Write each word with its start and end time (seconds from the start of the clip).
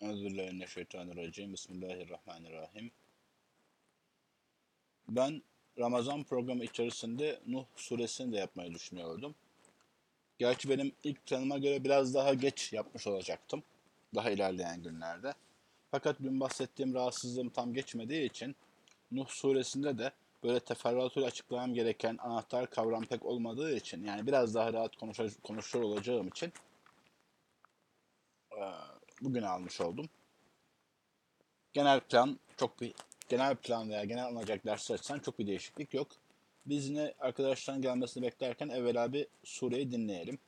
Euzubillahimineşşeytanirracim. 0.00 1.52
Bismillahirrahmanirrahim. 1.52 2.90
Ben 5.08 5.42
Ramazan 5.78 6.24
programı 6.24 6.64
içerisinde 6.64 7.40
Nuh 7.46 7.64
suresini 7.76 8.32
de 8.32 8.36
yapmayı 8.36 8.74
düşünüyordum. 8.74 9.34
Gerçi 10.38 10.68
benim 10.68 10.92
ilk 11.04 11.26
planıma 11.26 11.58
göre 11.58 11.84
biraz 11.84 12.14
daha 12.14 12.34
geç 12.34 12.72
yapmış 12.72 13.06
olacaktım. 13.06 13.62
Daha 14.14 14.30
ilerleyen 14.30 14.82
günlerde. 14.82 15.34
Fakat 15.90 16.16
dün 16.22 16.40
bahsettiğim 16.40 16.94
rahatsızlığım 16.94 17.48
tam 17.50 17.74
geçmediği 17.74 18.30
için 18.30 18.56
Nuh 19.10 19.28
suresinde 19.28 19.98
de 19.98 20.12
böyle 20.42 20.60
teferruatıyla 20.60 21.28
açıklamam 21.28 21.74
gereken 21.74 22.16
anahtar 22.18 22.70
kavram 22.70 23.04
pek 23.04 23.24
olmadığı 23.24 23.76
için 23.76 24.04
yani 24.04 24.26
biraz 24.26 24.54
daha 24.54 24.72
rahat 24.72 24.96
konuşur, 24.96 25.32
konuşur 25.42 25.82
olacağım 25.82 26.28
için 26.28 26.52
bugün 29.24 29.42
almış 29.42 29.80
oldum. 29.80 30.06
Genel 31.72 32.00
plan 32.00 32.38
çok 32.56 32.80
bir 32.80 32.94
genel 33.28 33.56
plan 33.56 33.90
veya 33.90 34.04
genel 34.04 34.24
alınacak 34.24 34.64
dersler 34.64 34.94
açısından 34.94 35.20
çok 35.20 35.38
bir 35.38 35.46
değişiklik 35.46 35.94
yok. 35.94 36.08
Biz 36.66 36.88
yine 36.88 37.14
arkadaşların 37.20 37.82
gelmesini 37.82 38.22
beklerken 38.22 38.68
evvela 38.68 39.12
bir 39.12 39.26
sureyi 39.44 39.92
dinleyelim. 39.92 40.38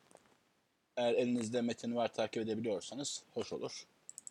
Eğer 0.97 1.15
elinizde 1.15 1.63
metin 1.63 1.97
var 1.97 2.13
takip 2.13 2.43
edebiliyorsanız 2.43 3.23
hoş 3.35 3.53
olur. 3.53 3.87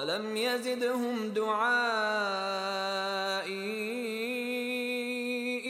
فلم 0.00 0.36
يزدهم 0.36 1.28
دعائي 1.28 1.84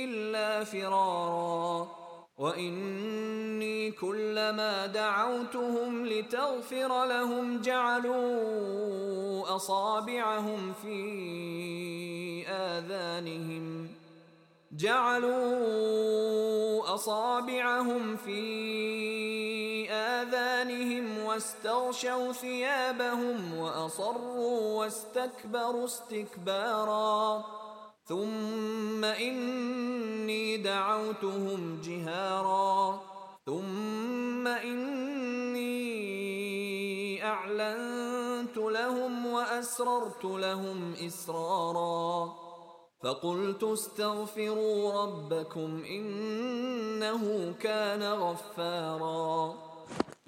إلا 0.04 0.64
فرارا 0.64 1.88
وإني 2.38 3.90
كلما 3.90 4.86
دعوتهم 4.86 6.06
لتغفر 6.06 7.04
لهم 7.04 7.60
جعلوا 7.60 9.56
أصابعهم 9.56 10.72
في 10.82 12.46
آذانهم 12.48 13.88
جعلوا 14.72 15.34
أصابعهم 16.94 18.16
في 18.16 19.59
آذانهم 20.22 21.24
واستغشوا 21.24 22.32
ثيابهم 22.32 23.58
وأصروا 23.58 24.78
واستكبروا 24.78 25.84
استكبارا. 25.84 27.44
ثم 28.04 29.04
إني 29.04 30.56
دعوتهم 30.56 31.80
جهارا. 31.84 33.00
ثم 33.46 34.46
إني 34.46 35.70
أعلنت 37.24 38.56
لهم 38.56 39.26
وأسررت 39.26 40.24
لهم 40.24 40.94
إسرارا. 41.06 42.32
فقلت 43.02 43.62
استغفروا 43.62 45.02
ربكم 45.02 45.84
إنه 45.84 47.54
كان 47.60 48.02
غفارا. 48.02 49.69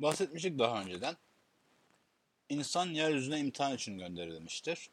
Bahsetmiştik 0.00 0.58
daha 0.58 0.82
önceden. 0.82 1.16
İnsan 2.48 2.86
yeryüzüne 2.86 3.38
imtihan 3.38 3.74
için 3.74 3.98
gönderilmiştir. 3.98 4.90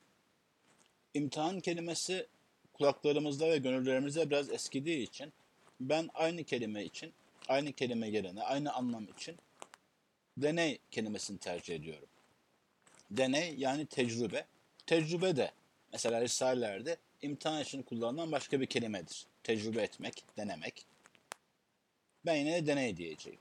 İmtihan 1.13 1.59
kelimesi 1.59 2.27
kulaklarımızda 2.73 3.49
ve 3.49 3.57
gönüllerimizde 3.57 4.29
biraz 4.29 4.49
eskidiği 4.49 5.03
için 5.03 5.33
ben 5.79 6.09
aynı 6.13 6.43
kelime 6.43 6.83
için, 6.83 7.13
aynı 7.47 7.73
kelime 7.73 8.09
yerine, 8.09 8.43
aynı 8.43 8.73
anlam 8.73 9.07
için 9.17 9.37
deney 10.37 10.79
kelimesini 10.91 11.37
tercih 11.37 11.75
ediyorum. 11.75 12.09
Deney 13.11 13.55
yani 13.57 13.85
tecrübe. 13.85 14.45
Tecrübe 14.85 15.35
de 15.35 15.51
mesela 15.93 16.21
Risalelerde 16.21 16.97
imtihan 17.21 17.61
için 17.61 17.81
kullanılan 17.81 18.31
başka 18.31 18.61
bir 18.61 18.65
kelimedir. 18.65 19.25
Tecrübe 19.43 19.81
etmek, 19.81 20.23
denemek. 20.37 20.85
Ben 22.25 22.35
yine 22.35 22.53
de 22.53 22.67
deney 22.67 22.97
diyeceğim 22.97 23.39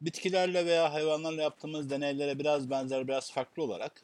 bitkilerle 0.00 0.66
veya 0.66 0.92
hayvanlarla 0.92 1.42
yaptığımız 1.42 1.90
deneylere 1.90 2.38
biraz 2.38 2.70
benzer, 2.70 3.08
biraz 3.08 3.32
farklı 3.32 3.62
olarak 3.62 4.02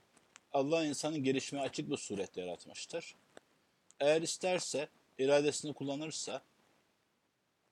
Allah 0.53 0.85
insanı 0.85 1.19
gelişmeye 1.19 1.65
açık 1.65 1.91
bir 1.91 1.97
surette 1.97 2.41
yaratmıştır. 2.41 3.15
Eğer 4.01 4.23
isterse, 4.23 4.89
iradesini 5.19 5.73
kullanırsa 5.73 6.43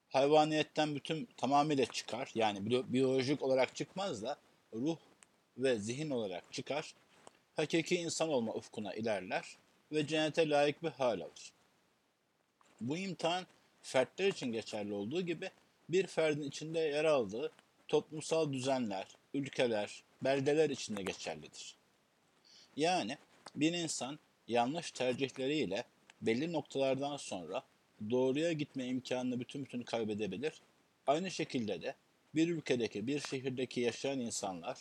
hayvaniyetten 0.09 0.95
bütün 0.95 1.29
tamamıyla 1.37 1.87
çıkar. 1.87 2.31
Yani 2.35 2.71
biyolojik 2.93 3.43
olarak 3.43 3.77
çıkmaz 3.77 4.23
da 4.23 4.37
ruh 4.75 4.99
ve 5.59 5.79
zihin 5.79 6.11
olarak 6.11 6.53
çıkar. 6.53 6.95
Hakiki 7.57 7.97
insan 7.97 8.29
olma 8.29 8.55
ufkuna 8.55 8.95
ilerler 8.95 9.57
ve 9.93 10.07
cennete 10.07 10.49
layık 10.49 10.83
bir 10.83 10.91
hal 10.91 11.21
alır. 11.21 11.53
Bu 12.81 12.97
imtihan 12.97 13.47
fertler 13.83 14.29
için 14.29 14.53
geçerli 14.53 14.95
olduğu 14.95 15.21
gibi 15.21 15.51
bir 15.89 16.07
ferdin 16.07 16.43
içinde 16.43 16.79
yer 16.79 17.05
aldığı 17.05 17.53
toplumsal 17.93 18.53
düzenler, 18.53 19.07
ülkeler, 19.35 20.03
beldeler 20.23 20.71
içinde 20.71 21.03
geçerlidir. 21.03 21.77
Yani 22.77 23.19
bir 23.55 23.73
insan 23.73 24.19
yanlış 24.49 24.91
tercihleriyle 24.91 25.85
belli 26.23 26.53
noktalardan 26.53 27.17
sonra 27.17 27.63
doğruya 28.11 28.53
gitme 28.53 28.87
imkanını 28.87 29.41
bütün 29.41 29.65
bütün 29.65 29.83
kaybedebilir. 29.83 30.63
Aynı 31.07 31.31
şekilde 31.31 31.83
de 31.83 31.95
bir 32.35 32.49
ülkedeki, 32.49 33.07
bir 33.07 33.21
şehirdeki 33.21 33.81
yaşayan 33.81 34.21
insanlar 34.21 34.79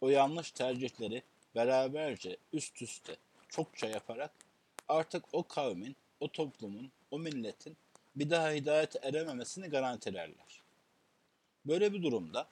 o 0.00 0.08
yanlış 0.08 0.50
tercihleri 0.50 1.22
beraberce 1.54 2.36
üst 2.52 2.82
üste 2.82 3.16
çokça 3.48 3.86
yaparak 3.86 4.32
artık 4.88 5.24
o 5.32 5.42
kavmin, 5.42 5.96
o 6.20 6.28
toplumun, 6.28 6.92
o 7.10 7.18
milletin 7.18 7.76
bir 8.16 8.30
daha 8.30 8.50
hidayete 8.50 8.98
erememesini 9.02 9.68
garantilerler. 9.68 10.59
Böyle 11.66 11.92
bir 11.92 12.02
durumda 12.02 12.48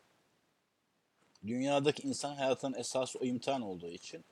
dünyadaki 1.46 2.08
insan 2.08 2.34
hayatının 2.34 2.78
esası 2.78 3.19
o 3.19 3.25
imtihan 3.25 3.62
olduğu 3.62 3.90
için 3.90 4.25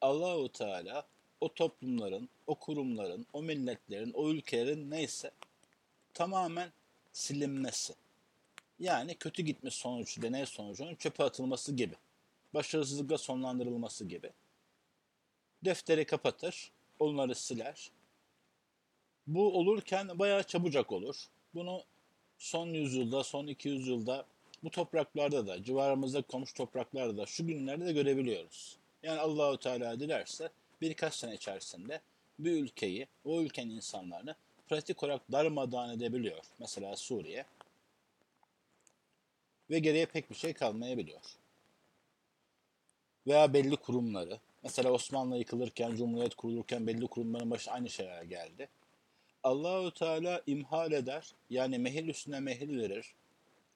Allahu 0.00 0.52
Teala 0.52 1.06
o 1.40 1.54
toplumların, 1.54 2.28
o 2.46 2.54
kurumların, 2.54 3.26
o 3.32 3.42
milletlerin, 3.42 4.12
o 4.12 4.30
ülkelerin 4.30 4.90
neyse 4.90 5.30
tamamen 6.14 6.72
silinmesi. 7.12 7.94
Yani 8.78 9.14
kötü 9.14 9.42
gitmiş 9.42 9.74
sonuç, 9.74 10.22
deney 10.22 10.46
sonucunun 10.46 10.94
çöpe 10.94 11.24
atılması 11.24 11.72
gibi. 11.72 11.94
Başarısızlıkla 12.54 13.18
sonlandırılması 13.18 14.04
gibi. 14.04 14.30
Defteri 15.64 16.04
kapatır, 16.04 16.72
onları 16.98 17.34
siler. 17.34 17.90
Bu 19.26 19.58
olurken 19.58 20.18
bayağı 20.18 20.42
çabucak 20.42 20.92
olur. 20.92 21.28
Bunu 21.54 21.84
son 22.44 22.66
yüzyılda, 22.66 23.24
son 23.24 23.46
200 23.46 23.88
yılda 23.88 24.26
bu 24.64 24.70
topraklarda 24.70 25.46
da, 25.46 25.62
civarımızda 25.62 26.22
komşu 26.22 26.54
topraklarda 26.54 27.16
da 27.16 27.26
şu 27.26 27.46
günlerde 27.46 27.86
de 27.86 27.92
görebiliyoruz. 27.92 28.76
Yani 29.02 29.20
Allahu 29.20 29.58
Teala 29.58 30.00
dilerse 30.00 30.50
birkaç 30.80 31.14
sene 31.14 31.34
içerisinde 31.34 32.00
bir 32.38 32.62
ülkeyi, 32.62 33.06
o 33.24 33.40
ülkenin 33.40 33.76
insanlarını 33.76 34.34
pratik 34.68 35.02
olarak 35.02 35.32
darmadağın 35.32 35.96
edebiliyor. 35.96 36.44
Mesela 36.58 36.96
Suriye. 36.96 37.44
Ve 39.70 39.78
geriye 39.78 40.06
pek 40.06 40.30
bir 40.30 40.36
şey 40.36 40.52
kalmayabiliyor. 40.52 41.22
Veya 43.26 43.52
belli 43.52 43.76
kurumları. 43.76 44.38
Mesela 44.62 44.90
Osmanlı 44.90 45.38
yıkılırken, 45.38 45.94
Cumhuriyet 45.94 46.34
kurulurken 46.34 46.86
belli 46.86 47.06
kurumların 47.06 47.50
başı 47.50 47.70
aynı 47.70 47.90
şeyler 47.90 48.22
geldi. 48.22 48.68
Allahu 49.44 49.94
Teala 49.94 50.42
imhal 50.46 50.92
eder. 50.92 51.34
Yani 51.50 51.78
mehil 51.78 52.08
üstüne 52.08 52.40
mehil 52.40 52.78
verir. 52.78 53.14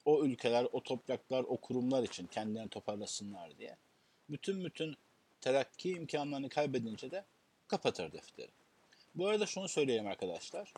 O 0.05 0.23
ülkeler, 0.23 0.67
o 0.71 0.83
topraklar, 0.83 1.43
o 1.43 1.57
kurumlar 1.57 2.03
için 2.03 2.27
kendilerini 2.27 2.69
toparlasınlar 2.69 3.57
diye. 3.57 3.75
Bütün 4.29 4.65
bütün 4.65 4.97
terakki 5.41 5.89
imkanlarını 5.89 6.49
kaybedince 6.49 7.11
de 7.11 7.25
kapatır 7.67 8.11
defteri. 8.11 8.47
Bu 9.15 9.27
arada 9.27 9.45
şunu 9.45 9.67
söyleyeyim 9.67 10.07
arkadaşlar. 10.07 10.73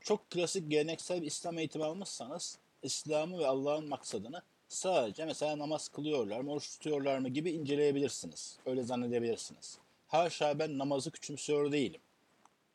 Çok 0.00 0.30
klasik 0.30 0.70
geleneksel 0.70 1.22
bir 1.22 1.26
İslam 1.26 1.58
eğitimi 1.58 1.84
almışsanız 1.84 2.58
İslam'ı 2.82 3.38
ve 3.38 3.46
Allah'ın 3.46 3.88
maksadını 3.88 4.42
sadece 4.68 5.24
mesela 5.24 5.58
namaz 5.58 5.88
kılıyorlar 5.88 6.40
mı, 6.40 6.52
oruç 6.52 6.70
tutuyorlar 6.70 7.18
mı 7.18 7.28
gibi 7.28 7.50
inceleyebilirsiniz. 7.50 8.58
Öyle 8.66 8.82
zannedebilirsiniz. 8.82 9.78
Haşa 10.08 10.58
ben 10.58 10.78
namazı 10.78 11.10
küçümsüyor 11.10 11.72
değilim. 11.72 12.00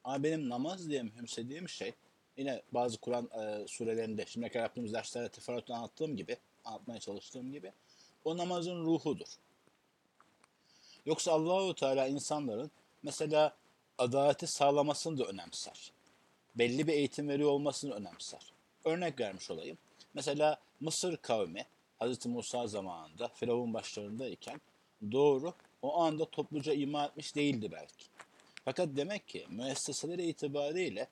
Ama 0.03 0.23
benim 0.23 0.49
namaz 0.49 0.89
diye 0.89 1.03
mühimsediğim 1.03 1.69
şey 1.69 1.93
yine 2.37 2.61
bazı 2.71 2.97
Kur'an 2.97 3.29
e, 3.41 3.67
surelerinde 3.67 4.25
şimdiye 4.25 4.51
kadar 4.51 4.63
yaptığımız 4.63 4.93
derslerde 4.93 5.29
teferruatla 5.29 5.75
anlattığım 5.75 6.17
gibi, 6.17 6.37
anlatmaya 6.65 6.99
çalıştığım 6.99 7.51
gibi 7.51 7.71
o 8.25 8.37
namazın 8.37 8.85
ruhudur. 8.85 9.27
Yoksa 11.05 11.31
Allahu 11.31 11.75
Teala 11.75 12.07
insanların 12.07 12.71
mesela 13.03 13.55
adaleti 13.97 14.47
sağlamasını 14.47 15.17
da 15.17 15.25
önemser. 15.25 15.91
Belli 16.55 16.87
bir 16.87 16.93
eğitim 16.93 17.29
veriyor 17.29 17.49
olmasını 17.49 17.93
önemser. 17.93 18.53
Örnek 18.85 19.19
vermiş 19.19 19.51
olayım. 19.51 19.77
Mesela 20.13 20.57
Mısır 20.79 21.17
kavmi 21.17 21.65
Hz. 22.01 22.25
Musa 22.25 22.67
zamanında 22.67 23.27
Firavun 23.27 23.73
başlarındayken 23.73 24.61
doğru 25.11 25.53
o 25.81 26.01
anda 26.01 26.25
topluca 26.25 26.73
ima 26.73 27.05
etmiş 27.05 27.35
değildi 27.35 27.71
belki. 27.71 28.05
Fakat 28.65 28.89
demek 28.95 29.27
ki 29.27 29.45
müesseseleri 29.49 30.27
itibariyle 30.27 31.07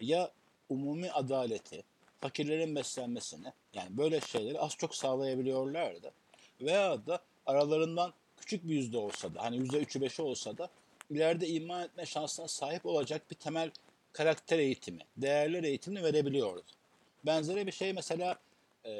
ya 0.00 0.30
umumi 0.68 1.12
adaleti, 1.12 1.82
fakirlerin 2.20 2.76
beslenmesini 2.76 3.52
yani 3.74 3.96
böyle 3.98 4.20
şeyleri 4.20 4.60
az 4.60 4.76
çok 4.76 4.96
sağlayabiliyorlardı. 4.96 6.12
Veya 6.60 7.06
da 7.06 7.20
aralarından 7.46 8.12
küçük 8.36 8.68
bir 8.68 8.74
yüzde 8.74 8.98
olsa 8.98 9.34
da 9.34 9.42
hani 9.42 9.56
yüzde 9.56 9.78
üçü 9.78 10.00
beşi 10.00 10.22
olsa 10.22 10.58
da 10.58 10.68
ileride 11.10 11.48
iman 11.48 11.82
etme 11.82 12.06
şansına 12.06 12.48
sahip 12.48 12.86
olacak 12.86 13.30
bir 13.30 13.36
temel 13.36 13.70
karakter 14.12 14.58
eğitimi, 14.58 15.02
değerler 15.16 15.64
eğitimini 15.64 16.02
verebiliyordu. 16.02 16.70
Benzeri 17.26 17.66
bir 17.66 17.72
şey 17.72 17.92
mesela 17.92 18.38
e, 18.84 18.92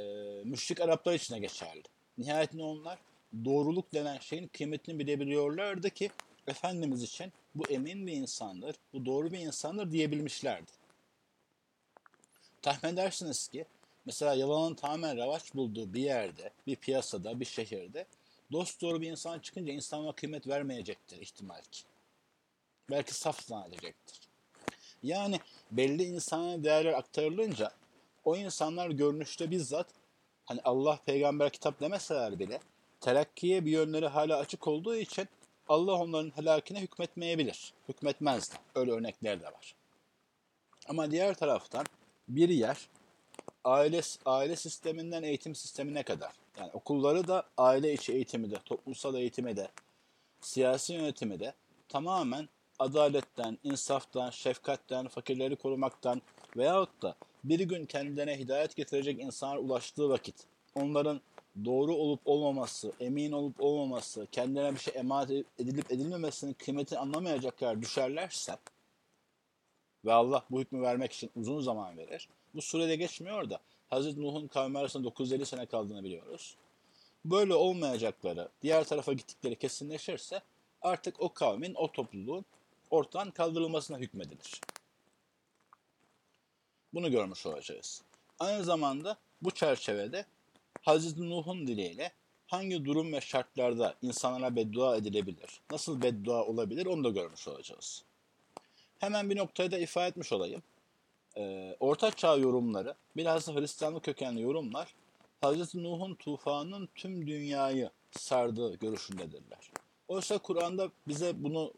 müşrik 0.45 0.81
Araplar 0.81 1.15
için 1.15 1.35
de 1.35 1.39
geçerli. 1.39 1.83
Nihayetinde 2.19 2.63
onlar 2.63 2.99
doğruluk 3.45 3.95
denen 3.95 4.19
şeyin 4.19 4.49
kıymetini 4.49 4.99
bilebiliyorlardı 4.99 5.91
ki 5.91 6.11
Efendimiz 6.51 7.03
için 7.03 7.33
bu 7.55 7.67
emin 7.69 8.07
bir 8.07 8.13
insandır, 8.13 8.77
bu 8.93 9.07
doğru 9.07 9.33
bir 9.33 9.39
insandır 9.39 9.93
diyebilmişlerdi. 9.93 10.71
Tahmin 12.63 12.93
edersiniz 12.93 13.49
ki 13.49 13.65
mesela 14.05 14.35
yalanın 14.35 14.75
tamamen 14.75 15.17
ravaç 15.17 15.55
bulduğu 15.55 15.95
bir 15.95 16.03
yerde, 16.03 16.51
bir 16.67 16.77
piyasada, 16.77 17.41
bir 17.41 17.45
şehirde 17.45 18.07
dost 18.53 18.81
doğru 18.81 19.01
bir 19.01 19.11
insan 19.11 19.39
çıkınca 19.39 19.73
insanlara 19.73 20.13
kıymet 20.13 20.49
vermeyecektir 20.49 21.21
ihtimal 21.21 21.63
ki. 21.71 21.83
Belki 22.91 23.15
saf 23.15 23.43
zannedecektir. 23.43 24.21
Yani 25.03 25.41
belli 25.71 26.05
insana 26.05 26.65
değerler 26.65 26.93
aktarılınca 26.93 27.73
o 28.25 28.37
insanlar 28.37 28.91
görünüşte 28.91 29.51
bizzat 29.51 29.87
hani 30.45 30.61
Allah 30.65 30.99
peygamber 31.07 31.51
kitap 31.51 31.81
demeseler 31.81 32.39
bile 32.39 32.61
terakkiye 33.01 33.65
bir 33.65 33.71
yönleri 33.71 34.07
hala 34.07 34.39
açık 34.39 34.69
olduğu 34.69 34.97
için 34.97 35.29
Allah 35.71 35.95
onların 35.95 36.33
helakine 36.37 36.81
hükmetmeyebilir. 36.81 37.73
Hükmetmez 37.89 38.53
de. 38.53 38.55
Öyle 38.75 38.93
örnekler 38.93 39.41
de 39.41 39.45
var. 39.45 39.75
Ama 40.89 41.11
diğer 41.11 41.35
taraftan 41.35 41.87
bir 42.29 42.49
yer 42.49 42.89
aile 43.65 44.01
aile 44.25 44.57
sisteminden 44.57 45.23
eğitim 45.23 45.55
sistemine 45.55 46.03
kadar 46.03 46.33
yani 46.59 46.71
okulları 46.73 47.29
da 47.29 47.45
aile 47.59 47.93
içi 47.93 48.13
eğitimi 48.13 48.51
de 48.51 48.57
toplumsal 48.65 49.15
eğitimi 49.15 49.57
de 49.57 49.69
siyasi 50.41 50.93
yönetimi 50.93 51.41
de 51.41 51.55
tamamen 51.89 52.49
adaletten, 52.79 53.59
insaftan, 53.65 54.31
şefkatten, 54.31 55.09
fakirleri 55.09 55.57
korumaktan 55.57 56.23
veyahut 56.57 57.03
da 57.03 57.15
bir 57.45 57.61
gün 57.61 57.87
kendilerine 57.87 58.39
hidayet 58.39 58.77
getirecek 58.77 59.21
insanlar 59.21 59.57
ulaştığı 59.57 60.09
vakit 60.09 60.47
onların 60.75 61.21
doğru 61.65 61.95
olup 61.95 62.21
olmaması, 62.25 62.93
emin 63.01 63.33
olup 63.33 63.61
olmaması, 63.61 64.27
kendilerine 64.33 64.75
bir 64.75 64.81
şey 64.81 64.95
emanet 64.97 65.47
edilip 65.59 65.93
edilmemesinin 65.93 66.53
kıymetini 66.53 66.99
anlamayacaklar 66.99 67.83
düşerlerse 67.83 68.57
ve 70.05 70.13
Allah 70.13 70.45
bu 70.51 70.61
hükmü 70.61 70.83
vermek 70.83 71.13
için 71.13 71.31
uzun 71.37 71.61
zaman 71.61 71.99
verir. 71.99 72.29
Bu 72.55 72.63
sürede 72.63 72.97
geçmiyor 72.97 73.51
da 73.51 73.61
Hazreti 73.91 74.23
Nuh'un 74.23 74.49
kavmi 74.49 74.79
arasında 74.79 75.05
950 75.05 75.47
sene 75.47 75.67
kaldığını 75.67 76.05
biliyoruz. 76.05 76.57
Böyle 77.25 77.55
olmayacakları, 77.55 78.49
diğer 78.63 78.85
tarafa 78.85 79.13
gittikleri 79.13 79.57
kesinleşirse 79.57 80.43
artık 80.83 81.21
o 81.21 81.33
kavmin, 81.33 81.75
o 81.75 81.93
topluluğun 81.93 82.45
ortadan 82.91 83.31
kaldırılmasına 83.31 83.99
hükmedilir. 83.99 84.61
Bunu 86.95 87.11
görmüş 87.11 87.47
olacağız. 87.47 88.03
Aynı 88.39 88.65
zamanda 88.65 89.17
bu 89.43 89.51
çerçevede 89.51 90.27
Hazreti 90.83 91.31
Nuh'un 91.31 91.67
diliyle 91.67 92.13
hangi 92.47 92.85
durum 92.85 93.13
ve 93.13 93.21
şartlarda 93.21 93.95
insanlara 94.03 94.57
beddua 94.57 94.97
edilebilir, 94.97 95.61
nasıl 95.71 96.03
beddua 96.03 96.45
olabilir 96.45 96.87
onu 96.87 97.05
da 97.05 97.11
görmüş 97.11 97.49
olacağız. 97.49 98.05
Hemen 98.99 99.31
bir 99.31 99.37
noktayı 99.37 99.71
da 99.71 99.79
ifade 99.79 100.07
etmiş 100.07 100.33
olayım. 100.33 100.63
Ee, 101.37 101.77
Orta 101.81 102.11
Çağ 102.11 102.37
yorumları, 102.37 102.95
bilhassa 103.17 103.55
Hristiyanlık 103.55 104.05
kökenli 104.05 104.43
yorumlar, 104.43 104.95
Hazreti 105.41 105.83
Nuh'un 105.83 106.15
tufanın 106.15 106.89
tüm 106.95 107.27
dünyayı 107.27 107.91
sardığı 108.13 108.75
görüşündedirler. 108.75 109.71
Oysa 110.09 110.39
Kur'an'da 110.39 110.91
bize 111.09 111.33
bunu 111.45 111.73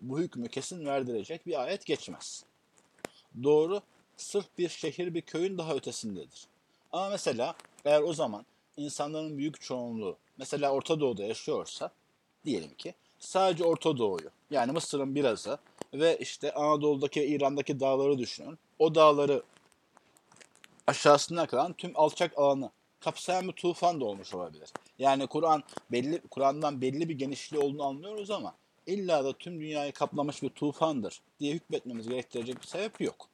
bu 0.00 0.18
hükmü 0.18 0.48
kesin 0.48 0.86
verdirecek 0.86 1.46
bir 1.46 1.62
ayet 1.62 1.86
geçmez. 1.86 2.44
Doğru, 3.42 3.80
sırf 4.16 4.46
bir 4.58 4.68
şehir 4.68 5.14
bir 5.14 5.22
köyün 5.22 5.58
daha 5.58 5.74
ötesindedir. 5.74 6.46
Ama 6.92 7.10
mesela 7.10 7.54
eğer 7.86 8.02
o 8.02 8.12
zaman 8.12 8.46
insanların 8.76 9.38
büyük 9.38 9.60
çoğunluğu 9.60 10.16
mesela 10.38 10.70
Orta 10.70 11.00
Doğu'da 11.00 11.24
yaşıyorsa 11.24 11.90
diyelim 12.44 12.74
ki 12.74 12.94
sadece 13.18 13.64
Orta 13.64 13.98
Doğu'yu 13.98 14.30
yani 14.50 14.72
Mısır'ın 14.72 15.14
birazı 15.14 15.58
ve 15.94 16.18
işte 16.18 16.52
Anadolu'daki 16.54 17.24
İran'daki 17.24 17.80
dağları 17.80 18.18
düşünün. 18.18 18.58
O 18.78 18.94
dağları 18.94 19.42
aşağısına 20.86 21.46
kalan 21.46 21.72
tüm 21.72 21.92
alçak 21.94 22.38
alanı 22.38 22.70
kapsayan 23.00 23.48
bir 23.48 23.52
tufan 23.52 24.00
da 24.00 24.04
olmuş 24.04 24.34
olabilir. 24.34 24.70
Yani 24.98 25.26
Kur'an 25.26 25.62
belli 25.92 26.20
Kur'an'dan 26.30 26.80
belli 26.80 27.08
bir 27.08 27.14
genişliği 27.18 27.62
olduğunu 27.62 27.84
anlıyoruz 27.84 28.30
ama 28.30 28.54
illa 28.86 29.24
da 29.24 29.32
tüm 29.32 29.60
dünyayı 29.60 29.92
kaplamış 29.92 30.42
bir 30.42 30.48
tufandır 30.48 31.22
diye 31.40 31.54
hükmetmemiz 31.54 32.08
gerektirecek 32.08 32.62
bir 32.62 32.66
sebep 32.66 33.00
yok. 33.00 33.28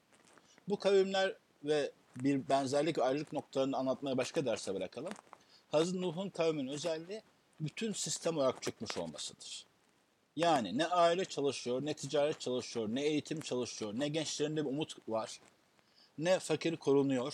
Bu 0.69 0.79
kavimler 0.79 1.37
ve 1.65 1.91
bir 2.17 2.49
benzerlik 2.49 2.99
ve 2.99 3.03
ayrılık 3.03 3.33
noktalarını 3.33 3.77
anlatmaya 3.77 4.19
başka 4.19 4.47
derse 4.47 4.75
bırakalım. 4.75 5.13
Hazreti 5.69 6.03
Nuh'un 6.03 6.31
kavminin 6.31 6.69
özelliği 6.69 7.23
bütün 7.61 7.93
sistem 7.93 8.37
olarak 8.37 8.63
çökmüş 8.63 8.99
olmasıdır. 8.99 9.67
Yani 10.36 10.78
ne 10.78 10.88
aile 10.88 11.26
çalışıyor, 11.26 11.86
ne 11.86 11.94
ticaret 11.94 12.40
çalışıyor, 12.40 12.90
ne 12.90 13.02
eğitim 13.02 13.40
çalışıyor, 13.40 13.94
ne 13.94 14.08
gençlerinde 14.08 14.66
bir 14.66 14.70
umut 14.70 15.10
var, 15.10 15.40
ne 16.18 16.40
fakir 16.40 16.78
korunuyor. 16.78 17.34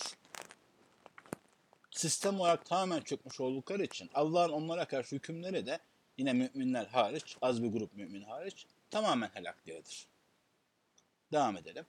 Sistem 1.90 2.40
olarak 2.40 2.64
tamamen 2.64 3.00
çökmüş 3.00 3.40
oldukları 3.40 3.84
için 3.84 4.10
Allah'ın 4.14 4.52
onlara 4.52 4.84
karşı 4.84 5.16
hükümleri 5.16 5.66
de 5.66 5.78
yine 6.18 6.32
müminler 6.32 6.86
hariç, 6.86 7.36
az 7.42 7.62
bir 7.62 7.68
grup 7.68 7.94
mümin 7.94 8.22
hariç 8.22 8.66
tamamen 8.90 9.30
helakleridir. 9.34 10.06
Devam 11.32 11.56
edelim. 11.56 11.86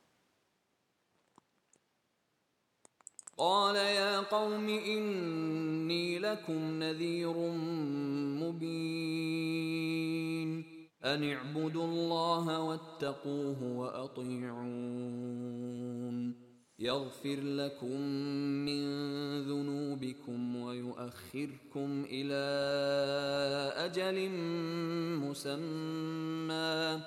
قال 3.47 3.75
يا 3.75 4.13
قوم 4.35 4.67
إني 4.93 6.19
لكم 6.19 6.79
نذير 6.83 7.37
مبين 8.41 10.20
أن 11.03 11.31
اعبدوا 11.33 11.85
الله 11.85 12.59
واتقوه 12.59 13.63
وأطيعون 13.63 15.07
يغفر 16.79 17.39
لكم 17.39 18.01
من 18.67 18.81
ذنوبكم 19.41 20.55
ويؤخركم 20.55 22.05
إلى 22.09 22.43
أجل 23.85 24.29
مسمى 25.21 27.01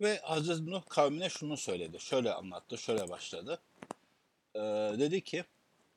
Ve 0.00 0.18
Hazreti 0.22 0.70
Nuh 0.70 0.82
kavmine 0.88 1.28
şunu 1.28 1.56
söyledi. 1.56 2.00
Şöyle 2.00 2.34
anlattı, 2.34 2.78
şöyle 2.78 3.08
başladı. 3.08 3.60
Ee, 4.54 4.60
dedi 4.98 5.24
ki, 5.24 5.44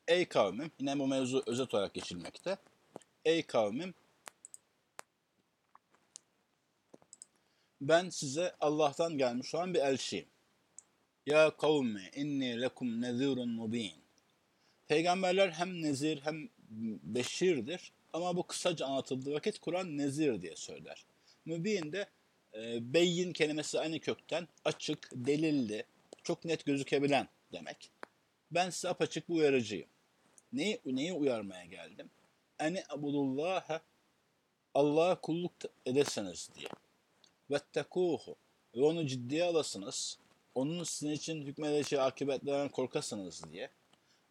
ey 0.08 0.26
kavmim, 0.26 0.72
yine 0.80 1.00
bu 1.00 1.08
mevzu 1.08 1.44
özet 1.48 1.74
olarak 1.74 1.94
geçilmekte. 1.94 2.58
Ey 3.25 3.43
kavmim, 3.43 3.95
ben 7.81 8.09
size 8.09 8.55
Allah'tan 8.61 9.19
gelmiş 9.19 9.55
olan 9.55 9.75
bir 9.75 9.79
elçiyim. 9.81 10.27
Ya 11.27 11.57
kavmi 11.57 12.11
inni 12.15 12.61
lekum 12.61 13.01
nezirun 13.01 13.49
mubin. 13.49 13.93
Peygamberler 14.89 15.51
hem 15.51 15.83
nezir 15.83 16.21
hem 16.21 16.49
beşirdir 17.03 17.93
Ama 18.13 18.37
bu 18.37 18.47
kısaca 18.47 18.87
anlatıldığı 18.87 19.35
vakit 19.35 19.59
Kur'an 19.59 19.99
nezir 19.99 20.43
diye 20.43 20.57
söyler. 20.57 21.05
Mübin 21.45 21.93
de 21.93 22.09
e, 22.55 22.95
beyin 22.95 23.33
kelimesi 23.33 23.81
aynı 23.81 24.01
kökten 24.01 24.49
açık, 24.65 25.09
delilli, 25.13 25.85
çok 26.23 26.45
net 26.45 26.65
gözükebilen 26.65 27.29
demek. 27.53 27.91
Ben 28.51 28.71
size 28.71 28.89
apaçık 28.89 29.29
bir 29.29 29.35
uyarıcıyım. 29.35 29.89
Neyi, 30.53 30.81
neyi 30.85 31.13
uyarmaya 31.13 31.65
geldim? 31.65 32.11
Eni 32.59 32.85
abudullaha 32.89 33.81
Allah'a 34.75 35.21
kulluk 35.21 35.53
edesiniz 35.87 36.51
diye. 36.55 36.69
Vettekuhu 37.51 38.37
ve 38.77 38.85
onu 38.85 39.07
ciddiye 39.07 39.45
alasınız. 39.45 40.19
Onun 40.55 40.85
sizin 40.85 41.13
için 41.13 41.47
hükmedeceği 41.47 42.03
akıbetlerden 42.03 42.69
korkasınız 42.69 43.43
diye. 43.53 43.71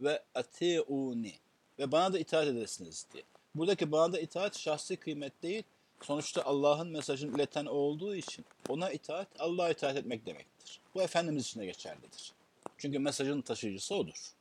Ve 0.01 0.23
atiuni 0.35 1.33
ve 1.79 1.91
bana 1.91 2.13
da 2.13 2.19
itaat 2.19 2.47
edesiniz 2.47 3.05
diye. 3.13 3.23
Buradaki 3.55 3.91
bana 3.91 4.13
da 4.13 4.19
itaat 4.19 4.59
şahsi 4.59 4.97
kıymet 4.97 5.43
değil. 5.43 5.63
Sonuçta 6.01 6.43
Allah'ın 6.43 6.87
mesajını 6.87 7.35
ileten 7.35 7.65
olduğu 7.65 8.15
için 8.15 8.45
ona 8.69 8.91
itaat, 8.91 9.27
Allah'a 9.39 9.69
itaat 9.69 9.95
etmek 9.95 10.25
demektir. 10.25 10.81
Bu 10.95 11.01
Efendimiz 11.01 11.45
için 11.45 11.59
de 11.59 11.65
geçerlidir. 11.65 12.33
Çünkü 12.77 12.99
mesajın 12.99 13.41
taşıyıcısı 13.41 13.95
odur. 13.95 14.33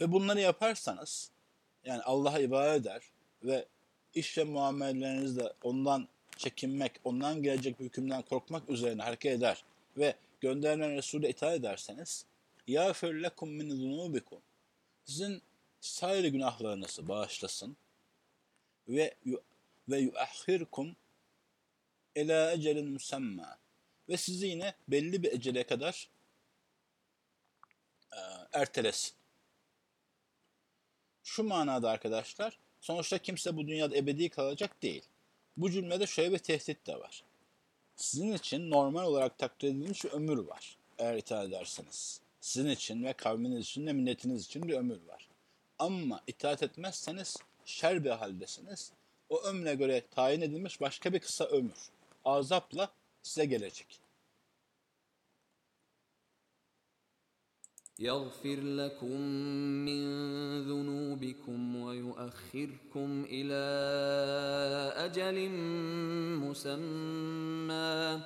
Ve 0.00 0.12
bunları 0.12 0.40
yaparsanız, 0.40 1.30
yani 1.85 2.01
Allah'a 2.01 2.39
ibadet 2.39 2.81
eder 2.81 3.01
ve 3.43 3.65
iş 4.13 4.37
ve 4.37 4.43
muamelelerinizde 4.43 5.53
ondan 5.63 6.07
çekinmek, 6.37 6.91
ondan 7.03 7.43
gelecek 7.43 7.79
bir 7.79 7.85
hükümden 7.85 8.21
korkmak 8.21 8.69
üzerine 8.69 9.01
hareket 9.01 9.37
eder 9.37 9.63
ve 9.97 10.15
gönderilen 10.41 10.95
Resul'e 10.95 11.29
itaat 11.29 11.53
ederseniz 11.53 12.25
يَغْفِرْ 12.67 13.27
لَكُمْ 13.27 13.49
مِنْ 13.61 13.71
ذُنُوبِكُمْ 13.71 14.39
Sizin 15.05 15.41
sair 15.79 16.23
günahlarınızı 16.23 17.07
bağışlasın 17.07 17.77
ve 18.87 19.15
ve 19.89 19.99
yuahhirkum 19.99 20.95
ila 22.15 22.51
ecelin 22.51 22.91
musamma 22.91 23.57
ve 24.09 24.17
sizi 24.17 24.47
yine 24.47 24.73
belli 24.87 25.23
bir 25.23 25.31
ecele 25.31 25.63
kadar 25.63 26.09
e, 28.11 28.19
ertelesin. 28.53 29.13
Şu 31.26 31.42
manada 31.42 31.90
arkadaşlar, 31.90 32.58
sonuçta 32.80 33.18
kimse 33.18 33.56
bu 33.56 33.68
dünyada 33.68 33.96
ebedi 33.96 34.28
kalacak 34.28 34.82
değil. 34.82 35.02
Bu 35.56 35.70
cümlede 35.70 36.06
şöyle 36.06 36.32
bir 36.32 36.38
tehdit 36.38 36.86
de 36.86 37.00
var. 37.00 37.24
Sizin 37.96 38.32
için 38.32 38.70
normal 38.70 39.04
olarak 39.04 39.38
takdir 39.38 39.68
edilmiş 39.68 40.04
bir 40.04 40.10
ömür 40.10 40.38
var. 40.38 40.76
Eğer 40.98 41.16
itaat 41.16 41.48
ederseniz. 41.48 42.20
Sizin 42.40 42.68
için 42.68 43.04
ve 43.04 43.12
kavminiz 43.12 43.60
için 43.60 43.86
ve 43.86 43.92
milletiniz 43.92 44.44
için 44.44 44.68
bir 44.68 44.74
ömür 44.74 45.02
var. 45.06 45.28
Ama 45.78 46.20
itaat 46.26 46.62
etmezseniz 46.62 47.36
şer 47.64 48.04
bir 48.04 48.10
haldesiniz. 48.10 48.92
O 49.28 49.42
ömre 49.42 49.74
göre 49.74 50.02
tayin 50.10 50.40
edilmiş 50.40 50.80
başka 50.80 51.12
bir 51.12 51.20
kısa 51.20 51.44
ömür. 51.44 51.90
Azapla 52.24 52.90
size 53.22 53.44
gelecek. 53.44 54.00
يغفر 57.98 58.56
لكم 58.60 59.20
من 59.86 60.02
ذنوبكم 60.62 61.76
ويؤخركم 61.76 63.24
إلى 63.28 63.64
أجل 64.96 65.50
مسمى. 66.44 68.20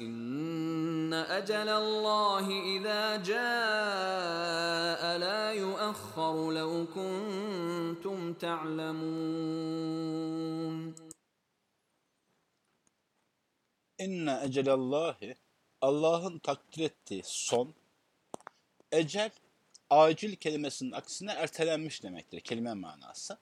إن 0.00 1.12
أجل 1.12 1.68
الله 1.68 2.46
إذا 2.76 3.16
جاء 3.16 5.02
لا 5.18 5.52
يؤخر 5.52 6.52
لو 6.52 6.86
كنتم 6.94 8.34
تعلمون. 8.34 9.82
İnne 13.98 14.40
ecelallahi 14.44 15.34
Allah'ın 15.80 16.38
takdir 16.38 16.80
ettiği 16.84 17.22
son 17.24 17.74
ecel 18.92 19.30
acil 19.90 20.36
kelimesinin 20.36 20.92
aksine 20.92 21.32
ertelenmiş 21.32 22.02
demektir 22.02 22.40
kelime 22.40 22.74
manası. 22.74 23.38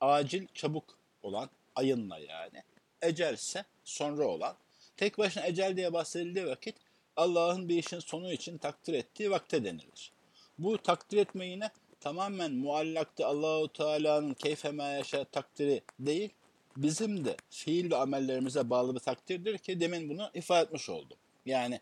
Acil 0.00 0.46
çabuk 0.54 0.98
olan 1.22 1.50
ayınla 1.74 2.18
yani. 2.18 2.62
Ecel 3.02 3.34
ise 3.34 3.64
sonra 3.84 4.26
olan. 4.26 4.56
Tek 4.96 5.18
başına 5.18 5.46
ecel 5.46 5.76
diye 5.76 5.92
bahsedildiği 5.92 6.46
vakit 6.46 6.76
Allah'ın 7.16 7.68
bir 7.68 7.78
işin 7.78 7.98
sonu 7.98 8.32
için 8.32 8.58
takdir 8.58 8.94
ettiği 8.94 9.30
vakte 9.30 9.64
denilir. 9.64 10.12
Bu 10.58 10.78
takdir 10.78 11.16
etme 11.18 11.46
yine 11.46 11.70
tamamen 12.00 12.52
muallakta 12.52 13.26
Allahu 13.26 13.72
Teala'nın 13.72 14.34
keyfe 14.34 14.72
yaşa 14.82 15.24
takdiri 15.24 15.82
değil, 16.00 16.30
bizim 16.76 17.24
de 17.24 17.36
fiil 17.50 17.90
ve 17.90 17.96
amellerimize 17.96 18.70
bağlı 18.70 18.94
bir 18.94 19.00
takdirdir 19.00 19.58
ki 19.58 19.80
demin 19.80 20.08
bunu 20.08 20.30
ifade 20.34 20.62
etmiş 20.62 20.88
oldum. 20.88 21.18
Yani 21.46 21.80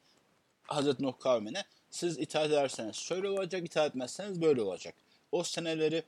Hazreti 0.62 1.02
Nuh 1.02 1.18
kavmine 1.18 1.64
siz 1.94 2.18
itaat 2.18 2.46
ederseniz 2.46 2.96
şöyle 2.96 3.28
olacak, 3.28 3.66
itaat 3.66 3.90
etmezseniz 3.90 4.42
böyle 4.42 4.62
olacak. 4.62 4.94
O 5.32 5.42
seneleri 5.42 6.02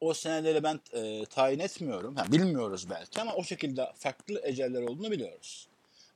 o 0.00 0.14
seneleri 0.14 0.62
ben 0.62 0.80
e, 0.92 1.26
tayin 1.26 1.58
etmiyorum. 1.58 2.16
Ha, 2.16 2.32
bilmiyoruz 2.32 2.90
belki 2.90 3.20
ama 3.20 3.34
o 3.34 3.44
şekilde 3.44 3.92
farklı 3.94 4.40
eceller 4.44 4.82
olduğunu 4.82 5.10
biliyoruz. 5.10 5.68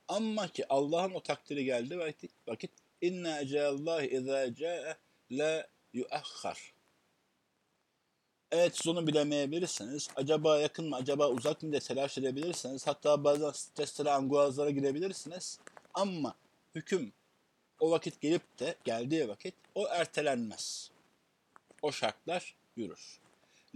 Ama 0.08 0.48
ki 0.48 0.64
Allah'ın 0.68 1.14
o 1.14 1.20
takdiri 1.20 1.64
geldi 1.64 1.98
vakit, 1.98 2.30
vakit 2.46 2.70
inna 3.00 3.40
ecelallahi 3.40 4.06
izâ 4.06 4.54
câe 4.54 4.96
la 5.30 5.66
yuahhar. 5.92 6.72
Evet 8.50 8.76
siz 8.76 8.88
onu 8.88 9.06
bilemeyebilirsiniz. 9.06 10.08
Acaba 10.16 10.58
yakın 10.58 10.88
mı, 10.88 10.96
acaba 10.96 11.28
uzak 11.28 11.62
mı 11.62 11.70
diye 11.70 11.80
telaş 11.80 12.18
edebilirsiniz. 12.18 12.86
Hatta 12.86 13.24
bazen 13.24 13.50
streslere, 13.50 14.10
anguazlara 14.10 14.70
girebilirsiniz. 14.70 15.58
Ama 15.94 16.34
hüküm 16.74 17.12
o 17.80 17.90
vakit 17.90 18.20
gelip 18.20 18.58
de 18.58 18.74
geldiği 18.84 19.28
vakit 19.28 19.54
o 19.74 19.88
ertelenmez. 19.88 20.90
O 21.82 21.92
şartlar 21.92 22.54
yürür. 22.76 23.20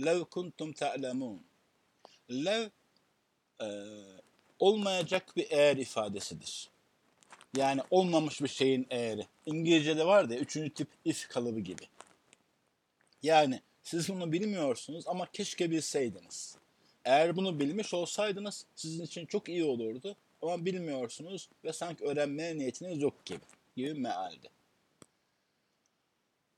Lev 0.04 0.24
kuntum 0.24 0.72
ta'lemun. 0.72 1.42
Lev 2.30 2.68
e, 3.60 3.66
olmayacak 4.58 5.36
bir 5.36 5.46
eğer 5.50 5.76
ifadesidir. 5.76 6.70
Yani 7.56 7.82
olmamış 7.90 8.42
bir 8.42 8.48
şeyin 8.48 8.86
eğeri. 8.90 9.26
İngilizce'de 9.46 10.06
var 10.06 10.28
ya 10.28 10.38
üçüncü 10.38 10.74
tip 10.74 10.88
if 11.04 11.28
kalıbı 11.28 11.60
gibi. 11.60 11.82
Yani 13.22 13.60
siz 13.82 14.08
bunu 14.08 14.32
bilmiyorsunuz 14.32 15.08
ama 15.08 15.26
keşke 15.32 15.70
bilseydiniz. 15.70 16.56
Eğer 17.04 17.36
bunu 17.36 17.60
bilmiş 17.60 17.94
olsaydınız 17.94 18.66
sizin 18.76 19.04
için 19.04 19.26
çok 19.26 19.48
iyi 19.48 19.64
olurdu. 19.64 20.16
Ama 20.42 20.64
bilmiyorsunuz 20.64 21.48
ve 21.64 21.72
sanki 21.72 22.04
öğrenmeye 22.04 22.58
niyetiniz 22.58 23.02
yok 23.02 23.24
gibi 23.24 23.40
Gibi 23.75 23.93
mealdi. 23.93 24.49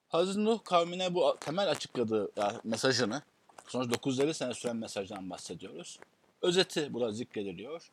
Hazreti 0.10 0.46
Nuh 0.46 0.64
kavmine 0.64 1.16
bu 1.16 1.38
temel 1.40 1.70
açıkladığı 1.70 2.32
yani 2.36 2.58
mesajını, 2.64 3.22
sonuç 3.68 3.94
950 3.94 4.34
sene 4.34 4.54
süren 4.54 4.76
mesajdan 4.76 5.30
bahsediyoruz. 5.30 6.00
Özeti 6.42 6.94
burada 6.94 7.12
zikrediliyor. 7.12 7.92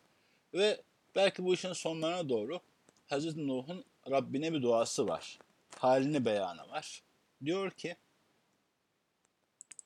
Ve 0.54 0.82
belki 1.16 1.44
bu 1.44 1.54
işin 1.54 1.72
sonlarına 1.72 2.28
doğru 2.28 2.60
Hazreti 3.06 3.48
Nuh'un 3.48 3.84
Rabbine 4.10 4.52
bir 4.52 4.62
duası 4.62 5.08
var. 5.08 5.38
Halini 5.78 6.24
beyanı 6.24 6.68
var. 6.70 7.02
Diyor 7.44 7.70
ki 7.70 7.96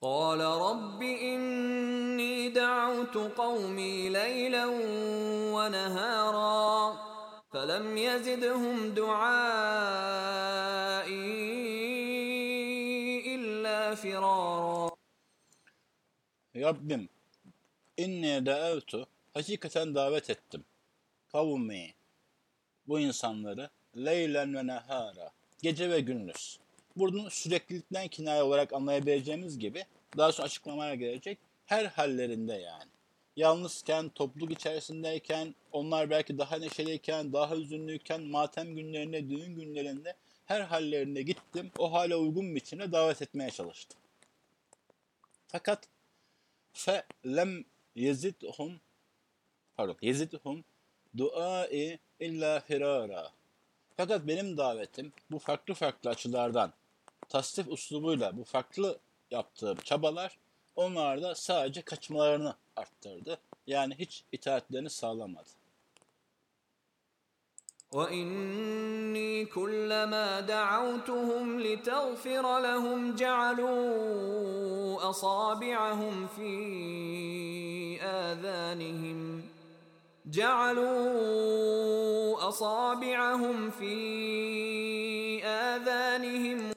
قال 0.03 0.41
رب 0.41 1.03
إني 1.03 2.49
دعوت 2.51 3.17
قومي 3.17 4.09
ليلا 4.09 4.67
ونهارا 5.55 6.97
فلم 7.53 7.97
يزدهم 7.97 8.95
دعائي 8.95 10.45
إلا 13.35 13.95
فرارا 13.95 14.99
Rabbim 16.57 17.09
inni 17.97 18.47
daevtu 18.47 19.07
hakikaten 19.35 19.95
davet 19.95 20.31
ettim. 20.31 20.64
Kavmi 21.33 21.95
bu 22.88 23.01
insanları 23.01 23.71
leylen 23.97 24.55
ve 24.55 24.67
nehara 24.67 25.31
gece 25.62 25.91
ve 25.91 26.01
gündüz. 26.01 26.59
Bunun 26.97 27.29
süreklilikten 27.29 28.09
kinaye 28.09 28.43
olarak 28.43 28.73
anlayabileceğimiz 28.73 29.59
gibi 29.59 29.85
daha 30.17 30.33
sonra 30.33 30.47
açıklamaya 30.47 30.95
gelecek 30.95 31.38
her 31.67 31.85
hallerinde 31.85 32.53
yani. 32.53 32.91
Yalnızken, 33.36 34.10
topluluk 34.10 34.52
içerisindeyken, 34.52 35.56
onlar 35.72 36.10
belki 36.10 36.38
daha 36.38 36.58
neşeliyken, 36.58 37.34
daha 37.34 37.56
hüzünlüyken, 37.56 38.24
matem 38.24 38.76
günlerinde, 38.76 39.30
düğün 39.30 39.56
günlerinde 39.56 40.15
her 40.46 40.62
hallerinde 40.62 41.22
gittim. 41.22 41.72
O 41.78 41.93
hale 41.93 42.15
uygun 42.15 42.56
biçimde 42.56 42.91
davet 42.91 43.22
etmeye 43.22 43.52
çalıştım. 43.52 44.00
Fakat 45.48 45.88
fe 46.74 47.04
lem 47.26 47.63
yezidhum 47.96 48.80
pardon 49.76 49.98
yezidhum 50.02 50.63
duai 51.17 52.00
illa 52.19 52.60
firara. 52.60 53.32
Fakat 53.98 54.28
benim 54.28 54.58
davetim 54.58 55.13
bu 55.32 55.39
farklı 55.39 55.74
farklı 55.74 56.10
açılardan 56.10 56.74
tasdif 57.30 57.67
uslubuyla 57.67 58.38
bu 58.38 58.43
farklı 58.43 59.00
yaptığı 59.32 59.76
çabalar 59.84 60.38
onlarda 60.76 61.36
sadece 61.36 61.82
kaçmalarını 61.82 62.56
arttırdı. 62.77 63.38
Yani 63.67 63.95
hiç 63.99 64.25
itaatlerini 64.33 64.91
sağlamadı. 64.91 65.49
وإني 67.93 69.45
كلما 69.57 70.41
دعوتهم 70.41 71.61
لتغفر 71.61 72.45
لهم 72.67 73.01
جعلوا 73.23 75.11
أصابعهم 75.11 76.27
في 76.37 76.53
آذانهم 78.03 79.43
جعلوا 81.09 82.49
أصابعهم 82.49 83.71
في 83.71 83.95
آذانهم 85.45 86.73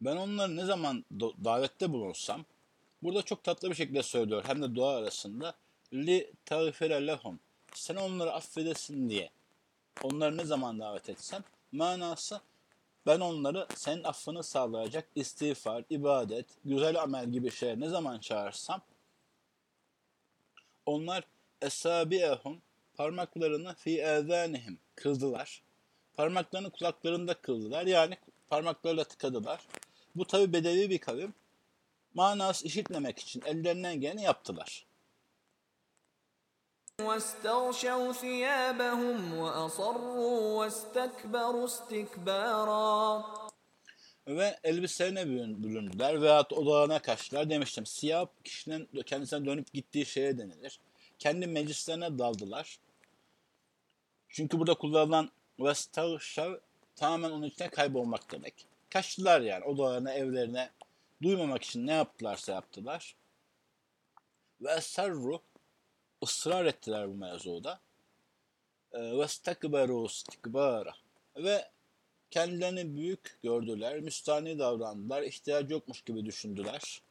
Ben 0.00 0.16
onları 0.16 0.56
ne 0.56 0.64
zaman 0.64 1.04
do- 1.18 1.44
davette 1.44 1.92
bulunsam 1.92 2.44
burada 3.03 3.21
çok 3.21 3.43
tatlı 3.43 3.69
bir 3.69 3.75
şekilde 3.75 4.03
söylüyor 4.03 4.43
hem 4.47 4.61
de 4.61 4.75
dua 4.75 4.97
arasında 4.97 5.53
li 5.93 6.33
tağfire 6.45 7.07
lehum 7.07 7.39
sen 7.73 7.95
onları 7.95 8.33
affedesin 8.33 9.09
diye 9.09 9.29
onları 10.03 10.37
ne 10.37 10.45
zaman 10.45 10.79
davet 10.79 11.09
etsem 11.09 11.43
manası 11.71 12.41
ben 13.05 13.19
onları 13.19 13.67
senin 13.75 14.03
affını 14.03 14.43
sağlayacak 14.43 15.07
istiğfar, 15.15 15.83
ibadet, 15.89 16.45
güzel 16.65 17.01
amel 17.01 17.31
gibi 17.31 17.51
şeye 17.51 17.79
ne 17.79 17.89
zaman 17.89 18.19
çağırsam 18.19 18.81
onlar 20.85 21.23
esabiehum 21.61 22.61
parmaklarını 22.95 23.73
fi 23.73 24.01
ezanihim 24.01 24.77
kıldılar. 24.95 25.61
Parmaklarını 26.13 26.69
kulaklarında 26.69 27.33
kıldılar. 27.33 27.85
Yani 27.85 28.17
parmaklarıyla 28.49 29.03
tıkadılar. 29.03 29.61
Bu 30.15 30.25
tabi 30.25 30.53
bedevi 30.53 30.89
bir 30.89 30.97
kavim 30.97 31.33
Manası 32.14 32.66
işitmemek 32.66 33.18
için 33.18 33.42
ellerinden 33.46 34.00
geleni 34.00 34.22
yaptılar. 34.22 34.88
واستغشوا 37.08 38.12
ثيابهم 38.22 39.18
وأصروا 39.42 40.38
واستكبروا 40.58 41.66
استكبارا 41.72 43.22
Ve 44.28 44.58
elbiselerine 44.64 45.26
bürün- 45.26 45.62
büründüler 45.62 46.22
veyahut 46.22 46.52
odağına 46.52 46.98
kaçtılar. 47.02 47.50
Demiştim 47.50 47.86
siyah 47.86 48.26
kişinin 48.44 48.88
kendisine 49.06 49.44
dönüp 49.46 49.72
gittiği 49.72 50.06
şeye 50.06 50.38
denilir. 50.38 50.80
Kendi 51.18 51.46
meclislerine 51.46 52.18
daldılar. 52.18 52.78
Çünkü 54.28 54.58
burada 54.58 54.74
kullanılan 54.74 55.30
vestavşav 55.60 56.54
tamamen 56.96 57.30
onun 57.30 57.46
içine 57.46 57.68
kaybolmak 57.70 58.32
demek. 58.32 58.66
Kaçtılar 58.90 59.40
yani 59.40 59.64
odalarına, 59.64 60.12
evlerine 60.12 60.70
duymamak 61.22 61.62
için 61.62 61.86
ne 61.86 61.92
yaptılarsa 61.92 62.52
yaptılar. 62.52 63.16
Ve 64.60 64.80
serru 64.80 65.40
ısrar 66.22 66.64
ettiler 66.64 67.08
bu 67.08 67.14
mevzuda. 67.14 67.80
Ee, 68.92 69.18
Ve 69.18 69.28
stekberu 69.28 70.04
istikbara. 70.04 70.94
Ve 71.36 71.70
kendilerini 72.30 72.96
büyük 72.96 73.38
gördüler, 73.42 74.00
müstahni 74.00 74.58
davrandılar, 74.58 75.22
ihtiyacı 75.22 75.72
yokmuş 75.72 76.02
gibi 76.02 76.26
düşündüler. 76.26 77.02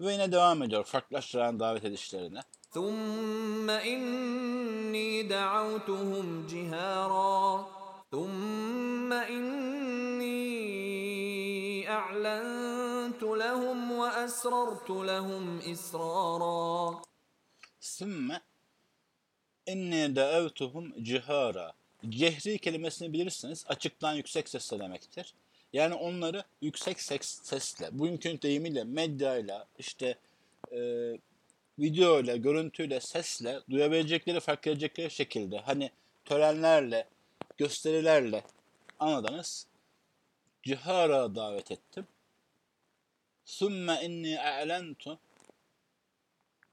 Ve 0.00 0.12
yine 0.12 0.32
devam 0.32 0.62
ediyor 0.62 0.84
farklılaştıran 0.84 1.60
davet 1.60 1.84
edişlerine. 1.84 2.42
ثم 2.72 3.70
إني 3.70 5.22
دعوتهم 5.22 6.46
جهارا 6.46 7.66
ثم 8.12 9.12
إني 9.12 10.50
أعلنت 11.96 13.22
لهم 13.22 13.78
وأسررت 14.00 14.90
لهم 14.90 15.44
إسرارا 15.72 17.02
Sümme 17.80 18.40
inni 19.66 20.16
deevtuhum 20.16 21.04
cihara. 21.04 21.72
Cehri 22.08 22.58
kelimesini 22.58 23.12
bilirsiniz 23.12 23.64
açıktan 23.68 24.14
yüksek 24.14 24.48
sesle 24.48 24.78
demektir. 24.78 25.34
Yani 25.72 25.94
onları 25.94 26.44
yüksek 26.62 27.00
ses, 27.00 27.40
sesle, 27.42 27.88
bugünkü 27.92 28.42
deyimiyle, 28.42 28.84
medyayla, 28.84 29.66
işte 29.78 30.18
e, 30.72 30.78
videoyla, 31.78 32.36
görüntüyle, 32.36 33.00
sesle 33.00 33.60
duyabilecekleri, 33.70 34.40
fark 34.40 34.66
edecekleri 34.66 35.10
şekilde 35.10 35.58
hani 35.58 35.90
törenlerle, 36.24 37.08
gösterilerle 37.58 38.44
anladınız. 38.98 39.66
Cihara 40.65 41.35
davet 41.35 41.71
ettim. 41.71 42.07
Sümme 43.45 44.01
inni 44.03 44.41
a'lentu 44.41 45.19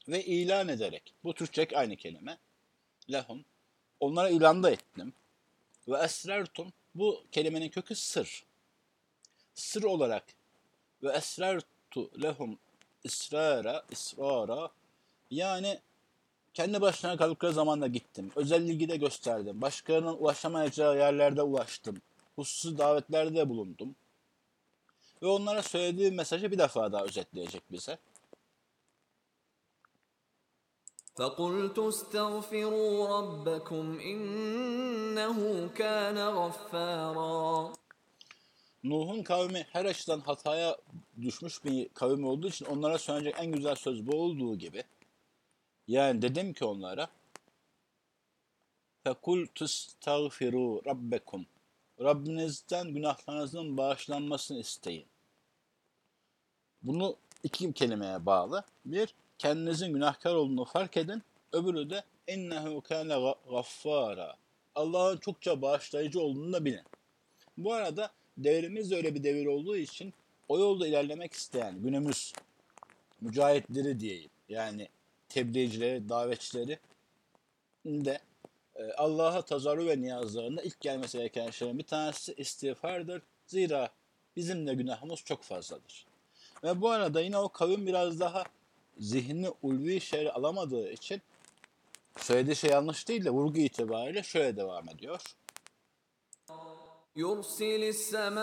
ve 0.09 0.24
ilan 0.24 0.68
ederek. 0.68 1.14
Bu 1.24 1.35
Türkçe 1.35 1.68
aynı 1.74 1.96
kelime. 1.96 2.38
Lehum. 3.12 3.44
Onlara 4.00 4.31
ilanda 4.31 4.70
ettim. 4.70 5.12
Ve 5.88 5.98
esrertum. 5.98 6.72
Bu 6.94 7.24
kelimenin 7.33 7.68
kökü 7.68 7.94
sır. 7.94 8.44
Sır 9.55 9.83
olarak 9.83 10.24
ve 11.02 11.12
esrertu 11.12 12.22
lehum 12.22 12.59
israra, 13.05 13.85
israra 13.90 14.70
yani 15.31 15.81
kendi 16.55 16.81
başına 16.81 17.16
kaldıkları 17.16 17.52
zamanda 17.52 17.87
gittim. 17.87 18.33
Özel 18.37 18.62
ilgi 18.62 18.88
de 18.88 18.96
gösterdim. 18.96 19.61
Başkalarının 19.61 20.16
ulaşamayacağı 20.16 20.98
yerlerde 20.98 21.42
ulaştım 21.42 22.02
Hususi 22.36 22.77
davetlerde 22.77 23.36
de 23.36 23.49
bulundum. 23.49 23.95
Ve 25.21 25.27
onlara 25.27 25.63
söylediğim 25.63 26.15
mesajı 26.15 26.51
bir 26.51 26.57
defa 26.57 26.91
daha 26.91 27.03
özetleyecek 27.03 27.71
bize. 27.71 27.97
فقلت 31.17 31.77
استغفروا 31.91 32.93
ربكم 33.17 33.86
إنه 34.12 35.39
كان 35.81 36.17
غفارا 36.39 37.73
Nuh'un 38.83 39.23
kavmi 39.23 39.67
her 39.71 39.86
açıdan 39.86 40.19
hataya 40.19 40.77
düşmüş 41.21 41.65
bir 41.65 41.89
kavim 41.89 42.25
olduğu 42.25 42.47
için 42.47 42.65
onlara 42.65 42.97
söyleyecek 42.97 43.36
en 43.39 43.51
güzel 43.51 43.75
söz 43.75 44.07
bu 44.07 44.21
olduğu 44.21 44.57
gibi. 44.57 44.83
Yani 45.88 46.21
dedim 46.21 46.53
ki 46.53 46.65
onlara 46.65 47.07
فَقُلْ 49.05 49.47
تُسْتَغْفِرُوا 49.47 50.83
رَبَّكُمْ 50.83 51.45
Rabbinizden 52.02 52.94
günahlarınızın 52.94 53.76
bağışlanmasını 53.76 54.58
isteyin. 54.58 55.06
Bunu 56.82 57.16
iki 57.42 57.72
kelimeye 57.72 58.26
bağlı. 58.26 58.64
Bir, 58.84 59.14
kendinizin 59.38 59.92
günahkar 59.92 60.34
olduğunu 60.34 60.64
fark 60.64 60.96
edin. 60.96 61.22
Öbürü 61.52 61.90
de 61.90 62.04
innehu 62.28 62.80
kâne 62.80 63.34
gaffara. 63.50 64.36
Allah'ın 64.74 65.16
çokça 65.16 65.62
bağışlayıcı 65.62 66.20
olduğunu 66.20 66.52
da 66.52 66.64
bilin. 66.64 66.84
Bu 67.58 67.72
arada 67.72 68.10
devrimiz 68.38 68.90
de 68.90 68.96
öyle 68.96 69.14
bir 69.14 69.22
devir 69.24 69.46
olduğu 69.46 69.76
için 69.76 70.14
o 70.48 70.58
yolda 70.58 70.86
ilerlemek 70.86 71.32
isteyen 71.32 71.82
günümüz 71.82 72.32
mücahitleri 73.20 74.00
diyeyim. 74.00 74.30
Yani 74.48 74.88
tebliğcileri, 75.28 76.08
davetçileri 76.08 76.78
de 77.86 78.18
Allah'a 78.97 79.41
tazarru 79.41 79.88
ve 79.88 80.01
niyazlarında 80.01 80.62
ilk 80.62 80.79
gelmesi 80.79 81.17
gereken 81.17 81.49
şeylerin 81.49 81.79
bir 81.79 81.83
tanesi 81.83 82.33
istiğfardır. 82.33 83.21
Zira 83.45 83.89
bizim 84.36 84.67
de 84.67 84.73
günahımız 84.73 85.19
çok 85.19 85.43
fazladır. 85.43 86.05
Ve 86.63 86.81
bu 86.81 86.89
arada 86.89 87.21
yine 87.21 87.38
o 87.38 87.49
kavim 87.49 87.88
biraz 87.88 88.19
daha 88.19 88.43
zihni 88.99 89.49
ulvi 89.62 90.01
şeyleri 90.01 90.31
alamadığı 90.31 90.91
için 90.91 91.21
söylediği 92.17 92.55
şey 92.55 92.69
yanlış 92.69 93.07
değil 93.07 93.25
de 93.25 93.29
vurgu 93.29 93.60
itibariyle 93.60 94.23
şöyle 94.23 94.57
devam 94.57 94.89
ediyor. 94.89 95.21
يرسل 97.23 97.83
السماء 97.95 98.39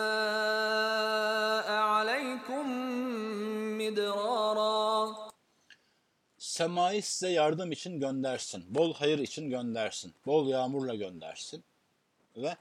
عليكم 1.71 2.65
مدرارا 3.79 5.25
semayı 6.60 7.02
size 7.02 7.28
yardım 7.28 7.72
için 7.72 8.00
göndersin. 8.00 8.64
Bol 8.68 8.94
hayır 8.94 9.18
için 9.18 9.50
göndersin. 9.50 10.14
Bol 10.26 10.48
yağmurla 10.48 10.94
göndersin. 10.94 11.64
Ve 12.36 12.56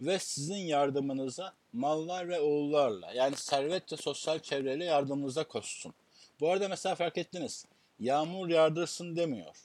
ve 0.00 0.18
sizin 0.18 0.56
yardımınıza 0.56 1.54
mallar 1.72 2.28
ve 2.28 2.40
oğullarla 2.40 3.12
yani 3.12 3.36
servet 3.36 3.92
ve 3.92 3.96
sosyal 3.96 4.38
çevreyle 4.38 4.84
yardımınıza 4.84 5.44
koşsun. 5.44 5.94
Bu 6.40 6.50
arada 6.50 6.68
mesela 6.68 6.94
fark 6.94 7.18
ettiniz. 7.18 7.66
Yağmur 8.00 8.48
yardırsın 8.48 9.16
demiyor. 9.16 9.56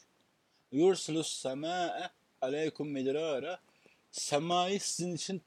Yursilus 0.72 1.34
sema'e 1.34 2.10
aleykum 2.42 2.90
midrara 2.90 3.60
semayı 4.12 4.80
sizin 4.80 5.16
için 5.16 5.42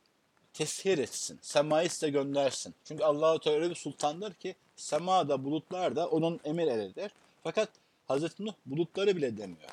teshir 0.53 0.99
etsin. 0.99 1.39
Semayı 1.43 1.91
size 1.91 2.11
göndersin. 2.11 2.75
Çünkü 2.85 3.05
Allah-u 3.05 3.41
Teala 3.41 3.57
öyle 3.57 3.71
bir 3.71 3.75
sultandır 3.75 4.35
ki 4.35 4.55
semada 4.77 5.45
bulutlar 5.45 5.97
da 5.97 6.09
onun 6.09 6.41
emir 6.45 6.67
elidir. 6.67 7.13
Fakat 7.43 7.69
Hazreti 8.09 8.47
Nuh 8.47 8.55
bulutları 8.67 9.17
bile 9.17 9.37
demiyor. 9.37 9.71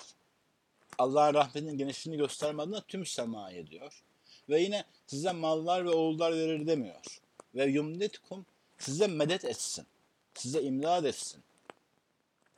Allah'ın 0.97 1.33
rahmetinin 1.33 1.77
genişliğini 1.77 2.17
gösterme 2.21 2.63
tüm 2.87 3.05
semayı 3.05 3.67
diyor. 3.67 4.03
Ve 4.49 4.61
yine 4.61 4.83
size 5.07 5.31
mallar 5.31 5.85
ve 5.85 5.89
oğullar 5.89 6.33
verir 6.33 6.67
demiyor. 6.67 7.21
Ve 7.55 7.65
yumditkum 7.65 8.45
size 8.77 9.07
medet 9.07 9.45
etsin. 9.45 9.85
Size 10.33 10.61
imdad 10.61 11.03
etsin. 11.03 11.43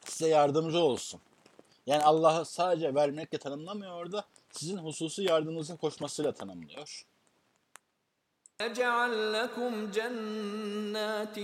Size 0.06 0.28
yardımcı 0.28 0.80
olsun. 0.80 1.22
Yani 1.86 2.04
Allah'ı 2.04 2.46
sadece 2.46 2.96
vermekle 2.96 3.38
tanımlamıyor 3.38 3.92
orada. 3.92 4.26
Sizin 4.52 4.78
hususi 4.78 5.24
yardımınıza 5.24 5.76
koşmasıyla 5.76 6.32
tanımlıyor. 6.32 7.06
يجعل 8.61 9.33
لكم 9.33 9.73
جنات 9.97 11.38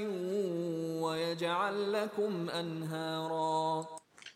ويجعل 1.05 1.93
لكم 1.93 2.51
أنهارا 2.51 3.87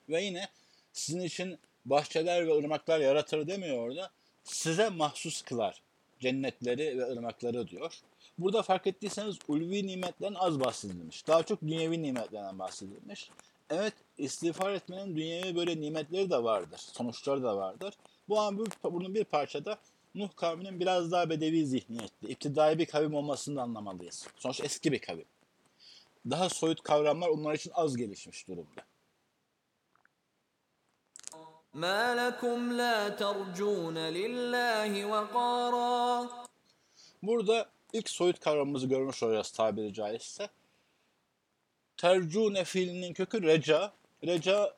Ve 0.09 0.23
yine 0.23 0.49
sizin 0.93 1.21
için 1.21 1.59
bahçeler 1.85 2.47
ve 2.47 2.59
ırmaklar 2.59 3.01
yaratır 3.01 3.47
demiyor 3.47 3.79
orada. 3.79 4.11
Size 4.45 4.89
mahsus 4.89 5.43
kılar 5.43 5.83
cennetleri 6.21 6.99
ve 6.99 7.05
ırmakları 7.13 7.69
diyor. 7.69 8.01
Burada 8.39 8.63
fark 8.63 8.87
ettiyseniz 8.87 9.39
ulvi 9.49 9.87
nimetlerden 9.87 10.35
az 10.35 10.61
bahsedilmiş. 10.61 11.27
Daha 11.27 11.43
çok 11.43 11.63
dünyevi 11.63 12.03
nimetlerden 12.03 12.59
bahsedilmiş. 12.59 13.31
Evet 13.71 13.95
istiğfar 14.19 14.73
etmenin 14.73 15.17
dünyevi 15.17 15.57
böyle 15.57 15.81
nimetleri 15.81 16.31
de 16.31 16.43
vardır. 16.43 16.79
Sonuçları 16.79 17.43
da 17.43 17.57
vardır. 17.57 17.95
Bu 18.29 18.41
an 18.41 18.59
bu, 18.59 18.65
bunun 18.85 19.15
bir 19.15 19.25
parçada 19.25 19.79
Nuh 20.15 20.37
kavminin 20.37 20.81
biraz 20.81 21.13
daha 21.13 21.31
bedevi 21.31 21.67
zihniyetli, 21.67 22.29
iptidai 22.29 22.79
bir 22.79 22.87
kavim 22.87 23.15
olmasını 23.15 23.57
da 23.57 23.63
anlamalıyız. 23.63 24.27
Sonuçta 24.37 24.65
eski 24.65 24.93
bir 24.93 24.99
kavim. 24.99 25.25
Daha 26.31 26.49
soyut 26.49 26.83
kavramlar 26.83 27.29
onlar 27.29 27.55
için 27.55 27.73
az 27.75 27.97
gelişmiş 27.97 28.49
durumda. 28.49 28.83
ما 31.85 32.03
لكم 32.23 32.61
لا 32.81 32.97
ترجون 33.23 33.99
لله 34.19 34.93
وقارا 35.13 36.29
Burada 37.23 37.67
ilk 37.93 38.11
soyut 38.11 38.41
kavramımızı 38.41 38.87
görmüş 38.87 39.23
olacağız 39.23 39.51
tabiri 39.51 39.95
caizse. 39.95 40.49
Tercune 41.97 42.65
fiilinin 42.65 43.15
kökü 43.15 43.43
reca. 43.43 43.93
Reca 44.25 44.75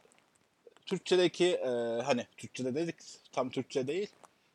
Türkçedeki 0.87 1.47
e, 1.47 1.69
hani 2.03 2.27
Türkçede 2.37 2.75
dedik 2.75 2.97
tam 3.33 3.51
Türkçe 3.51 3.87
değil. 3.87 4.09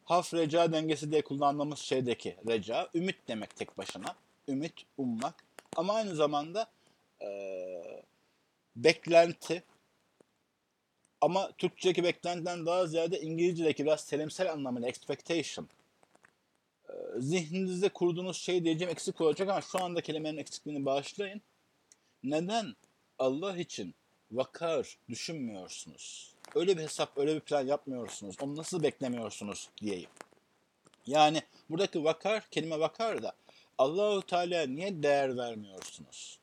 Haf 0.08 0.34
reca 0.34 0.72
dengesi 0.72 1.10
diye 1.10 1.22
kullandığımız 1.22 1.78
şeydeki 1.78 2.36
reca. 2.48 2.88
Ümit 2.94 3.28
demek 3.28 3.56
tek 3.56 3.78
başına. 3.78 4.16
Ümit, 4.48 4.72
ummak. 4.98 5.44
Ama 5.76 5.94
aynı 5.94 6.14
zamanda 6.14 6.66
e, 7.22 7.28
beklenti. 8.76 9.62
Ama 11.20 11.52
Türkçedeki 11.58 12.04
beklentiden 12.04 12.66
daha 12.66 12.86
ziyade 12.86 13.20
İngilizce'deki 13.20 13.84
biraz 13.84 14.06
terimsel 14.06 14.52
anlamıyla 14.52 14.88
expectation 14.88 15.68
zihninizde 17.16 17.88
kurduğunuz 17.88 18.36
şey 18.36 18.64
diyeceğim 18.64 18.92
eksik 18.92 19.20
olacak 19.20 19.48
ama 19.48 19.60
şu 19.60 19.84
anda 19.84 20.00
kelimenin 20.00 20.38
eksikliğini 20.38 20.84
bağışlayın. 20.84 21.42
Neden 22.22 22.76
Allah 23.18 23.56
için 23.56 23.94
vakar 24.30 24.98
düşünmüyorsunuz? 25.08 26.34
Öyle 26.55 26.77
bir 26.77 26.83
hesap, 26.83 27.17
öyle 27.17 27.35
bir 27.35 27.39
plan 27.39 27.67
yapmıyorsunuz. 27.67 28.35
Onu 28.41 28.55
nasıl 28.55 28.83
beklemiyorsunuz 28.83 29.69
diyeyim. 29.81 30.09
Yani 31.05 31.41
buradaki 31.69 32.03
vakar, 32.03 32.47
kelime 32.51 32.79
vakar 32.79 33.23
da 33.23 33.33
Allahu 33.77 34.21
Teala 34.21 34.65
niye 34.65 35.03
değer 35.03 35.37
vermiyorsunuz? 35.37 36.39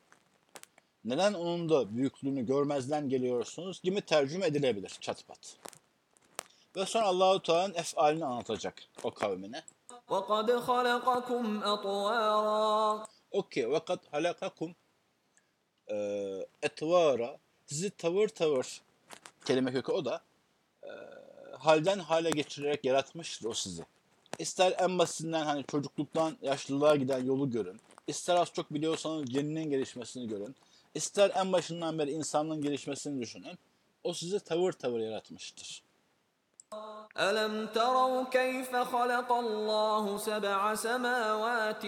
Neden 1.05 1.33
onun 1.33 1.69
da 1.69 1.95
büyüklüğünü 1.95 2.45
görmezden 2.45 3.09
geliyorsunuz 3.09 3.81
gibi 3.81 4.01
tercüme 4.01 4.45
edilebilir 4.45 4.97
çat 5.01 5.27
pat. 5.27 5.57
Ve 6.75 6.85
sonra 6.85 7.05
Allahu 7.05 7.41
Teala'nın 7.41 7.73
efalini 7.73 8.25
anlatacak 8.25 8.83
o 9.03 9.11
kavmine. 9.11 9.63
وقد 10.11 10.47
خلقكم 10.67 11.45
أطوارا 11.73 13.05
Okey. 13.31 13.71
Vakat 13.71 13.99
halakakum 14.13 14.75
e, 15.91 15.95
etvara 16.61 17.37
sizi 17.65 17.89
tavır 17.89 18.27
tavır 18.27 18.81
kelime 19.45 19.71
kökü 19.71 19.91
o 19.91 20.05
da 20.05 20.21
e, 20.83 20.89
halden 21.59 21.99
hale 21.99 22.29
geçirerek 22.29 22.85
yaratmıştır 22.85 23.45
o 23.45 23.53
sizi. 23.53 23.85
İster 24.39 24.75
en 24.79 24.99
basitinden 24.99 25.43
hani 25.45 25.63
çocukluktan 25.63 26.37
yaşlılığa 26.41 26.95
giden 26.95 27.23
yolu 27.23 27.51
görün. 27.51 27.79
İster 28.07 28.35
az 28.35 28.53
çok 28.53 28.73
biliyorsanız 28.73 29.25
cennin 29.25 29.69
gelişmesini 29.69 30.27
görün. 30.27 30.55
İster 30.95 31.31
en 31.35 31.53
başından 31.53 31.99
beri 31.99 32.11
insanlığın 32.11 32.61
gelişmesini 32.61 33.21
düşünün. 33.21 33.57
O 34.03 34.13
sizi 34.13 34.39
tavır 34.39 34.71
tavır 34.71 34.99
yaratmıştır. 34.99 35.83
ألم 37.27 37.53
تروا 37.77 38.23
كيف 38.37 38.71
خلق 38.93 39.29
الله 39.43 40.05
سبع 40.17 40.75
سماوات 40.75 41.83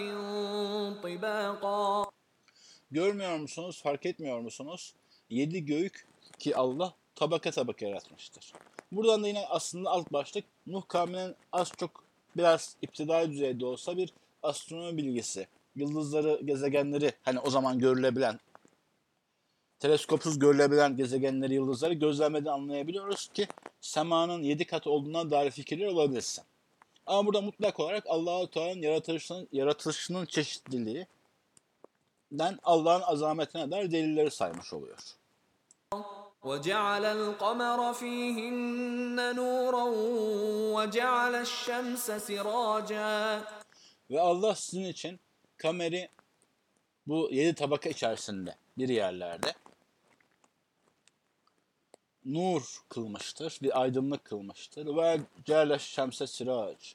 طباقا 1.04 2.04
Görmüyor 2.90 3.36
musunuz, 3.36 3.82
fark 3.82 4.06
etmiyor 4.06 4.40
musunuz? 4.40 4.94
Yedi 5.30 5.64
göğük 5.64 6.06
ki 6.38 6.56
Allah 6.56 6.94
tabaka 7.19 7.51
tabaka 7.51 7.85
yaratmıştır. 7.85 8.53
Buradan 8.91 9.23
da 9.23 9.27
yine 9.27 9.45
aslında 9.47 9.89
alt 9.89 10.13
başlık 10.13 10.45
Nuh 10.67 10.87
kavminin 10.87 11.35
az 11.51 11.71
çok 11.77 12.03
biraz 12.37 12.75
iptidai 12.81 13.31
düzeyde 13.31 13.65
olsa 13.65 13.97
bir 13.97 14.13
astronomi 14.43 14.97
bilgisi, 14.97 15.47
yıldızları, 15.75 16.41
gezegenleri 16.45 17.13
hani 17.23 17.39
o 17.39 17.49
zaman 17.49 17.79
görülebilen, 17.79 18.39
teleskopsuz 19.79 20.39
görülebilen 20.39 20.97
gezegenleri, 20.97 21.53
yıldızları 21.53 21.93
gözlemeden 21.93 22.51
anlayabiliyoruz 22.51 23.27
ki 23.27 23.47
semanın 23.81 24.43
yedi 24.43 24.65
kat 24.65 24.87
olduğuna 24.87 25.31
dair 25.31 25.51
fikirler 25.51 25.87
olabilsin. 25.87 26.43
Ama 27.05 27.25
burada 27.25 27.41
mutlak 27.41 27.79
olarak 27.79 28.03
Allahu 28.07 28.47
Teala'nın 28.47 28.81
yaratılışının, 28.81 29.47
yaratılışının 29.51 30.25
çeşitliliği, 30.25 31.07
den 32.31 32.59
Allah'ın 32.63 33.01
azametine 33.01 33.71
dair 33.71 33.91
delilleri 33.91 34.31
saymış 34.31 34.73
oluyor. 34.73 34.99
وجعل 36.44 37.04
القمر 37.04 37.92
فيهن 37.92 39.18
نورا 39.36 39.86
وجعل 40.76 41.34
الشمس 41.34 42.06
سراجا 42.10 43.44
Ve 44.10 44.20
Allah 44.20 44.54
sizin 44.54 44.84
için 44.84 45.20
kameri 45.56 46.08
bu 47.06 47.28
yedi 47.32 47.54
tabaka 47.54 47.88
içerisinde 47.88 48.56
bir 48.78 48.88
yerlerde 48.88 49.54
nur 52.24 52.82
kılmıştır, 52.88 53.58
bir 53.62 53.80
aydınlık 53.80 54.24
kılmıştır. 54.24 54.96
Ve 54.96 55.20
ceale 55.44 55.78
şemse 55.78 56.26
sirac. 56.26 56.92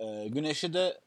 Ee, 0.00 0.28
güneşi 0.28 0.72
de 0.72 1.00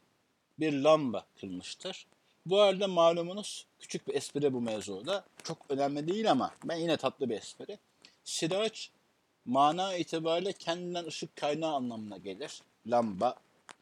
bir 0.60 0.74
lamba 0.74 1.26
kılmıştır. 1.40 2.08
Bu 2.46 2.62
arada 2.62 2.88
malumunuz 2.88 3.66
Küçük 3.81 4.09
bir 4.09 4.15
espri 4.15 4.53
bu 4.53 4.61
mevzuda. 4.61 5.25
Çok 5.43 5.59
önemli 5.69 6.09
değil 6.09 6.31
ama 6.31 6.51
ben 6.65 6.77
yine 6.77 6.97
tatlı 6.97 7.31
bir 7.31 7.37
espri. 7.37 7.79
Siraç 8.25 8.91
mana 9.45 9.97
itibariyle 9.97 10.53
kendinden 10.53 11.05
ışık 11.05 11.37
kaynağı 11.37 11.75
anlamına 11.75 12.17
gelir. 12.17 12.63
Lamba 12.87 13.37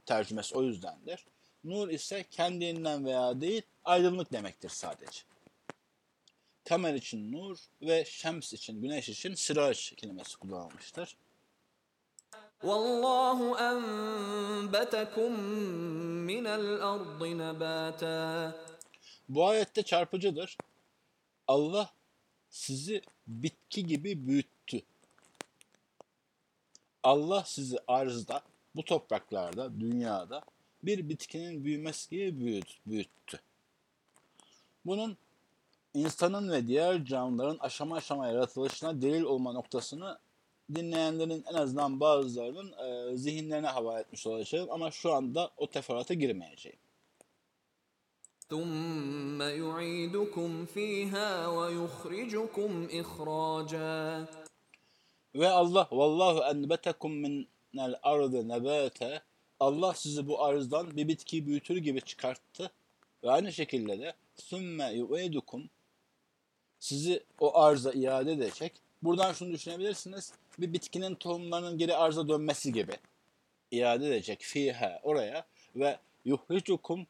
tercümesi 0.06 0.54
o 0.54 0.62
yüzdendir. 0.62 1.24
Nur 1.64 1.88
ise 1.88 2.24
kendinden 2.30 3.04
veya 3.04 3.40
değil 3.40 3.62
aydınlık 3.84 4.32
demektir 4.32 4.68
sadece. 4.68 5.20
Kamer 6.68 6.94
için 6.94 7.32
nur 7.32 7.58
ve 7.82 8.04
şems 8.04 8.52
için, 8.52 8.82
güneş 8.82 9.08
için 9.08 9.34
siraç 9.34 9.92
kelimesi 9.96 10.36
kullanılmıştır. 10.36 11.16
Vallahu 12.62 13.58
enbetekum 13.58 15.32
minel 16.24 16.84
ardı 16.84 17.38
nebata. 17.38 18.54
Bu 19.28 19.46
ayette 19.46 19.82
çarpıcıdır. 19.82 20.56
Allah 21.48 21.90
sizi 22.50 23.02
bitki 23.26 23.86
gibi 23.86 24.26
büyüttü. 24.26 24.82
Allah 27.02 27.44
sizi 27.46 27.78
arzda, 27.86 28.42
bu 28.76 28.84
topraklarda, 28.84 29.80
dünyada 29.80 30.42
bir 30.82 31.08
bitkinin 31.08 31.64
büyümesi 31.64 32.10
gibi 32.10 32.40
büyüt- 32.40 32.78
büyüttü. 32.86 33.40
Bunun 34.86 35.16
insanın 35.94 36.50
ve 36.52 36.66
diğer 36.66 37.04
canlıların 37.04 37.58
aşama 37.58 37.96
aşama 37.96 38.26
yaratılışına 38.28 39.02
delil 39.02 39.22
olma 39.22 39.52
noktasını 39.52 40.18
dinleyenlerin 40.74 41.44
en 41.50 41.54
azından 41.54 42.00
bazılarının 42.00 42.72
e, 42.72 43.16
zihinlerine 43.16 43.66
havale 43.66 44.00
etmiş 44.00 44.26
olacağım 44.26 44.70
ama 44.70 44.90
şu 44.90 45.12
anda 45.12 45.50
o 45.56 45.66
teferruata 45.66 46.14
girmeyeceğim. 46.14 46.78
ثم 48.49 49.41
يعيدكم 49.41 50.65
فيها 50.65 51.47
ويخرجكم 51.47 52.87
إخراجا 52.91 54.27
Ve 55.35 55.49
Allah 55.49 55.87
vallahu 55.91 56.43
enbetekum 56.43 57.13
minel 57.13 57.95
ardı 58.03 58.47
nebate 58.47 59.21
Allah 59.59 59.93
sizi 59.93 60.27
bu 60.27 60.43
arzdan 60.43 60.97
bir 60.97 61.07
bitkiyi 61.07 61.45
büyütür 61.45 61.77
gibi 61.77 62.01
çıkarttı. 62.01 62.71
Ve 63.23 63.31
aynı 63.31 63.53
şekilde 63.53 63.99
de 63.99 64.13
sümme 64.35 64.93
yu'idukum 64.93 65.69
sizi 66.79 67.23
o 67.39 67.57
arza 67.59 67.91
iade 67.91 68.31
edecek 68.31 68.83
Buradan 69.03 69.33
şunu 69.33 69.53
düşünebilirsiniz. 69.53 70.33
Bir 70.59 70.73
bitkinin 70.73 71.15
tohumlarının 71.15 71.77
geri 71.77 71.95
arza 71.95 72.27
dönmesi 72.27 72.73
gibi. 72.73 72.91
İade 73.71 74.07
edecek 74.07 74.41
fiha 74.41 74.99
oraya 75.03 75.45
ve 75.75 75.99
yuhricukum 76.25 77.07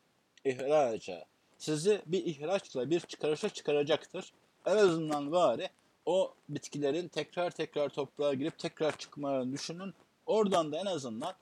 ihraca. 0.48 1.24
Sizi 1.58 2.02
bir 2.06 2.24
ihraçla 2.24 2.90
bir 2.90 3.00
çıkarışa 3.00 3.48
çıkaracaktır. 3.48 4.32
En 4.66 4.76
azından 4.76 5.32
bari 5.32 5.68
o 6.06 6.34
bitkilerin 6.48 7.08
tekrar 7.08 7.50
tekrar 7.50 7.88
toprağa 7.88 8.34
girip 8.34 8.58
tekrar 8.58 8.98
çıkmalarını 8.98 9.52
düşünün. 9.52 9.94
Oradan 10.26 10.72
da 10.72 10.78
en 10.78 10.86
azından 10.86 11.34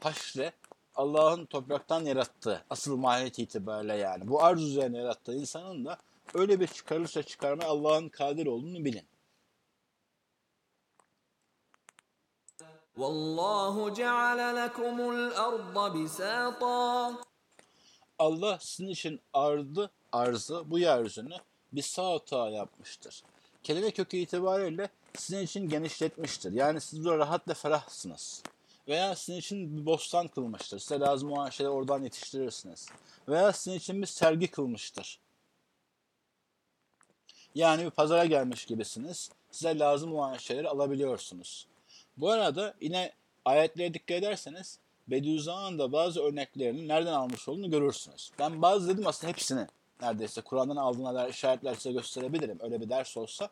haşre 0.00 0.52
Allah'ın 0.94 1.46
topraktan 1.46 2.04
yarattığı 2.04 2.64
asıl 2.70 2.96
mahiyet 2.96 3.38
itibariyle 3.38 3.96
yani 3.96 4.28
bu 4.28 4.44
arz 4.44 4.62
üzerine 4.62 4.98
yarattığı 4.98 5.34
insanın 5.34 5.84
da 5.84 5.98
öyle 6.34 6.60
bir 6.60 6.66
çıkarırsa 6.66 7.22
çıkarma 7.22 7.64
Allah'ın 7.64 8.08
kadir 8.08 8.46
olduğunu 8.46 8.84
bilin. 8.84 9.04
Vallahu 12.96 13.94
ceale 13.94 14.62
lekumul 14.62 15.30
arda 15.30 15.94
bisata 15.94 17.29
Allah 18.20 18.58
sizin 18.60 18.88
için 18.88 19.20
ardı, 19.32 19.90
arzı, 20.12 20.70
bu 20.70 20.78
yeryüzünü 20.78 21.36
bir 21.72 21.82
sağ 21.82 22.48
yapmıştır. 22.50 23.22
Kelime 23.62 23.90
kökü 23.90 24.16
itibariyle 24.16 24.88
sizin 25.16 25.40
için 25.40 25.68
genişletmiştir. 25.68 26.52
Yani 26.52 26.80
siz 26.80 27.04
burada 27.04 27.18
rahat 27.18 27.48
ve 27.48 27.54
ferahsınız. 27.54 28.42
Veya 28.88 29.16
sizin 29.16 29.38
için 29.38 29.78
bir 29.78 29.86
bostan 29.86 30.28
kılmıştır. 30.28 30.78
Size 30.78 31.00
lazım 31.00 31.32
olan 31.32 31.50
şeyleri 31.50 31.72
oradan 31.72 32.02
yetiştirirsiniz. 32.02 32.88
Veya 33.28 33.52
sizin 33.52 33.76
için 33.76 34.02
bir 34.02 34.06
sergi 34.06 34.48
kılmıştır. 34.48 35.20
Yani 37.54 37.84
bir 37.84 37.90
pazara 37.90 38.24
gelmiş 38.24 38.64
gibisiniz. 38.64 39.30
Size 39.50 39.78
lazım 39.78 40.14
olan 40.14 40.36
şeyleri 40.36 40.68
alabiliyorsunuz. 40.68 41.66
Bu 42.16 42.30
arada 42.30 42.74
yine 42.80 43.12
ayetlere 43.44 43.94
dikkat 43.94 44.10
ederseniz 44.16 44.78
Bediüzzaman'ın 45.10 45.78
da 45.78 45.92
bazı 45.92 46.22
örneklerini 46.22 46.88
nereden 46.88 47.12
almış 47.12 47.48
olduğunu 47.48 47.70
görürsünüz. 47.70 48.30
Ben 48.38 48.62
bazı 48.62 48.88
dedim 48.88 49.06
aslında 49.06 49.32
hepsini 49.32 49.66
neredeyse 50.02 50.40
Kur'an'dan 50.40 50.76
aldığına 50.76 51.28
işaretler 51.28 51.74
size 51.74 51.92
gösterebilirim. 51.92 52.58
Öyle 52.60 52.80
bir 52.80 52.88
ders 52.88 53.16
olsa. 53.16 53.48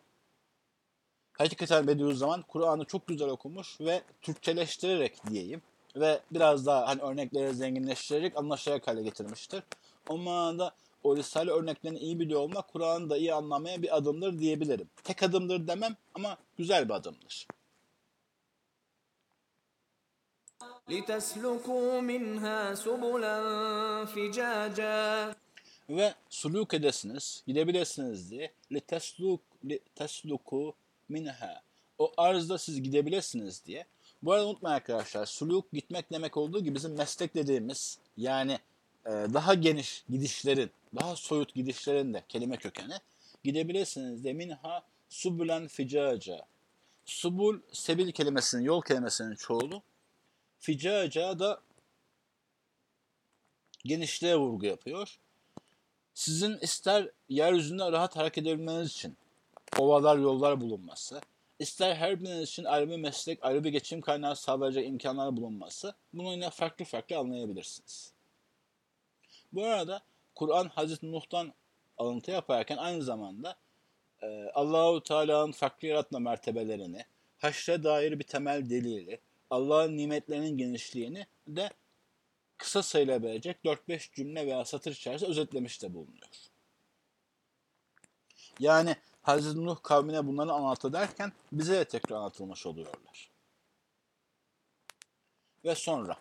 Hakikaten 1.32 1.86
Bediüzzaman 1.86 2.42
Kur'an'ı 2.42 2.84
çok 2.84 3.06
güzel 3.06 3.28
okumuş 3.28 3.80
ve 3.80 4.02
Türkçeleştirerek 4.22 5.26
diyeyim 5.30 5.62
ve 5.96 6.20
biraz 6.30 6.66
daha 6.66 6.88
hani 6.88 7.02
örnekleri 7.02 7.54
zenginleştirerek 7.54 8.36
anlaşılacak 8.36 8.86
hale 8.86 9.02
getirmiştir. 9.02 9.62
O 10.08 10.18
manada 10.18 10.74
o 11.02 11.16
Risale 11.16 11.50
örneklerini 11.50 11.98
iyi 11.98 12.20
biliyor 12.20 12.40
olmak 12.40 12.68
Kur'an'ı 12.68 13.10
da 13.10 13.16
iyi 13.16 13.34
anlamaya 13.34 13.82
bir 13.82 13.96
adımdır 13.96 14.38
diyebilirim. 14.38 14.88
Tek 15.04 15.22
adımdır 15.22 15.66
demem 15.66 15.96
ama 16.14 16.36
güzel 16.56 16.88
bir 16.88 16.94
adımdır. 16.94 17.46
لتسلكوا 20.89 22.01
منها 22.01 22.75
سبلا 22.75 23.35
فجاجا 24.05 25.35
ve 25.89 26.13
suluk 26.29 26.73
edesiniz, 26.73 27.43
gidebilirsiniz 27.47 28.31
diye 28.31 28.51
litesluk 28.71 29.41
litesluku 29.65 30.73
minha. 31.09 31.61
O 31.97 32.11
arzda 32.17 32.57
siz 32.57 32.83
gidebilirsiniz 32.83 33.65
diye. 33.65 33.85
Bu 34.23 34.33
arada 34.33 34.47
unutmayın 34.47 34.75
arkadaşlar, 34.75 35.25
suluk 35.25 35.71
gitmek 35.71 36.11
demek 36.11 36.37
olduğu 36.37 36.63
gibi 36.63 36.75
bizim 36.75 36.97
meslek 36.97 37.35
dediğimiz 37.35 37.99
yani 38.17 38.59
e, 39.05 39.09
daha 39.09 39.53
geniş 39.53 40.03
gidişlerin, 40.09 40.71
daha 40.95 41.15
soyut 41.15 41.53
gidişlerin 41.53 42.13
de 42.13 42.23
kelime 42.29 42.57
kökeni 42.57 42.93
gidebilirsiniz 43.43 44.23
de 44.23 44.33
minha 44.33 44.83
subulen 45.09 45.67
ficaca. 45.67 46.45
Subul, 47.05 47.59
sebil 47.71 48.11
kelimesinin, 48.11 48.63
yol 48.63 48.81
kelimesinin 48.81 49.35
çoğulu. 49.35 49.81
Ficaca 50.58 51.38
da 51.38 51.60
genişliğe 53.84 54.36
vurgu 54.36 54.66
yapıyor 54.66 55.18
sizin 56.18 56.58
ister 56.58 57.10
yeryüzünde 57.28 57.92
rahat 57.92 58.16
hareket 58.16 58.46
edebilmeniz 58.46 58.90
için 58.90 59.16
ovalar, 59.78 60.18
yollar 60.18 60.60
bulunması, 60.60 61.20
ister 61.58 61.94
her 61.94 62.20
biriniz 62.20 62.48
için 62.48 62.64
ayrı 62.64 62.90
bir 62.90 62.96
meslek, 62.96 63.38
ayrı 63.42 63.64
bir 63.64 63.70
geçim 63.70 64.00
kaynağı 64.00 64.36
sağlayacak 64.36 64.86
imkanlar 64.86 65.36
bulunması, 65.36 65.94
bunu 66.12 66.32
yine 66.32 66.50
farklı 66.50 66.84
farklı 66.84 67.18
anlayabilirsiniz. 67.18 68.12
Bu 69.52 69.64
arada 69.64 70.02
Kur'an 70.34 70.68
Hazreti 70.68 71.12
Nuh'tan 71.12 71.52
alıntı 71.98 72.30
yaparken 72.30 72.76
aynı 72.76 73.02
zamanda 73.02 73.56
e, 74.22 74.50
Allahu 74.54 75.02
Teala'nın 75.02 75.52
farklı 75.52 75.88
yaratma 75.88 76.18
mertebelerini, 76.18 77.04
haşre 77.38 77.82
dair 77.82 78.18
bir 78.18 78.24
temel 78.24 78.70
delili, 78.70 79.20
Allah'ın 79.49 79.97
nimetlerinin 79.97 80.57
genişliğini 80.57 81.27
de 81.47 81.69
kısa 82.57 82.83
sayılabilecek 82.83 83.57
4-5 83.65 84.15
cümle 84.15 84.45
veya 84.45 84.65
satır 84.65 84.91
içerisinde 84.91 85.29
özetlemiş 85.29 85.81
de 85.81 85.93
bulunuyor. 85.93 86.29
Yani 88.59 88.95
Hazreti 89.21 89.65
Nuh 89.65 89.83
kavmine 89.83 90.27
bunları 90.27 90.51
anlatı 90.51 90.93
derken 90.93 91.31
bize 91.51 91.73
de 91.73 91.85
tekrar 91.85 92.15
anlatılmış 92.15 92.65
oluyorlar. 92.65 93.31
Ve 95.65 95.75
sonra 95.75 96.17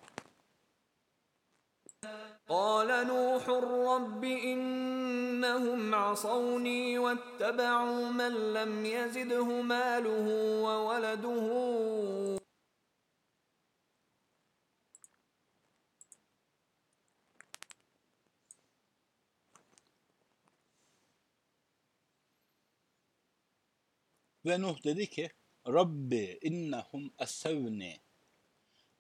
قال 2.49 2.91
نوح 3.13 3.45
رب 3.93 4.25
إنهم 4.25 5.95
عصوني 5.95 6.99
واتبعوا 7.05 8.03
من 8.21 8.33
لم 8.57 8.73
يزده 8.97 9.49
ماله 9.73 10.27
وولده 10.65 11.47
ve 24.48 24.62
Nuh 24.62 24.84
dedi 24.84 25.10
ki 25.10 25.30
Rabbi 25.68 26.40
innehum 26.42 27.12
essevni 27.20 28.00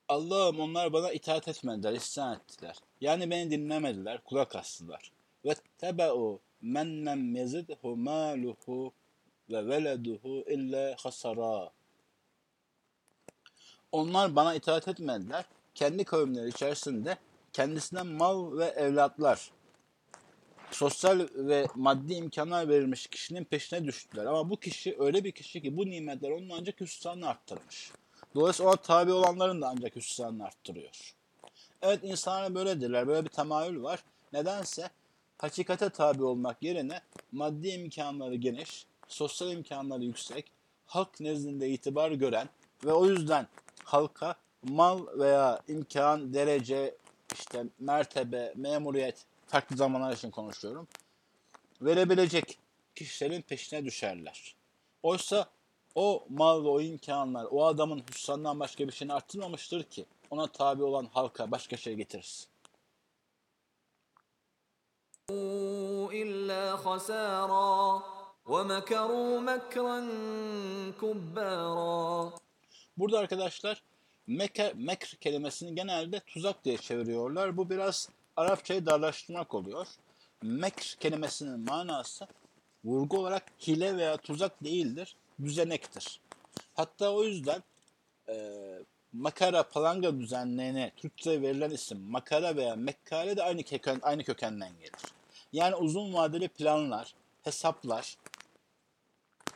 Allah'ım 0.07 0.59
onlar 0.59 0.93
bana 0.93 1.11
itaat 1.11 1.47
etmediler, 1.47 1.93
isyan 1.93 2.35
ettiler. 2.35 2.75
Yani 3.01 3.29
beni 3.29 3.51
dinlemediler, 3.51 4.23
kulak 4.23 4.55
astılar. 4.55 5.11
Ve 5.45 5.55
tebe'u 5.77 6.39
men 6.61 7.05
lem 7.05 7.35
yezidhu 7.35 7.95
maluhu 7.97 8.93
ve 9.49 9.67
veleduhu 9.67 10.43
illa 10.47 10.95
hasara. 10.99 11.71
Onlar 13.91 14.35
bana 14.35 14.55
itaat 14.55 14.87
etmediler. 14.87 15.45
Kendi 15.75 16.03
kavimleri 16.03 16.49
içerisinde 16.49 17.17
kendisine 17.53 18.01
mal 18.01 18.57
ve 18.57 18.65
evlatlar, 18.65 19.51
sosyal 20.71 21.27
ve 21.35 21.67
maddi 21.75 22.13
imkanlar 22.13 22.69
verilmiş 22.69 23.07
kişinin 23.07 23.43
peşine 23.43 23.85
düştüler. 23.85 24.25
Ama 24.25 24.49
bu 24.49 24.59
kişi 24.59 24.95
öyle 24.99 25.23
bir 25.23 25.31
kişi 25.31 25.61
ki 25.61 25.77
bu 25.77 25.85
nimetler 25.85 26.31
onun 26.31 26.49
ancak 26.49 26.81
hüsranını 26.81 27.29
arttırmış. 27.29 27.91
Dolayısıyla 28.35 28.71
ona 28.71 28.77
tabi 28.77 29.11
olanların 29.11 29.61
da 29.61 29.67
ancak 29.67 29.95
hüsranını 29.95 30.45
arttırıyor. 30.45 31.13
Evet 31.81 31.99
insanlar 32.03 32.55
böyledirler. 32.55 33.07
Böyle 33.07 33.25
bir 33.25 33.29
temayül 33.29 33.83
var. 33.83 34.03
Nedense 34.33 34.89
hakikate 35.37 35.89
tabi 35.89 36.23
olmak 36.23 36.63
yerine 36.63 37.01
maddi 37.31 37.67
imkanları 37.67 38.35
geniş, 38.35 38.85
sosyal 39.07 39.51
imkanları 39.51 40.03
yüksek, 40.03 40.51
halk 40.85 41.19
nezdinde 41.19 41.69
itibar 41.69 42.11
gören 42.11 42.49
ve 42.85 42.93
o 42.93 43.05
yüzden 43.05 43.47
halka 43.83 44.35
mal 44.63 45.07
veya 45.19 45.61
imkan, 45.67 46.33
derece, 46.33 46.95
işte 47.33 47.63
mertebe, 47.79 48.53
memuriyet 48.55 49.25
farklı 49.46 49.76
zamanlar 49.76 50.12
için 50.12 50.30
konuşuyorum. 50.30 50.88
Verebilecek 51.80 52.58
kişilerin 52.94 53.42
peşine 53.42 53.84
düşerler. 53.84 54.54
Oysa 55.02 55.46
o 55.94 56.26
mal 56.28 56.64
ve 56.64 56.68
o 56.68 56.80
imkanlar 56.80 57.46
o 57.50 57.64
adamın 57.66 58.02
hüsrandan 58.10 58.60
başka 58.60 58.86
bir 58.88 58.92
şeyini 58.92 59.12
arttırmamıştır 59.12 59.82
ki 59.82 60.06
ona 60.30 60.46
tabi 60.46 60.82
olan 60.82 61.08
halka 61.12 61.50
başka 61.50 61.76
şey 61.76 61.94
getirsin. 61.94 62.52
إلا 66.22 66.76
خسارا 66.84 68.02
ومكروا 68.52 69.40
مكرا 69.40 69.98
كبارا 71.00 72.32
Burada 72.96 73.18
arkadaşlar 73.18 73.82
mekr, 74.26 74.72
mekr 74.74 75.16
kelimesini 75.20 75.74
genelde 75.74 76.20
tuzak 76.20 76.64
diye 76.64 76.76
çeviriyorlar. 76.76 77.56
Bu 77.56 77.70
biraz 77.70 78.08
Arapçayı 78.37 78.85
darlaştırmak 78.85 79.53
oluyor. 79.53 79.87
Mekr 80.41 80.95
kelimesinin 80.99 81.59
manası 81.59 82.27
vurgu 82.85 83.19
olarak 83.19 83.43
hile 83.67 83.97
veya 83.97 84.17
tuzak 84.17 84.63
değildir, 84.63 85.15
düzenektir. 85.43 86.19
Hatta 86.73 87.13
o 87.13 87.23
yüzden 87.23 87.63
e, 88.29 88.35
makara, 89.13 89.63
palanga 89.63 90.19
düzenlerine 90.19 90.91
Türkçe 90.97 91.41
verilen 91.41 91.69
isim 91.69 91.99
makara 91.99 92.55
veya 92.55 92.75
mekkale 92.75 93.37
de 93.37 93.43
aynı, 93.43 93.63
köken, 93.63 93.99
aynı 94.01 94.23
kökenden 94.23 94.71
gelir. 94.79 95.01
Yani 95.53 95.75
uzun 95.75 96.13
vadeli 96.13 96.47
planlar, 96.47 97.13
hesaplar, 97.43 98.17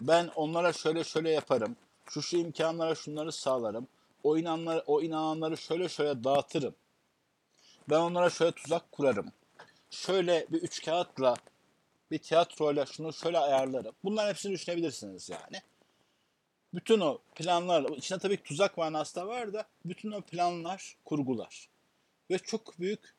Ben 0.02 0.30
onlara 0.36 0.74
şöyle 0.74 1.04
şöyle 1.04 1.32
yaparım. 1.32 1.76
Şu 2.10 2.22
şu 2.22 2.38
imkanlara 2.38 2.96
şunları 2.96 3.32
sağlarım. 3.32 3.88
O 4.24 4.38
inanları, 4.38 4.84
o 4.88 5.02
inananları 5.02 5.58
şöyle 5.58 5.90
şöyle 5.90 6.24
dağıtırım. 6.24 6.76
Ben 7.92 8.00
onlara 8.00 8.30
şöyle 8.30 8.52
tuzak 8.52 8.92
kurarım. 8.92 9.32
Şöyle 9.90 10.48
bir 10.50 10.62
üç 10.62 10.86
kağıtla 10.86 11.36
bir 12.12 12.18
tiyatroyla 12.18 12.86
şunu 12.86 13.14
şöyle 13.14 13.38
ayarlarım. 13.38 13.96
Bunların 14.04 14.30
hepsini 14.30 14.54
düşünebilirsiniz 14.54 15.30
yani. 15.30 15.62
Bütün 16.74 17.00
o 17.00 17.20
planlar, 17.36 17.84
içinde 17.84 18.20
tabii 18.20 18.38
ki 18.38 18.44
tuzak 18.44 18.78
manası 18.78 19.16
da 19.16 19.28
var 19.28 19.54
da 19.54 19.66
bütün 19.86 20.12
o 20.12 20.22
planlar, 20.22 20.98
kurgular. 21.06 21.70
Ve 22.30 22.38
çok 22.38 22.80
büyük 22.80 23.16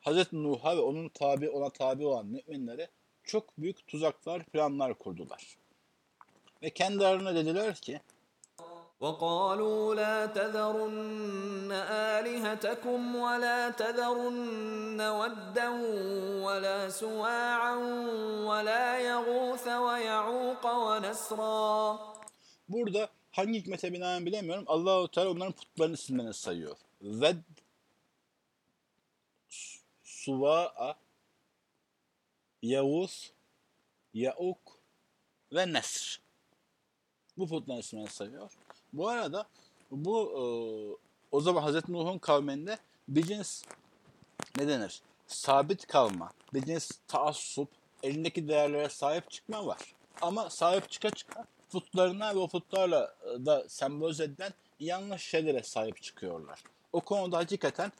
Hazreti 0.00 0.42
Nuh'a 0.42 0.76
ve 0.76 0.80
onun 0.80 1.08
tabi 1.08 1.50
ona 1.50 1.70
tabi 1.70 2.06
olan 2.06 2.26
müminlere 2.26 2.88
çok 3.22 3.58
büyük 3.58 3.86
tuzaklar, 3.86 4.44
planlar 4.44 4.94
kurdular. 4.94 5.56
Ve 6.62 6.70
kendi 6.70 7.06
aralarına 7.06 7.34
dediler 7.34 7.74
ki 7.74 8.00
وقالوا 9.03 9.95
لا 9.95 10.25
تذرن 10.25 11.71
آلهتكم 12.17 13.15
ولا 13.15 13.69
تذرن 13.69 15.01
ودا 15.19 15.69
ولا 16.45 16.89
سواعا 16.89 17.75
ولا 18.49 18.87
يغوث 18.99 19.67
ويعوق 19.67 20.63
ونسرا 20.65 21.99
Burada 22.69 23.09
hangi 23.31 23.59
hikmete 23.59 23.93
binaen 23.93 24.25
bilemiyorum. 24.25 24.63
Allahu 24.67 25.07
Teala 25.07 25.29
onların 25.29 25.51
putlarını 25.53 25.93
isimlerini 25.93 26.33
sayıyor. 26.33 26.77
Ved 27.01 27.37
Su- 29.49 29.79
Suva'a 30.03 30.95
Yavuz 32.61 33.31
Yauk 34.13 34.59
ve 35.53 35.73
Nesr. 35.73 36.19
Bu 37.37 37.47
putların 37.47 37.79
isimlerini 37.79 38.11
sayıyor. 38.11 38.51
Bu 38.94 39.08
arada 39.08 39.46
bu 39.90 40.30
e, 40.30 40.42
o 41.32 41.40
zaman 41.40 41.62
Hazreti 41.62 41.92
Nuh'un 41.92 42.18
kavminde 42.18 42.78
bir 43.08 43.22
cins 43.26 43.62
ne 44.58 44.68
denir? 44.68 45.00
Sabit 45.26 45.86
kalma, 45.86 46.30
bir 46.54 46.62
cins 46.62 46.90
taassup, 47.08 47.68
elindeki 48.02 48.48
değerlere 48.48 48.88
sahip 48.88 49.30
çıkma 49.30 49.66
var. 49.66 49.78
Ama 50.20 50.50
sahip 50.50 50.90
çıka 50.90 51.10
çıka 51.10 51.44
putlarına 51.70 52.34
ve 52.34 52.38
o 52.38 52.48
putlarla 52.48 53.14
e, 53.24 53.46
da 53.46 53.68
sembolize 53.68 54.24
edilen 54.24 54.52
yanlış 54.80 55.22
şeylere 55.22 55.62
sahip 55.62 56.02
çıkıyorlar. 56.02 56.62
O 56.92 57.00
konuda 57.00 57.38
hakikaten 57.38 57.92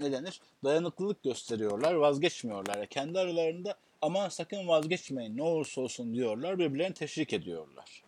ne 0.00 0.12
denir? 0.12 0.40
Dayanıklılık 0.64 1.22
gösteriyorlar, 1.22 1.94
vazgeçmiyorlar. 1.94 2.86
Kendi 2.86 3.18
aralarında 3.18 3.74
aman 4.02 4.28
sakın 4.28 4.68
vazgeçmeyin 4.68 5.36
ne 5.36 5.42
olursa 5.42 5.80
olsun 5.80 6.14
diyorlar, 6.14 6.58
birbirlerini 6.58 6.94
teşvik 6.94 7.32
ediyorlar. 7.32 8.02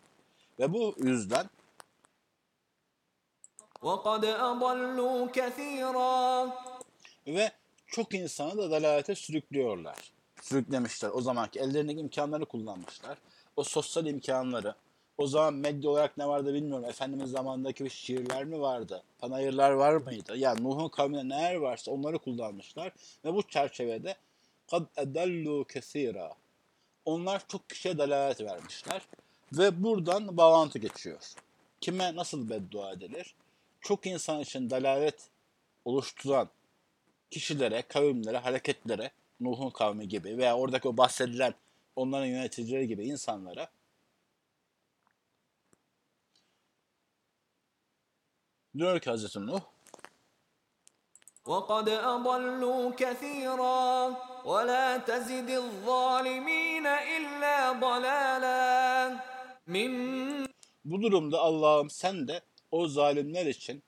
Ve 0.59 0.73
bu 0.73 0.95
yüzden 0.99 1.51
وقد 3.86 4.26
أضلوا 4.26 5.28
كثيرا 5.32 6.52
ve 7.28 7.52
çok 7.88 8.14
insanı 8.14 8.58
da 8.58 8.72
dalalete 8.72 9.16
sürüklüyorlar. 9.16 9.96
Sürüklemişler. 10.42 11.10
O 11.14 11.22
zamanki 11.22 11.60
ellerindeki 11.60 12.00
imkanları 12.00 12.46
kullanmışlar. 12.46 13.18
O 13.56 13.64
sosyal 13.64 14.06
imkanları. 14.06 14.76
O 15.18 15.28
zaman 15.28 15.54
medya 15.54 15.90
olarak 15.90 16.18
ne 16.18 16.28
vardı 16.28 16.54
bilmiyorum. 16.54 16.86
Efendimiz 16.86 17.32
zamanındaki 17.32 17.86
bir 17.86 17.90
şiirler 17.90 18.46
mi 18.46 18.62
vardı? 18.62 19.04
Panayırlar 19.20 19.72
var 19.72 19.96
mıydı? 19.96 20.38
Yani 20.38 20.64
Nuh'un 20.64 20.90
kavminde 20.90 21.30
neler 21.30 21.56
varsa 21.56 21.92
onları 21.92 22.20
kullanmışlar. 22.20 22.92
Ve 23.26 23.34
bu 23.34 23.44
çerçevede 23.44 24.16
kad 24.72 24.84
edallu 24.98 25.66
kesira. 25.66 26.34
Onlar 27.06 27.48
çok 27.48 27.70
kişiye 27.70 27.98
dalalet 27.98 28.42
vermişler. 28.42 29.02
Ve 29.54 29.84
buradan 29.84 30.38
bağlantı 30.38 30.80
geçiyor. 30.80 31.34
Kime 31.82 32.16
nasıl 32.16 32.50
beddua 32.50 32.92
edilir? 32.92 33.36
Çok 33.82 34.06
insan 34.06 34.40
için 34.40 34.70
dalalet 34.70 35.30
oluşturan 35.86 36.50
kişilere, 37.32 37.82
kavimlere, 37.82 38.38
hareketlere, 38.38 39.12
Nuh'un 39.40 39.70
kavmi 39.70 40.08
gibi 40.08 40.38
veya 40.38 40.58
oradaki 40.58 40.88
o 40.88 40.98
bahsedilen 40.98 41.54
onların 41.96 42.26
yöneticileri 42.26 42.88
gibi 42.88 43.06
insanlara 43.06 43.68
diyor 48.78 49.00
ki 49.00 49.10
Hazreti 49.10 49.40
Nuh 49.48 49.62
وقد 51.54 51.90
أضلوا 51.90 52.84
كثيرا 53.02 53.86
ولا 54.52 54.98
تزد 55.10 55.50
الظالمين 55.50 56.86
إلا 57.16 57.58
ضلالا 57.86 59.20
من 59.68 59.92
bu 60.86 61.02
durumda 61.02 61.40
Allah'ım 61.40 61.90
sen 61.90 62.28
de 62.28 62.42
o 62.71 62.89
zalimler 62.89 63.47
için 63.47 63.83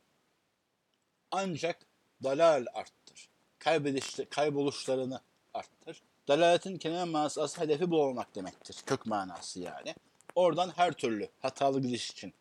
ancak 1.31 1.87
dalal 2.23 2.67
arttır. 2.75 3.29
Kaybediş, 3.59 4.17
kayboluşlarını 4.31 5.21
arttır. 5.55 6.03
Dalaletin 6.29 6.79
kelime 6.79 7.05
manası 7.05 7.61
hedefi 7.61 7.91
bu 7.91 8.03
olmak 8.03 8.35
demektir. 8.35 8.77
Kök 8.87 9.07
manası 9.07 9.61
yani. 9.61 9.95
Oradan 10.35 10.73
her 10.77 10.93
türlü 10.93 11.29
hatalı 11.41 11.81
gidiş 11.81 12.11
için 12.11 12.35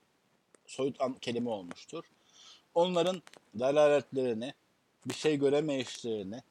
soyut 0.67 0.97
kelime 1.21 1.49
olmuştur. 1.49 2.03
Onların 2.73 3.21
dalaletlerini, 3.59 4.53
bir 5.05 5.13
şey 5.13 5.39
göremeyişlerini 5.39 6.41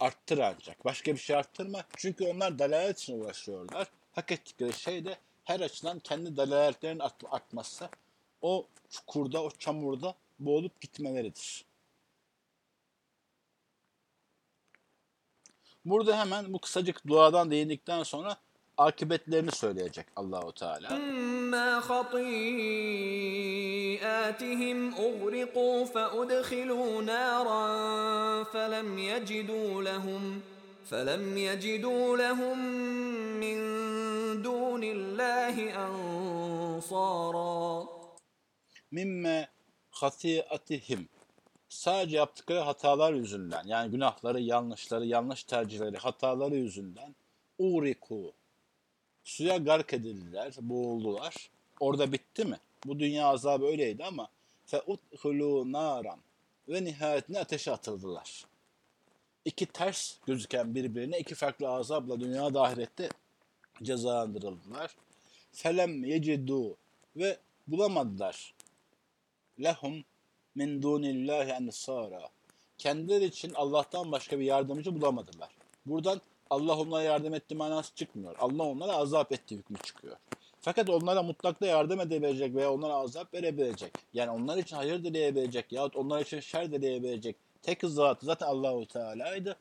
arttır 0.00 0.38
ancak. 0.38 0.84
Başka 0.84 1.12
bir 1.12 1.18
şey 1.18 1.36
arttırma. 1.36 1.84
Çünkü 1.96 2.24
onlar 2.24 2.58
dalalet 2.58 2.98
için 2.98 3.20
uğraşıyorlar. 3.20 3.88
Hak 4.12 4.32
ettikleri 4.32 4.72
şey 4.72 5.04
de 5.04 5.18
her 5.44 5.60
açıdan 5.60 5.98
kendi 5.98 6.36
dalaletlerinin 6.36 7.00
art- 7.00 7.24
artması 7.30 7.88
O 8.41 8.67
çukurda, 8.89 9.43
o 9.43 9.51
çamurda 9.51 10.15
boğulup 10.39 10.81
gitmeleridir. 10.81 11.65
Burada 15.85 16.19
hemen 16.19 16.53
bu 16.53 16.59
kısacık 16.59 17.07
duadan 17.07 17.51
değindikten 17.51 18.03
sonra 18.03 18.37
akıbetlerini 18.77 19.51
söyleyecek 19.51 20.05
Allahu 20.15 20.51
Teala. 20.51 20.89
ما 21.55 21.71
خطيئاتهم 21.89 24.77
أغرقوا 25.07 25.75
فأدخلوا 25.85 27.01
نارا 27.01 27.63
فلم 28.43 28.89
يجدوا 29.11 29.71
لهم 29.89 30.23
فلم 30.89 31.37
يجدوا 31.37 32.17
لهم 32.17 32.57
من 33.43 33.57
دون 34.41 34.83
الله 34.83 35.55
أنصارا 35.87 37.87
mimme 38.90 39.48
hatiatihim 39.90 41.08
sadece 41.68 42.16
yaptıkları 42.16 42.58
hatalar 42.60 43.12
yüzünden 43.12 43.64
yani 43.66 43.90
günahları, 43.90 44.40
yanlışları, 44.40 45.06
yanlış 45.06 45.44
tercihleri, 45.44 45.96
hataları 45.96 46.56
yüzünden 46.56 47.14
uriku 47.58 48.32
suya 49.24 49.56
gark 49.56 49.92
edildiler, 49.92 50.54
boğuldular. 50.60 51.50
Orada 51.80 52.12
bitti 52.12 52.44
mi? 52.44 52.56
Bu 52.84 52.98
dünya 52.98 53.26
azabı 53.26 53.66
öyleydi 53.66 54.04
ama 54.04 54.28
fe 54.66 54.82
udhulu 54.86 55.72
naran 55.72 56.18
ve 56.68 56.84
nihayetinde 56.84 57.38
ateşe 57.38 57.72
atıldılar. 57.72 58.44
İki 59.44 59.66
ters 59.66 60.16
gözüken 60.26 60.74
birbirine 60.74 61.18
iki 61.18 61.34
farklı 61.34 61.68
azapla 61.68 62.20
dünya 62.20 62.46
ahirette 62.46 63.08
cezalandırıldılar. 63.82 64.96
Felem 65.52 66.04
yecidu 66.04 66.76
ve 67.16 67.38
bulamadılar 67.66 68.54
lehum 69.62 70.04
min 70.54 70.82
dunillahi 70.82 71.50
ensara. 71.50 72.28
Kendileri 72.78 73.24
için 73.24 73.52
Allah'tan 73.54 74.12
başka 74.12 74.38
bir 74.38 74.44
yardımcı 74.44 75.00
bulamadılar. 75.00 75.48
Buradan 75.86 76.20
Allah 76.50 76.78
onlara 76.78 77.02
yardım 77.02 77.34
etti 77.34 77.54
manası 77.54 77.94
çıkmıyor. 77.94 78.36
Allah 78.38 78.62
onlara 78.62 78.92
azap 78.92 79.32
etti 79.32 79.56
hükmü 79.56 79.78
çıkıyor. 79.78 80.16
Fakat 80.60 80.90
onlara 80.90 81.22
mutlakta 81.22 81.66
yardım 81.66 82.00
edebilecek 82.00 82.54
veya 82.54 82.72
onlara 82.72 82.94
azap 82.94 83.34
verebilecek. 83.34 83.92
Yani 84.12 84.30
onlar 84.30 84.56
için 84.56 84.76
hayır 84.76 85.04
dileyebilecek 85.04 85.72
yahut 85.72 85.96
onlar 85.96 86.20
için 86.20 86.40
şer 86.40 86.72
dileyebilecek 86.72 87.36
tek 87.62 87.80
zat 87.82 88.18
zaten 88.22 88.46
Allahu 88.46 88.86
Teala'ydı. 88.86 89.56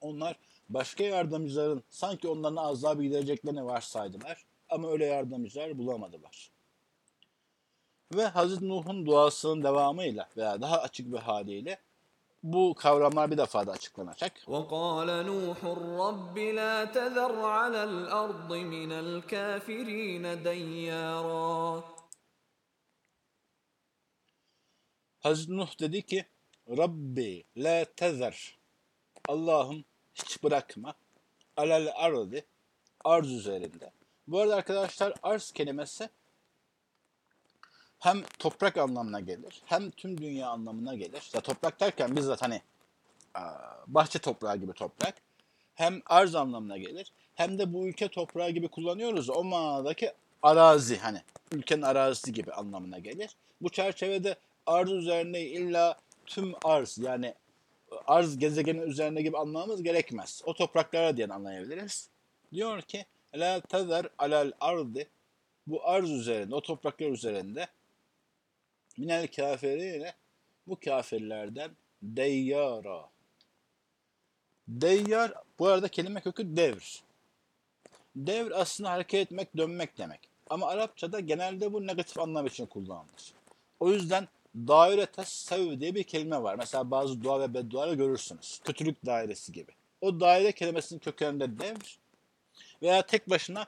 Onlar 0.00 0.36
başka 0.68 1.04
yardımcıların 1.04 1.82
sanki 1.90 2.28
onların 2.28 2.56
azabı 2.56 3.02
gidereceklerini 3.02 3.64
varsaydılar. 3.64 4.44
Ama 4.68 4.90
öyle 4.90 5.06
yardımcılar 5.06 5.78
bulamadılar. 5.78 6.50
Ve 8.13 8.25
Hazreti 8.25 8.69
Nuh'un 8.69 9.05
duasının 9.05 9.63
devamıyla 9.63 10.29
veya 10.37 10.61
daha 10.61 10.81
açık 10.81 11.13
bir 11.13 11.17
haliyle 11.17 11.79
bu 12.43 12.75
kavramlar 12.75 13.31
bir 13.31 13.37
defa 13.37 13.67
da 13.67 13.71
açıklanacak. 13.71 14.33
وقال 14.53 15.09
نوح 15.29 15.59
رب 16.03 16.37
لا 16.59 16.75
تذر 16.97 17.35
على 17.59 17.81
الأرض 17.91 18.51
من 18.73 18.91
الكافرين 19.03 20.25
ديارا 20.43 21.83
Hazreti 25.19 25.57
Nuh 25.57 25.79
dedi 25.79 26.01
ki 26.01 26.25
Rabbi 26.69 27.43
la 27.57 27.85
tezer 27.85 28.57
Allah'ım 29.27 29.85
hiç 30.15 30.43
bırakma 30.43 30.95
alel 31.57 31.91
ardi 31.95 32.45
arz 33.03 33.31
üzerinde 33.31 33.91
Bu 34.27 34.39
arada 34.39 34.55
arkadaşlar 34.55 35.13
arz 35.23 35.51
kelimesi 35.51 36.09
hem 37.98 38.22
toprak 38.38 38.76
anlamına 38.76 39.20
gelir 39.20 39.62
hem 39.64 39.90
tüm 39.90 40.18
dünya 40.18 40.48
anlamına 40.48 40.94
gelir. 40.94 41.30
Ya 41.34 41.40
toprak 41.40 41.80
derken 41.80 42.16
bizzat 42.16 42.42
hani 42.42 42.62
bahçe 43.86 44.18
toprağı 44.18 44.56
gibi 44.56 44.72
toprak. 44.72 45.14
Hem 45.74 46.02
arz 46.06 46.34
anlamına 46.34 46.78
gelir 46.78 47.12
hem 47.34 47.58
de 47.58 47.72
bu 47.72 47.86
ülke 47.86 48.08
toprağı 48.08 48.50
gibi 48.50 48.68
kullanıyoruz. 48.68 49.30
O 49.30 49.44
manadaki 49.44 50.12
arazi 50.42 50.98
hani 50.98 51.22
ülkenin 51.52 51.82
arazisi 51.82 52.32
gibi 52.32 52.52
anlamına 52.52 52.98
gelir. 52.98 53.30
Bu 53.60 53.68
çerçevede 53.68 54.36
arz 54.66 54.92
üzerine 54.92 55.40
illa 55.40 55.98
tüm 56.26 56.54
arz 56.64 56.98
yani 56.98 57.34
arz 58.06 58.38
gezegenin 58.38 58.82
üzerine 58.82 59.22
gibi 59.22 59.38
anlamamız 59.38 59.82
gerekmez. 59.82 60.42
O 60.44 60.54
topraklara 60.54 61.16
diye 61.16 61.26
anlayabiliriz. 61.26 62.08
Diyor 62.52 62.82
ki 62.82 63.06
la 63.34 63.60
tezer 63.60 64.08
alel 64.18 64.52
ardı 64.60 65.06
bu 65.66 65.88
arz 65.88 66.10
üzerinde, 66.10 66.54
o 66.54 66.60
topraklar 66.60 67.10
üzerinde 67.10 67.66
minel 68.98 69.26
kafirine 69.26 70.14
bu 70.66 70.80
kafirlerden 70.80 71.70
deyyara. 72.02 73.10
Deyyar 74.68 75.32
bu 75.58 75.66
arada 75.66 75.88
kelime 75.88 76.20
kökü 76.20 76.56
devr. 76.56 77.02
Devr 78.16 78.50
aslında 78.50 78.90
hareket 78.90 79.20
etmek, 79.20 79.56
dönmek 79.56 79.98
demek. 79.98 80.20
Ama 80.50 80.66
Arapçada 80.66 81.20
genelde 81.20 81.72
bu 81.72 81.86
negatif 81.86 82.18
anlam 82.18 82.46
için 82.46 82.66
kullanılır. 82.66 83.32
O 83.80 83.90
yüzden 83.90 84.28
daire 84.54 85.06
tessev 85.06 85.80
diye 85.80 85.94
bir 85.94 86.02
kelime 86.02 86.42
var. 86.42 86.54
Mesela 86.54 86.90
bazı 86.90 87.22
dua 87.22 87.40
ve 87.40 87.54
bedduada 87.54 87.94
görürsünüz. 87.94 88.60
Kötülük 88.64 89.06
dairesi 89.06 89.52
gibi. 89.52 89.72
O 90.00 90.20
daire 90.20 90.52
kelimesinin 90.52 91.00
kökeninde 91.00 91.58
devr 91.58 91.98
veya 92.82 93.06
tek 93.06 93.30
başına 93.30 93.66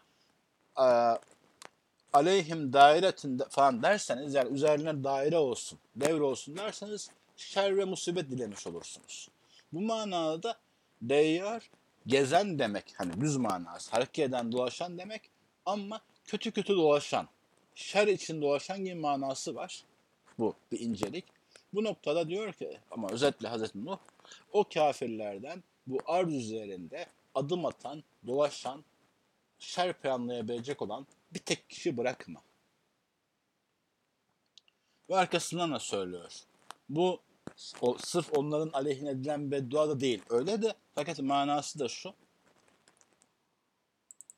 aleyhim 2.13 2.73
dairetin 2.73 3.39
falan 3.49 3.83
derseniz 3.83 4.35
yani 4.35 4.55
üzerine 4.55 5.05
daire 5.05 5.39
olsun, 5.39 5.79
devre 5.97 6.23
olsun 6.23 6.57
derseniz 6.57 7.11
şer 7.37 7.77
ve 7.77 7.85
musibet 7.85 8.31
dilemiş 8.31 8.67
olursunuz. 8.67 9.29
Bu 9.73 9.81
manada 9.81 10.43
da 10.43 10.59
deyyar 11.03 11.71
gezen 12.07 12.59
demek. 12.59 12.95
Hani 12.97 13.21
düz 13.21 13.37
manası. 13.37 13.91
Hareket 13.91 14.29
eden, 14.29 14.53
dolaşan 14.53 14.99
demek. 14.99 15.23
Ama 15.67 16.01
kötü 16.25 16.51
kötü 16.51 16.77
dolaşan, 16.77 17.29
şer 17.75 18.07
için 18.07 18.43
dolaşan 18.43 18.85
gibi 18.85 18.95
manası 18.95 19.55
var. 19.55 19.85
Bu 20.39 20.55
bir 20.73 20.81
incelik. 20.81 21.25
Bu 21.75 21.85
noktada 21.85 22.29
diyor 22.29 22.53
ki 22.53 22.79
ama 22.91 23.09
özetle 23.11 23.49
Hazreti 23.49 23.85
Nuh 23.85 23.99
o 24.53 24.65
kafirlerden 24.65 25.63
bu 25.87 25.99
arz 26.07 26.35
üzerinde 26.35 27.07
adım 27.35 27.67
atan, 27.67 28.05
dolaşan, 28.27 28.85
şer 29.59 29.93
planlayabilecek 29.93 30.83
olan 30.83 31.07
bir 31.33 31.39
tek 31.39 31.71
kişi 31.71 31.97
bırakma. 31.97 32.43
Ve 35.11 35.17
arkasından 35.17 35.73
da 35.73 35.79
söylüyor. 35.79 36.33
Bu 36.89 37.21
o, 37.81 37.99
sırf 37.99 38.39
onların 38.39 38.71
aleyhine 38.73 39.11
edilen 39.11 39.51
beddua 39.51 39.89
da 39.89 40.01
değil. 40.01 40.23
Öyle 40.31 40.63
de 40.63 40.75
fakat 40.95 41.21
manası 41.21 41.79
da 41.79 41.89
şu. 41.89 42.15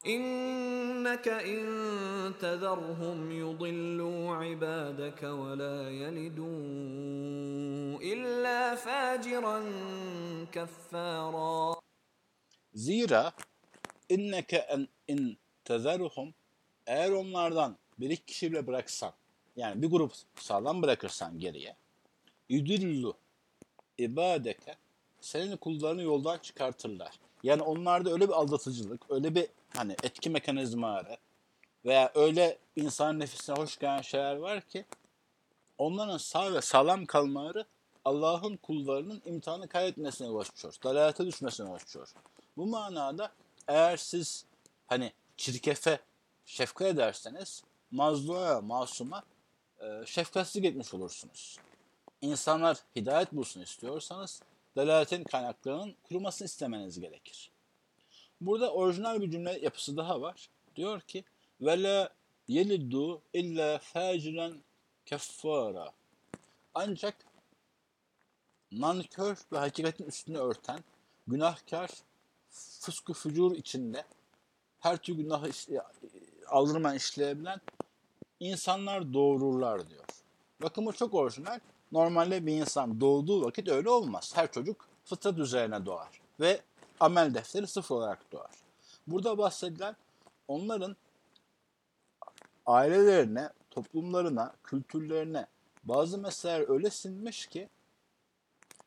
İnneke 0.04 1.44
in 1.46 2.32
tezerhum 2.32 3.30
yudillu 3.30 4.44
ibadeke 4.44 5.26
ve 5.26 5.58
la 5.58 5.90
yelidu 5.90 6.42
illa 8.02 8.76
faciran 8.76 9.64
keffara. 10.52 11.80
Zira 12.74 13.32
inneke 14.08 14.56
en 14.56 14.88
in 15.08 15.38
tezerhum 15.64 16.34
eğer 16.86 17.10
onlardan 17.10 17.76
bir 17.98 18.10
iki 18.10 18.24
kişi 18.24 18.52
bile 18.52 18.66
bıraksan 18.66 19.12
yani 19.56 19.82
bir 19.82 19.90
grup 19.90 20.12
sağlam 20.36 20.82
bırakırsan 20.82 21.38
geriye 21.38 21.76
yüdüllu 22.48 23.14
ibadeke 23.98 24.76
senin 25.20 25.56
kullarını 25.56 26.02
yoldan 26.02 26.38
çıkartırlar. 26.38 27.12
Yani 27.42 27.62
onlarda 27.62 28.12
öyle 28.12 28.28
bir 28.28 28.32
aldatıcılık, 28.32 29.10
öyle 29.10 29.34
bir 29.34 29.46
hani 29.76 29.96
etki 30.02 30.30
mekanizmaları 30.30 31.16
veya 31.84 32.12
öyle 32.14 32.58
insan 32.76 33.18
nefisine 33.18 33.56
hoş 33.56 33.78
gelen 33.78 34.02
şeyler 34.02 34.36
var 34.36 34.60
ki 34.60 34.84
onların 35.78 36.18
sağ 36.18 36.54
ve 36.54 36.60
sağlam 36.60 37.06
kalmaları 37.06 37.64
Allah'ın 38.04 38.56
kullarının 38.56 39.22
imtihanı 39.24 39.68
kaybetmesine 39.68 40.26
yol 40.26 40.38
açıyor. 40.38 40.74
Dalalete 40.84 41.26
düşmesine 41.26 41.68
yol 41.68 41.74
açıyor. 41.74 42.12
Bu 42.56 42.66
manada 42.66 43.32
eğer 43.68 43.96
siz 43.96 44.44
hani 44.86 45.12
çirkefe 45.36 46.00
şefkat 46.46 46.88
ederseniz 46.88 47.62
mazluma, 47.90 48.60
masuma 48.60 49.22
e, 49.80 50.06
şefkatsizlik 50.06 50.64
etmiş 50.64 50.94
olursunuz. 50.94 51.58
İnsanlar 52.20 52.78
hidayet 52.96 53.32
bulsun 53.32 53.60
istiyorsanız 53.60 54.42
dalaletin 54.76 55.24
kaynaklarının 55.24 55.94
kurumasını 56.02 56.46
istemeniz 56.46 57.00
gerekir. 57.00 57.50
Burada 58.40 58.72
orijinal 58.72 59.20
bir 59.20 59.30
cümle 59.30 59.58
yapısı 59.58 59.96
daha 59.96 60.20
var. 60.20 60.48
Diyor 60.76 61.00
ki 61.00 61.24
ve 61.60 62.08
yelidu 62.48 63.22
illa 63.32 63.78
faciren 63.78 64.62
keffara. 65.06 65.92
Ancak 66.74 67.16
nankör 68.72 69.36
ve 69.52 69.58
hakikatin 69.58 70.04
üstünü 70.04 70.38
örten, 70.38 70.80
günahkar, 71.26 71.90
fıskı 72.50 73.12
fücur 73.12 73.56
içinde 73.56 74.04
her 74.80 74.96
türlü 74.96 75.22
günahı 75.22 75.48
işle, 76.52 76.58
aldırmayan 76.58 76.96
işleyebilen 76.96 77.60
insanlar 78.40 79.12
doğururlar 79.12 79.88
diyor. 79.88 80.04
Bakın 80.62 80.86
bu 80.86 80.92
çok 80.92 81.14
orijinal. 81.14 81.60
Normalde 81.92 82.46
bir 82.46 82.52
insan 82.52 83.00
doğduğu 83.00 83.44
vakit 83.44 83.68
öyle 83.68 83.90
olmaz. 83.90 84.32
Her 84.34 84.52
çocuk 84.52 84.88
fıtrat 85.04 85.38
üzerine 85.38 85.86
doğar 85.86 86.20
ve 86.40 86.60
amel 87.00 87.34
defteri 87.34 87.66
sıfır 87.66 87.94
olarak 87.94 88.32
doğar. 88.32 88.50
Burada 89.06 89.38
bahsedilen 89.38 89.96
onların 90.48 90.96
ailelerine, 92.66 93.50
toplumlarına, 93.70 94.52
kültürlerine 94.64 95.46
bazı 95.84 96.18
meseleler 96.18 96.68
öyle 96.68 96.90
sinmiş 96.90 97.46
ki 97.46 97.68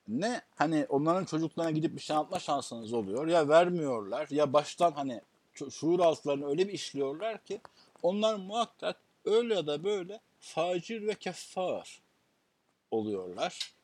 ne 0.07 0.41
hani 0.55 0.85
onların 0.89 1.25
çocuklarına 1.25 1.71
gidip 1.71 1.95
bir 1.95 2.01
şey 2.01 2.15
anlatma 2.15 2.39
şansınız 2.39 2.93
oluyor 2.93 3.27
ya 3.27 3.49
vermiyorlar 3.49 4.27
ya 4.29 4.53
baştan 4.53 4.91
hani 4.91 5.21
şuur 5.71 5.99
altlarını 5.99 6.47
öyle 6.47 6.67
bir 6.67 6.73
işliyorlar 6.73 7.43
ki 7.43 7.61
onlar 8.03 8.35
muhakkak 8.35 8.97
öyle 9.25 9.53
ya 9.53 9.67
da 9.67 9.83
böyle 9.83 10.19
facir 10.39 11.07
ve 11.07 11.15
keffar 11.15 12.01
oluyorlar. 12.91 13.75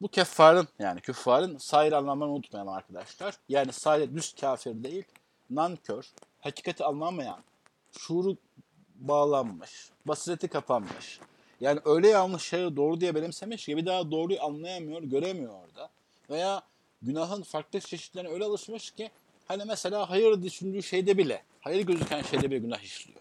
Bu 0.00 0.08
keffarın 0.08 0.68
yani 0.78 1.00
küffarın 1.00 1.58
sair 1.58 1.92
anlamlarını 1.92 2.34
unutmayalım 2.34 2.72
arkadaşlar. 2.72 3.34
Yani 3.48 3.72
sadece 3.72 4.14
düz 4.14 4.32
kafir 4.32 4.84
değil, 4.84 5.04
nankör, 5.50 6.10
hakikati 6.40 6.84
anlamayan, 6.84 7.42
şuuru 7.98 8.36
bağlanmış, 8.94 9.90
basireti 10.06 10.48
kapanmış. 10.48 11.20
Yani 11.60 11.80
öyle 11.84 12.08
yanlış 12.08 12.42
şeyi 12.42 12.76
doğru 12.76 13.00
diye 13.00 13.14
benimsemiş 13.14 13.66
ki 13.66 13.76
bir 13.76 13.86
daha 13.86 14.10
doğruyu 14.10 14.42
anlayamıyor, 14.42 15.02
göremiyor 15.02 15.54
orada. 15.54 15.90
Veya 16.30 16.62
günahın 17.02 17.42
farklı 17.42 17.80
çeşitlerine 17.80 18.30
öyle 18.30 18.44
alışmış 18.44 18.90
ki 18.90 19.10
hani 19.50 19.64
mesela 19.64 20.10
hayır 20.10 20.42
düşündüğü 20.42 20.82
şeyde 20.82 21.18
bile, 21.18 21.42
hayır 21.60 21.86
gözüken 21.86 22.22
şeyde 22.22 22.50
bile 22.50 22.58
günah 22.58 22.80
işliyor. 22.80 23.20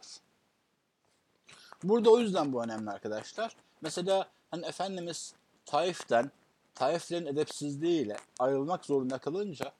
Burada 1.83 2.09
o 2.09 2.19
yüzden 2.19 2.53
bu 2.53 2.63
önemli 2.63 2.89
arkadaşlar. 2.89 3.55
Mesela 3.81 4.29
hani 4.51 4.65
Efendimiz 4.65 5.33
Taif'ten, 5.65 6.31
Taiflerin 6.75 7.25
edepsizliğiyle 7.25 8.17
ayrılmak 8.39 8.85
zorunda 8.85 9.17
kalınca 9.17 9.71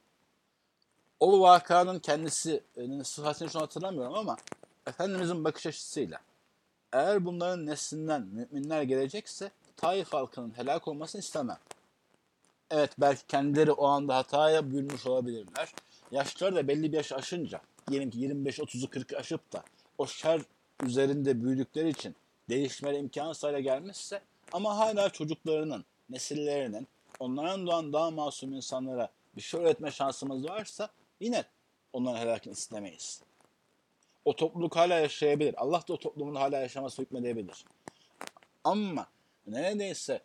o 1.19 1.41
vakanın 1.41 1.99
kendisinin 1.99 3.03
sıhhatini 3.03 3.49
şu 3.49 3.59
an 3.59 3.61
hatırlamıyorum 3.61 4.13
ama 4.13 4.37
Efendimizin 4.87 5.43
bakış 5.43 5.67
açısıyla 5.67 6.19
eğer 6.93 7.25
bunların 7.25 7.65
neslinden 7.65 8.21
müminler 8.21 8.81
gelecekse 8.81 9.51
Taif 9.77 10.13
halkının 10.13 10.57
helak 10.57 10.87
olmasını 10.87 11.21
istemem. 11.21 11.59
Evet 12.71 12.91
belki 12.97 13.27
kendileri 13.27 13.71
o 13.71 13.87
anda 13.87 14.15
hataya 14.15 14.71
bürünmüş 14.71 15.05
olabilirler. 15.05 15.73
Yaşları 16.11 16.55
da 16.55 16.67
belli 16.67 16.91
bir 16.91 16.97
yaş 16.97 17.11
aşınca, 17.11 17.61
diyelim 17.89 18.09
ki 18.09 18.17
25-30'u 18.17 18.87
40'ı 18.87 19.17
aşıp 19.17 19.53
da 19.53 19.63
o 19.97 20.07
şer 20.07 20.41
üzerinde 20.83 21.43
büyüdükleri 21.43 21.89
için 21.89 22.15
değişmeleri 22.49 22.99
imkansız 22.99 23.43
hale 23.43 23.61
gelmişse 23.61 24.21
ama 24.51 24.77
hala 24.77 25.09
çocuklarının, 25.09 25.85
nesillerinin, 26.09 26.87
onlardan 27.19 27.67
doğan 27.67 27.93
daha 27.93 28.11
masum 28.11 28.53
insanlara 28.53 29.09
bir 29.35 29.41
şey 29.41 29.59
öğretme 29.59 29.91
şansımız 29.91 30.45
varsa 30.45 30.89
yine 31.19 31.43
onların 31.93 32.19
helakını 32.19 32.53
istemeyiz. 32.53 33.21
O 34.25 34.35
topluluk 34.35 34.75
hala 34.75 34.99
yaşayabilir. 34.99 35.55
Allah 35.57 35.83
da 35.87 35.93
o 35.93 35.99
toplumun 35.99 36.35
hala 36.35 36.57
yaşaması 36.57 37.01
hükmedebilir. 37.01 37.65
Ama 38.63 39.07
neredeyse 39.47 40.21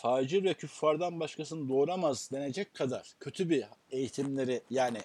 facir 0.00 0.44
ve 0.44 0.54
küffardan 0.54 1.20
başkasını 1.20 1.68
doğuramaz 1.68 2.30
denecek 2.32 2.74
kadar 2.74 3.14
kötü 3.20 3.50
bir 3.50 3.64
eğitimleri 3.90 4.62
yani 4.70 4.98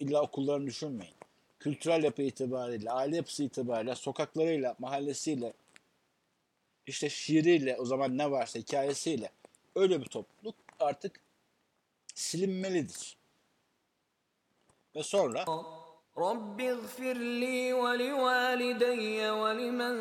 illa 0.00 0.22
okullarını 0.22 0.66
düşünmeyin. 0.66 1.14
kültürel 1.60 2.04
yapı 2.04 2.22
itibariyle, 2.22 2.90
aile 2.90 3.16
yapısı 3.16 3.44
itibariyle, 3.44 3.94
sokaklarıyla, 3.94 4.76
mahallesiyle, 4.78 5.52
işte 6.86 7.10
şiiriyle, 7.10 7.76
o 7.76 7.84
zaman 7.84 8.18
ne 8.18 8.30
varsa 8.30 8.58
hikayesiyle 8.58 9.30
öyle 9.74 10.00
bir 10.00 10.06
topluluk 10.06 10.54
artık 10.80 11.20
silinmelidir. 12.14 13.16
Ve 14.96 15.02
sonra 15.02 15.44
رب 16.17 16.61
اغفر 16.61 17.13
لي 17.13 17.73
ولوالدي 17.73 19.29
ولمن 19.29 19.95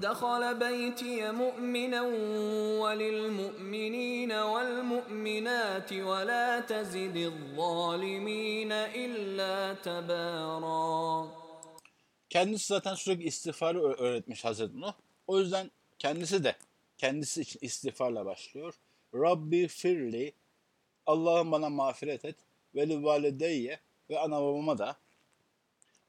دخل 0.00 0.54
بيتي 0.54 1.30
مؤمنا 1.32 2.02
وللمؤمنين 2.82 4.32
والمؤمنات 4.32 5.90
ولا 5.92 6.60
تزد 6.60 7.16
الظالمين 7.16 8.72
إلا 8.72 9.74
تبارا 9.74 11.28
kendisi 12.30 12.66
zaten 12.66 12.94
sürekli 12.94 13.24
istiğfarı 13.24 13.82
ö- 13.82 13.96
öğretmiş 13.96 14.44
Hazreti 14.44 14.80
Nuh. 14.80 14.92
O 15.26 15.38
yüzden 15.38 15.70
kendisi 15.98 16.44
de 16.44 16.56
kendisi 16.98 17.40
için 17.40 17.58
istiğfarla 17.62 18.26
başlıyor. 18.26 18.74
Rabbi 19.14 19.68
firli 19.68 20.32
Allah'ım 21.06 21.52
bana 21.52 21.68
mağfiret 21.70 22.24
et 22.24 22.36
ve 22.74 22.88
li 22.88 23.04
valideyye 23.04 23.80
ve 24.10 24.18
ana 24.18 24.42
babama 24.42 24.78
da 24.78 24.96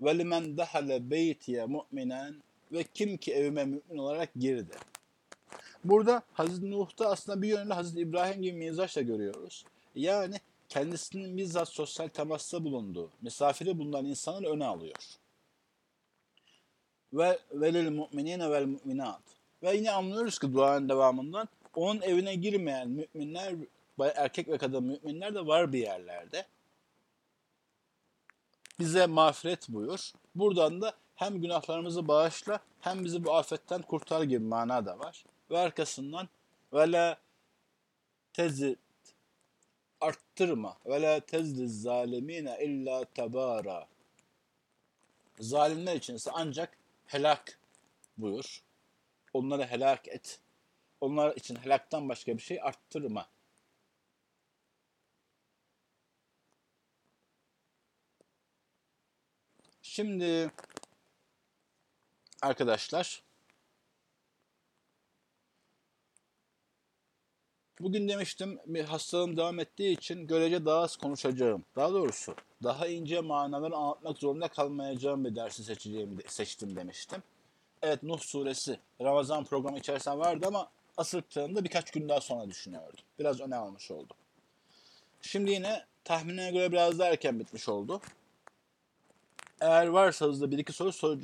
ve 0.03 0.19
limen 0.19 0.57
dahale 0.57 1.11
beytiye 1.11 1.67
mu'minen 1.67 2.35
ve 2.73 2.85
kim 2.95 3.17
ki 3.17 3.35
evime 3.35 3.65
mümin 3.65 3.99
olarak 3.99 4.31
girdi. 4.35 4.75
Burada 5.85 6.23
Hazreti 6.33 6.71
Nuh'ta 6.71 7.11
aslında 7.11 7.43
bir 7.43 7.49
yönüyle 7.49 7.75
Hazreti 7.75 8.01
İbrahim 8.01 8.43
gibi 8.43 8.53
mizaç 8.53 8.95
görüyoruz. 8.95 9.65
Yani 9.95 10.35
kendisinin 10.69 11.37
bizzat 11.37 11.69
sosyal 11.69 12.09
temasta 12.09 12.65
bulunduğu, 12.65 13.11
misafiri 13.23 13.79
bulunan 13.79 14.05
insanın 14.05 14.45
öne 14.45 14.65
alıyor 14.65 14.97
ve 17.13 17.39
velil 17.53 17.91
mu'minine 17.91 18.51
vel 18.51 18.67
mu'minat. 18.67 19.23
Ve 19.63 19.77
yine 19.77 19.91
anlıyoruz 19.91 20.39
ki 20.39 20.53
duanın 20.55 20.89
devamından 20.89 21.49
onun 21.75 22.01
evine 22.01 22.35
girmeyen 22.35 22.89
müminler, 22.89 23.55
erkek 24.01 24.49
ve 24.49 24.59
kadın 24.59 24.85
müminler 24.85 25.35
de 25.35 25.47
var 25.47 25.73
bir 25.73 25.79
yerlerde. 25.79 26.47
Bize 28.81 29.07
mağfiret 29.07 29.69
buyur. 29.69 30.13
Buradan 30.35 30.83
da 30.83 30.93
hem 31.15 31.41
günahlarımızı 31.41 32.09
bağışla 32.09 32.61
hem 32.81 33.05
bizi 33.05 33.25
bu 33.25 33.35
afetten 33.35 33.83
kurtar 33.83 34.23
gibi 34.23 34.45
mana 34.45 34.87
da 34.87 34.99
var. 34.99 35.25
Ve 35.51 35.59
arkasından 35.59 36.29
ve 36.73 36.93
la 36.93 37.19
tezid 38.33 38.77
arttırma 40.01 40.77
ve 40.87 41.03
la 41.03 41.21
tezdiz 41.21 41.83
zalimine 41.83 42.59
illa 42.65 43.05
tebara. 43.05 43.87
Zalimler 45.41 45.97
içinse 45.97 46.31
ancak 46.35 46.79
helak 47.07 47.59
buyur. 48.19 48.63
Onları 49.33 49.65
helak 49.65 50.09
et. 50.09 50.41
Onlar 51.01 51.37
için 51.37 51.57
helaktan 51.57 52.09
başka 52.09 52.37
bir 52.37 52.43
şey 52.43 52.61
arttırma. 52.63 53.27
Şimdi 59.91 60.51
arkadaşlar 62.43 63.23
bugün 67.81 68.09
demiştim 68.09 68.59
bir 68.67 68.85
hastalığım 68.85 69.37
devam 69.37 69.59
ettiği 69.61 69.93
için 69.93 70.27
görece 70.27 70.65
daha 70.65 70.81
az 70.81 70.97
konuşacağım. 70.97 71.65
Daha 71.77 71.93
doğrusu 71.93 72.35
daha 72.63 72.87
ince 72.87 73.21
manaları 73.21 73.77
anlatmak 73.77 74.19
zorunda 74.19 74.49
kalmayacağım 74.49 75.25
bir 75.25 75.37
dersi 75.37 75.65
seçeceğimi 75.65 76.23
seçtim 76.27 76.77
demiştim. 76.77 77.23
Evet 77.83 78.03
Nuh 78.03 78.21
suresi 78.21 78.81
Ramazan 79.01 79.45
programı 79.45 79.79
içerisinde 79.79 80.19
vardı 80.19 80.47
ama 80.49 80.71
asıl 80.97 81.23
birkaç 81.37 81.91
gün 81.91 82.09
daha 82.09 82.21
sonra 82.21 82.51
düşünüyordum. 82.51 83.05
Biraz 83.19 83.41
öne 83.41 83.57
almış 83.57 83.91
oldum. 83.91 84.17
Şimdi 85.23 85.51
yine 85.51 85.85
tahminine 86.05 86.51
göre 86.51 86.73
biraz 86.73 86.99
daha 86.99 87.09
erken 87.09 87.41
bitmiş 87.41 87.69
oldu. 87.69 88.01
Eğer 89.61 89.87
varsa 89.87 90.27
hızlı 90.27 90.51
bir 90.51 90.59
iki 90.59 90.73
soru, 90.73 90.93
soru 90.93 91.21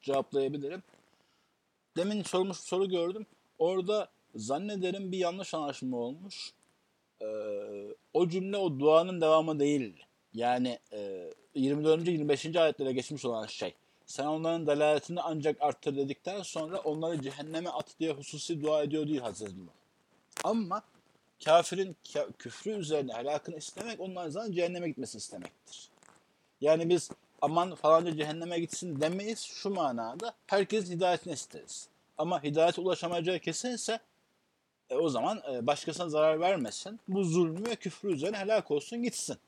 cevaplayabilirim. 0.00 0.82
Demin 1.96 2.22
sormuş 2.22 2.56
soru 2.56 2.88
gördüm. 2.88 3.26
Orada 3.58 4.08
zannederim 4.34 5.12
bir 5.12 5.18
yanlış 5.18 5.54
anlaşılma 5.54 5.96
olmuş. 5.96 6.52
Ee, 7.22 7.26
o 8.14 8.28
cümle 8.28 8.56
o 8.56 8.78
duanın 8.78 9.20
devamı 9.20 9.60
değil. 9.60 10.04
Yani 10.34 10.78
e, 10.92 11.30
24. 11.54 12.08
25. 12.08 12.56
ayetlere 12.56 12.92
geçmiş 12.92 13.24
olan 13.24 13.46
şey. 13.46 13.74
Sen 14.06 14.26
onların 14.26 14.66
dalaletini 14.66 15.20
ancak 15.20 15.62
arttır 15.62 15.96
dedikten 15.96 16.42
sonra 16.42 16.78
onları 16.78 17.22
cehenneme 17.22 17.70
at 17.70 17.86
diye 18.00 18.12
hususi 18.12 18.62
dua 18.62 18.82
ediyor 18.82 19.08
değil 19.08 19.20
Hazreti 19.20 19.66
Nuh. 19.66 19.70
Ama 20.44 20.82
kafirin 21.44 21.96
ka- 22.04 22.32
küfrü 22.32 22.70
üzerine 22.70 23.12
helakını 23.12 23.56
istemek 23.56 24.00
onların 24.00 24.30
zaten 24.30 24.52
cehenneme 24.52 24.88
gitmesi 24.88 25.18
istemektir. 25.18 25.88
Yani 26.60 26.88
biz 26.88 27.10
aman 27.42 27.74
falanca 27.74 28.16
cehenneme 28.16 28.60
gitsin 28.60 29.00
demeyiz 29.00 29.40
şu 29.42 29.70
manada. 29.70 30.34
Herkes 30.46 30.90
hidayetini 30.90 31.32
isteriz. 31.32 31.88
Ama 32.18 32.42
hidayete 32.42 32.80
ulaşamayacağı 32.80 33.38
kesinse 33.38 34.00
e, 34.90 34.94
o 34.94 35.08
zaman 35.08 35.42
e, 35.52 35.66
başkasına 35.66 36.08
zarar 36.08 36.40
vermesin. 36.40 37.00
Bu 37.08 37.24
zulmü 37.24 37.66
ve 37.66 37.76
küfrü 37.76 38.12
üzerine 38.12 38.36
helak 38.36 38.70
olsun 38.70 39.02
gitsin. 39.02 39.38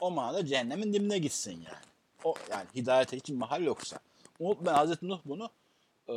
O 0.00 0.10
manada 0.10 0.46
cehennemin 0.46 0.92
dibine 0.92 1.18
gitsin 1.18 1.52
yani. 1.52 1.84
O 2.24 2.34
yani 2.50 2.66
hidayete 2.74 3.16
için 3.16 3.38
mahal 3.38 3.62
yoksa. 3.62 3.98
Unutmayın 4.38 4.76
Hazreti 4.78 5.08
Nuh 5.08 5.20
bunu 5.24 5.50
e, 6.08 6.14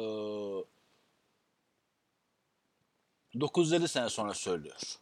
950 3.39 3.87
sene 3.87 4.09
sonra 4.09 4.33
söylüyor. 4.33 4.99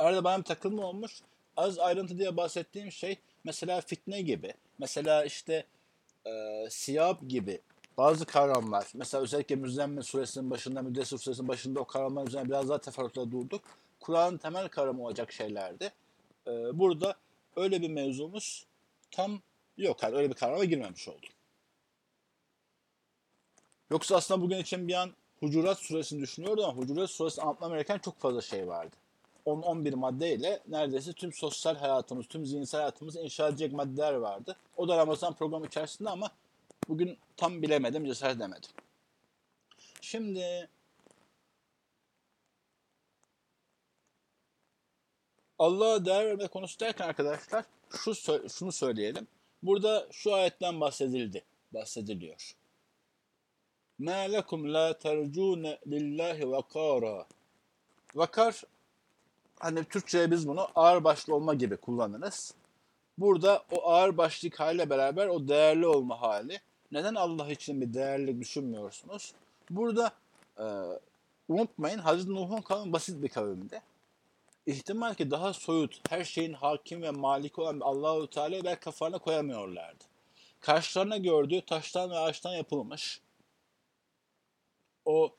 Arada 0.00 0.24
bana 0.24 0.38
bir 0.38 0.44
takılma 0.44 0.86
olmuş. 0.86 1.20
Az 1.56 1.78
ayrıntı 1.78 2.18
diye 2.18 2.36
bahsettiğim 2.36 2.92
şey 2.92 3.18
mesela 3.44 3.80
fitne 3.80 4.22
gibi. 4.22 4.54
Mesela 4.78 5.24
işte 5.24 5.66
e, 6.26 6.30
siyab 6.70 7.28
gibi 7.28 7.60
bazı 7.96 8.26
kavramlar. 8.26 8.86
Mesela 8.94 9.22
özellikle 9.22 9.56
Müzzemmil 9.56 10.02
suresinin 10.02 10.50
başında, 10.50 10.82
Müddessir 10.82 11.18
suresinin 11.18 11.48
başında 11.48 11.80
o 11.80 11.84
kavramlar 11.84 12.26
üzerine 12.26 12.48
biraz 12.48 12.68
daha 12.68 12.78
teferruatla 12.80 13.30
durduk. 13.30 13.62
Kur'an'ın 14.00 14.38
temel 14.38 14.68
kavramı 14.68 15.04
olacak 15.04 15.32
şeylerdi. 15.32 15.92
E, 16.46 16.50
burada 16.78 17.14
öyle 17.56 17.82
bir 17.82 17.90
mevzumuz 17.90 18.66
tam 19.10 19.40
yok. 19.76 20.02
Yani 20.02 20.16
öyle 20.16 20.28
bir 20.30 20.34
kavrama 20.34 20.64
girmemiş 20.64 21.08
oldu. 21.08 21.26
Yoksa 23.90 24.16
aslında 24.16 24.40
bugün 24.40 24.58
için 24.58 24.88
bir 24.88 24.94
an 24.94 25.10
Hucurat 25.40 25.78
suresini 25.78 26.20
düşünüyordum 26.20 26.64
ama 26.64 26.82
Hucurat 26.82 27.10
suresi 27.10 27.42
anlatmam 27.42 27.72
gereken 27.72 27.98
çok 27.98 28.18
fazla 28.18 28.40
şey 28.40 28.68
vardı. 28.68 28.96
10-11 29.45 29.95
maddeyle 29.95 30.63
neredeyse 30.67 31.13
tüm 31.13 31.33
sosyal 31.33 31.75
hayatımız, 31.75 32.27
tüm 32.27 32.45
zihinsel 32.45 32.79
hayatımızı 32.79 33.19
inşa 33.19 33.47
edecek 33.47 33.73
maddeler 33.73 34.13
vardı. 34.13 34.55
O 34.77 34.87
da 34.87 34.97
Ramazan 34.97 35.33
programı 35.33 35.65
içerisinde 35.65 36.09
ama 36.09 36.31
bugün 36.87 37.17
tam 37.37 37.61
bilemedim, 37.61 38.05
cesaret 38.05 38.35
edemedim. 38.35 38.69
Şimdi 40.01 40.69
Allah'a 45.59 46.05
değer 46.05 46.25
verme 46.25 46.47
konusu 46.47 46.79
derken 46.79 47.07
arkadaşlar 47.07 47.65
şu 47.89 48.15
şunu 48.49 48.71
söyleyelim. 48.71 49.27
Burada 49.63 50.07
şu 50.11 50.33
ayetten 50.33 50.81
bahsedildi, 50.81 51.43
bahsediliyor. 51.73 52.55
مَا 53.99 54.27
لَكُمْ 54.35 54.61
لَا 54.75 54.87
تَرْجُونَ 55.05 55.77
لِلّٰهِ 55.87 56.39
وَقَارًا 56.41 57.25
Vakar 58.15 58.63
hani 59.60 59.84
Türkçe'ye 59.84 60.30
biz 60.30 60.48
bunu 60.48 60.68
ağır 60.74 61.04
başlı 61.04 61.34
olma 61.34 61.54
gibi 61.54 61.76
kullanırız. 61.76 62.54
Burada 63.18 63.64
o 63.70 63.90
ağır 63.90 64.16
başlık 64.16 64.60
haliyle 64.60 64.90
beraber 64.90 65.26
o 65.26 65.48
değerli 65.48 65.86
olma 65.86 66.20
hali. 66.22 66.60
Neden 66.92 67.14
Allah 67.14 67.50
için 67.50 67.80
bir 67.80 67.94
değerlilik 67.94 68.40
düşünmüyorsunuz? 68.40 69.32
Burada 69.70 70.12
e, 70.58 70.64
unutmayın 71.48 71.98
Hazreti 71.98 72.34
Nuh'un 72.34 72.60
kavmi 72.60 72.92
basit 72.92 73.22
bir 73.22 73.28
kavimdi. 73.28 73.82
İhtimal 74.66 75.14
ki 75.14 75.30
daha 75.30 75.52
soyut, 75.52 76.10
her 76.10 76.24
şeyin 76.24 76.52
hakim 76.52 77.02
ve 77.02 77.10
malik 77.10 77.58
olan 77.58 77.80
Allahu 77.80 78.30
Teala'yı 78.30 78.64
belki 78.64 78.80
kafalarına 78.80 79.18
koyamıyorlardı. 79.18 80.04
Karşılarına 80.60 81.16
gördüğü 81.16 81.60
taştan 81.60 82.10
ve 82.10 82.18
ağaçtan 82.18 82.52
yapılmış 82.52 83.20
o 85.04 85.34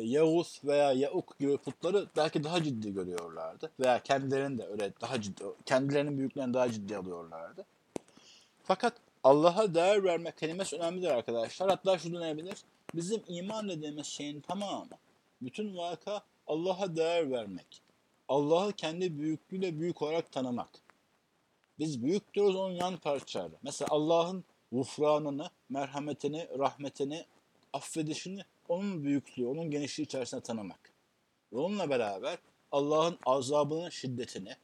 Yavuz 0.00 0.60
veya 0.64 0.92
Yauk 0.92 1.38
gibi 1.38 1.56
putları 1.56 2.06
belki 2.16 2.44
daha 2.44 2.62
ciddi 2.62 2.92
görüyorlardı. 2.94 3.70
Veya 3.80 4.02
kendilerini 4.02 4.58
de 4.58 4.66
öyle 4.66 4.92
daha 5.00 5.20
ciddi, 5.20 5.44
kendilerinin 5.66 6.18
büyüklerini 6.18 6.54
daha 6.54 6.72
ciddi 6.72 6.96
alıyorlardı. 6.96 7.64
Fakat 8.62 8.94
Allah'a 9.24 9.74
değer 9.74 10.04
verme 10.04 10.32
kelimesi 10.32 10.76
önemlidir 10.76 11.08
arkadaşlar. 11.08 11.68
Hatta 11.70 11.98
şu 11.98 12.12
denebilir. 12.12 12.58
Bizim 12.94 13.22
iman 13.28 13.68
dediğimiz 13.68 14.06
şeyin 14.06 14.40
tamamı, 14.40 14.88
bütün 15.42 15.76
vaka 15.76 16.22
Allah'a 16.46 16.96
değer 16.96 17.30
vermek. 17.30 17.82
Allah'ı 18.28 18.72
kendi 18.72 19.18
büyüklüğüyle 19.18 19.80
büyük 19.80 20.02
olarak 20.02 20.32
tanımak. 20.32 20.68
Biz 21.78 22.02
büyük 22.02 22.34
diyoruz 22.34 22.56
onun 22.56 22.74
yan 22.74 22.96
parçaları. 22.96 23.54
Mesela 23.62 23.88
Allah'ın 23.90 24.44
gufranını, 24.72 25.50
merhametini, 25.68 26.48
rahmetini, 26.58 27.24
affedişini 27.72 28.44
onun 28.70 29.04
büyüklüğü, 29.04 29.46
onun 29.46 29.70
genişliği 29.70 30.06
içerisinde 30.06 30.40
tanımak. 30.40 30.92
Ve 31.52 31.58
onunla 31.58 31.90
beraber 31.90 32.38
Allah'ın 32.72 33.18
azabının 33.26 33.90
şiddetini, 33.90 34.56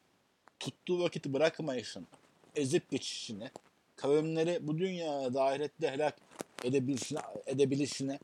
tuttuğu 0.61 1.01
vakiti 1.01 1.33
bırakmayışını, 1.33 2.07
ezip 2.57 2.91
geçişini, 2.91 3.51
kavimleri 3.97 4.67
bu 4.67 4.79
dünyaya 4.79 5.35
da 5.35 5.45
ahirette 5.45 5.91
helak 5.91 6.17
edebilişini, 6.65 7.19
edebilişini 7.47 8.19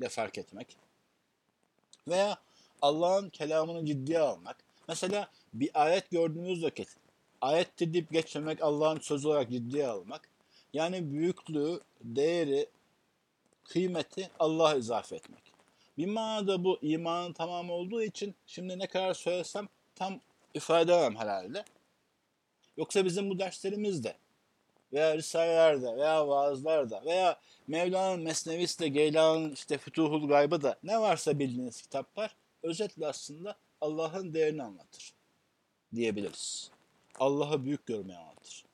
de 0.00 0.08
fark 0.08 0.38
etmek. 0.38 0.76
Veya 2.08 2.38
Allah'ın 2.82 3.30
kelamını 3.30 3.86
ciddiye 3.86 4.18
almak. 4.18 4.56
Mesela 4.88 5.30
bir 5.54 5.70
ayet 5.74 6.10
gördüğünüz 6.10 6.62
vakit 6.62 6.88
ayettir 7.40 7.92
deyip 7.92 8.12
geçmemek 8.12 8.62
Allah'ın 8.62 8.98
sözü 8.98 9.28
olarak 9.28 9.50
ciddiye 9.50 9.86
almak. 9.86 10.28
Yani 10.72 11.10
büyüklüğü, 11.10 11.80
değeri, 12.00 12.66
kıymeti 13.68 14.30
Allah'a 14.38 14.74
izafe 14.74 15.16
etmek. 15.16 15.52
Bir 15.98 16.06
manada 16.06 16.64
bu 16.64 16.78
imanın 16.82 17.32
tamamı 17.32 17.72
olduğu 17.72 18.02
için 18.02 18.34
şimdi 18.46 18.78
ne 18.78 18.86
kadar 18.86 19.14
söylesem 19.14 19.68
tam 19.94 20.20
ifade 20.54 20.82
edemem 20.82 21.16
herhalde. 21.16 21.64
Yoksa 22.76 23.04
bizim 23.04 23.30
bu 23.30 23.38
derslerimizde 23.38 24.16
veya 24.92 25.16
risalelerde 25.16 25.96
veya 25.96 26.28
vaazlarda 26.28 27.04
veya 27.04 27.40
Mevlana'nın 27.66 28.24
Mesnevisi 28.24 28.78
de 28.78 28.88
Geyla'nın 28.88 29.52
işte 29.52 29.78
Fütuhul 29.78 30.28
Gaybı 30.28 30.62
da 30.62 30.78
ne 30.82 31.00
varsa 31.00 31.38
bildiğiniz 31.38 31.82
kitaplar 31.82 32.36
özetle 32.62 33.06
aslında 33.06 33.56
Allah'ın 33.80 34.34
değerini 34.34 34.62
anlatır 34.62 35.12
diyebiliriz. 35.94 36.70
Allah'ı 37.18 37.64
büyük 37.64 37.86
görmeyi 37.86 38.18
anlatır. 38.18 38.64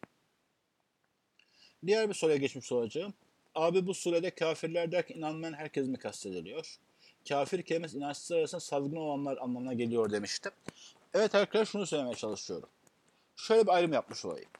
Diğer 1.86 2.08
bir 2.08 2.14
soruya 2.14 2.36
geçmiş 2.36 2.72
olacağım. 2.72 3.14
Abi 3.54 3.86
bu 3.86 3.94
surede 3.94 4.30
kafirler 4.30 4.92
derken 4.92 5.18
inanmayan 5.18 5.52
herkes 5.52 5.88
mi 5.88 5.96
kastediliyor? 5.96 6.78
Kafir 7.28 7.62
kelimesi 7.62 7.96
inançsız 7.96 8.32
arasında 8.32 8.60
salgın 8.60 8.96
olanlar 8.96 9.36
anlamına 9.36 9.72
geliyor 9.72 10.10
demiştim. 10.10 10.52
Evet 11.14 11.34
arkadaşlar 11.34 11.72
şunu 11.72 11.86
söylemeye 11.86 12.14
çalışıyorum. 12.14 12.68
Şöyle 13.36 13.62
bir 13.62 13.72
ayrım 13.72 13.92
yapmış 13.92 14.24
olayım. 14.24 14.50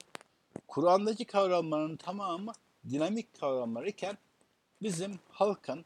Kur'an'daki 0.69 1.25
kavramların 1.25 1.97
tamamı 1.97 2.53
dinamik 2.91 3.41
kavramlar 3.41 3.85
iken 3.85 4.19
bizim 4.83 5.19
halkın 5.31 5.85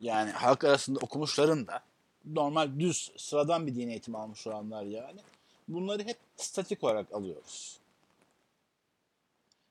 yani 0.00 0.30
halk 0.30 0.64
arasında 0.64 0.98
okumuşların 0.98 1.66
da 1.66 1.82
normal 2.24 2.80
düz 2.80 3.12
sıradan 3.16 3.66
bir 3.66 3.74
din 3.74 3.88
eğitimi 3.88 4.18
almış 4.18 4.46
olanlar 4.46 4.82
yani 4.82 5.20
bunları 5.68 6.02
hep 6.02 6.18
statik 6.36 6.84
olarak 6.84 7.12
alıyoruz. 7.12 7.78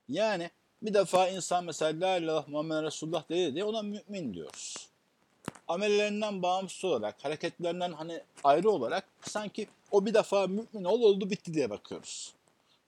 Yani 0.09 0.49
bir 0.81 0.93
defa 0.93 1.27
insan 1.27 1.65
mesela 1.65 2.07
La 2.07 2.17
ilahe 2.17 2.51
Muhammed 2.51 2.83
Resulullah 2.83 3.29
dedi 3.29 3.55
diye 3.55 3.63
ona 3.63 3.81
mümin 3.81 4.33
diyoruz. 4.33 4.87
Amellerinden 5.67 6.41
bağımsız 6.41 6.85
olarak, 6.85 7.25
hareketlerinden 7.25 7.93
hani 7.93 8.21
ayrı 8.43 8.69
olarak 8.69 9.07
sanki 9.21 9.67
o 9.91 10.05
bir 10.05 10.13
defa 10.13 10.47
mümin 10.47 10.83
ol 10.83 11.01
oldu 11.01 11.29
bitti 11.29 11.53
diye 11.53 11.69
bakıyoruz. 11.69 12.33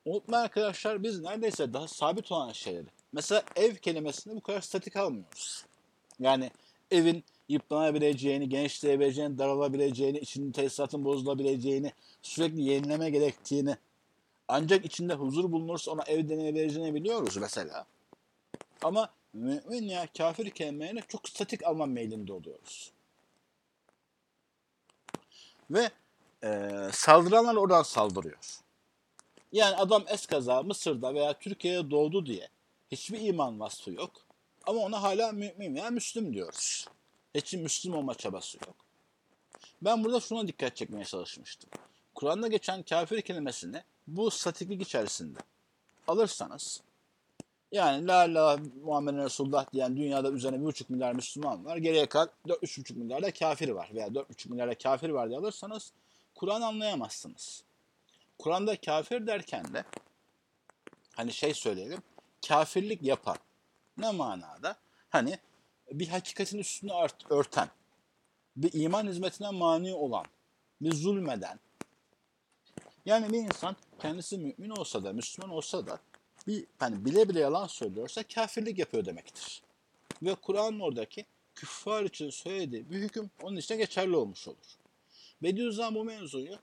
Unutmayın 0.05 0.43
arkadaşlar 0.43 1.03
biz 1.03 1.21
neredeyse 1.21 1.73
daha 1.73 1.87
sabit 1.87 2.31
olan 2.31 2.51
şeyleri. 2.51 2.85
Mesela 3.13 3.43
ev 3.55 3.75
kelimesini 3.75 4.35
bu 4.35 4.41
kadar 4.41 4.61
statik 4.61 4.95
almıyoruz. 4.95 5.65
Yani 6.19 6.51
evin 6.91 7.23
yıpranabileceğini, 7.49 8.49
genişleyebileceğini, 8.49 9.37
daralabileceğini, 9.37 10.19
içinde 10.19 10.51
tesisatın 10.51 11.05
bozulabileceğini, 11.05 11.93
sürekli 12.21 12.61
yenileme 12.61 13.09
gerektiğini, 13.09 13.77
ancak 14.49 14.85
içinde 14.85 15.13
huzur 15.13 15.51
bulunursa 15.51 15.91
ona 15.91 16.03
ev 16.03 16.29
deneyebileceğini 16.29 16.93
biliyoruz 16.95 17.37
mesela. 17.37 17.85
Ama 18.83 19.09
mümin 19.33 19.83
ya 19.83 20.07
kafir 20.17 20.49
kelimelerini 20.49 21.01
çok 21.07 21.29
statik 21.29 21.63
alma 21.63 21.85
meylinde 21.85 22.33
oluyoruz. 22.33 22.91
Ve 25.71 25.89
e, 26.43 26.69
saldıranlar 26.93 27.55
oradan 27.55 27.83
saldırıyor. 27.83 28.37
Yani 29.51 29.75
adam 29.75 30.03
eskaza 30.07 30.63
Mısır'da 30.63 31.13
veya 31.13 31.33
Türkiye'de 31.33 31.91
doğdu 31.91 32.25
diye 32.25 32.49
hiçbir 32.91 33.21
iman 33.21 33.59
vasfı 33.59 33.91
yok. 33.91 34.11
Ama 34.67 34.79
ona 34.79 35.03
hala 35.03 35.31
mümin 35.31 35.75
veya 35.75 35.89
Müslüm 35.89 36.33
diyoruz. 36.33 36.87
Hiç 37.35 37.53
Müslüm 37.53 37.95
olma 37.95 38.15
çabası 38.15 38.57
yok. 38.57 38.75
Ben 39.81 40.03
burada 40.03 40.19
şuna 40.19 40.47
dikkat 40.47 40.75
çekmeye 40.75 41.05
çalışmıştım. 41.05 41.69
Kur'an'da 42.15 42.47
geçen 42.47 42.83
kafir 42.83 43.21
kelimesini 43.21 43.83
bu 44.17 44.31
statiklik 44.31 44.81
içerisinde 44.81 45.39
alırsanız 46.07 46.81
yani 47.71 48.07
la 48.07 48.25
ilahe 48.25 48.61
Muhammed 48.83 49.17
Resulullah 49.17 49.73
diyen 49.73 49.97
dünyada 49.97 50.31
üzerine 50.31 50.57
1,5 50.57 50.83
milyar 50.89 51.13
Müslüman 51.13 51.65
var. 51.65 51.77
Geriye 51.77 52.05
kalan 52.05 52.29
3,5 52.47 52.93
milyar 52.93 53.21
da 53.21 53.33
kafir 53.33 53.69
var 53.69 53.89
veya 53.93 54.07
4,5 54.07 54.49
milyar 54.49 54.69
da 54.69 54.77
kafir 54.77 55.09
var 55.09 55.29
diye 55.29 55.39
alırsanız 55.39 55.93
Kur'an 56.35 56.61
anlayamazsınız. 56.61 57.63
Kur'an'da 58.39 58.81
kafir 58.81 59.27
derken 59.27 59.73
de 59.73 59.83
hani 61.15 61.33
şey 61.33 61.53
söyleyelim 61.53 61.99
kafirlik 62.47 63.03
yapan 63.03 63.37
ne 63.97 64.11
manada? 64.11 64.75
Hani 65.09 65.39
bir 65.91 66.07
hakikatin 66.07 66.57
üstünü 66.57 66.91
ört, 67.03 67.31
örten, 67.31 67.69
bir 68.55 68.73
iman 68.73 69.07
hizmetine 69.07 69.49
mani 69.49 69.93
olan, 69.93 70.25
bir 70.81 70.95
zulmeden. 70.95 71.59
Yani 73.05 73.33
bir 73.33 73.37
insan 73.37 73.75
kendisi 74.01 74.37
mümin 74.37 74.69
olsa 74.69 75.03
da, 75.03 75.13
Müslüman 75.13 75.49
olsa 75.49 75.87
da 75.87 75.99
bir 76.47 76.65
hani 76.79 77.05
bile 77.05 77.29
bile 77.29 77.39
yalan 77.39 77.67
söylüyorsa 77.67 78.23
kafirlik 78.23 78.79
yapıyor 78.79 79.05
demektir. 79.05 79.61
Ve 80.23 80.35
Kur'an'ın 80.35 80.79
oradaki 80.79 81.25
küffar 81.55 82.03
için 82.03 82.29
söylediği 82.29 82.89
bir 82.89 82.95
hüküm 82.95 83.31
onun 83.41 83.57
için 83.57 83.77
geçerli 83.77 84.15
olmuş 84.15 84.47
olur. 84.47 84.77
Bediüzzaman 85.43 85.95
bu 85.95 86.03
mevzuyu 86.03 86.57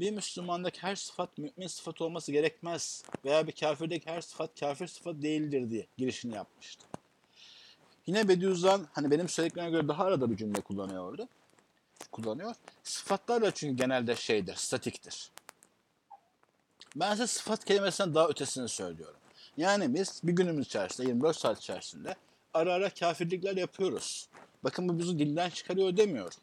bir 0.00 0.10
Müslümandaki 0.10 0.82
her 0.82 0.96
sıfat 0.96 1.38
mümin 1.38 1.66
sıfat 1.66 2.00
olması 2.00 2.32
gerekmez 2.32 3.04
veya 3.24 3.46
bir 3.46 3.52
kafirdeki 3.52 4.10
her 4.10 4.20
sıfat 4.20 4.60
kafir 4.60 4.86
sıfat 4.86 5.22
değildir 5.22 5.70
diye 5.70 5.86
girişini 5.98 6.34
yapmıştı. 6.34 6.86
Yine 8.06 8.28
Bediüzzaman 8.28 8.86
hani 8.92 9.10
benim 9.10 9.28
söylediklerime 9.28 9.70
göre 9.70 9.88
daha 9.88 10.04
arada 10.04 10.30
bir 10.30 10.36
cümle 10.36 10.60
kullanıyordu. 10.60 11.28
Kullanıyor. 12.12 12.54
Sıfatlar 12.82 13.42
da 13.42 13.50
çünkü 13.50 13.76
genelde 13.76 14.16
şeydir, 14.16 14.54
statiktir. 14.54 15.30
Ben 16.96 17.12
size 17.12 17.26
sıfat 17.26 17.64
kelimesinden 17.64 18.14
daha 18.14 18.28
ötesini 18.28 18.68
söylüyorum. 18.68 19.20
Yani 19.56 19.94
biz 19.94 20.20
bir 20.24 20.32
günümüz 20.32 20.66
içerisinde, 20.66 21.08
24 21.08 21.36
saat 21.36 21.58
içerisinde 21.58 22.14
ara 22.54 22.72
ara 22.72 22.90
kafirlikler 22.90 23.56
yapıyoruz. 23.56 24.28
Bakın 24.64 24.88
bu 24.88 24.98
bizi 24.98 25.18
dilden 25.18 25.50
çıkarıyor 25.50 25.96
demiyorum. 25.96 26.38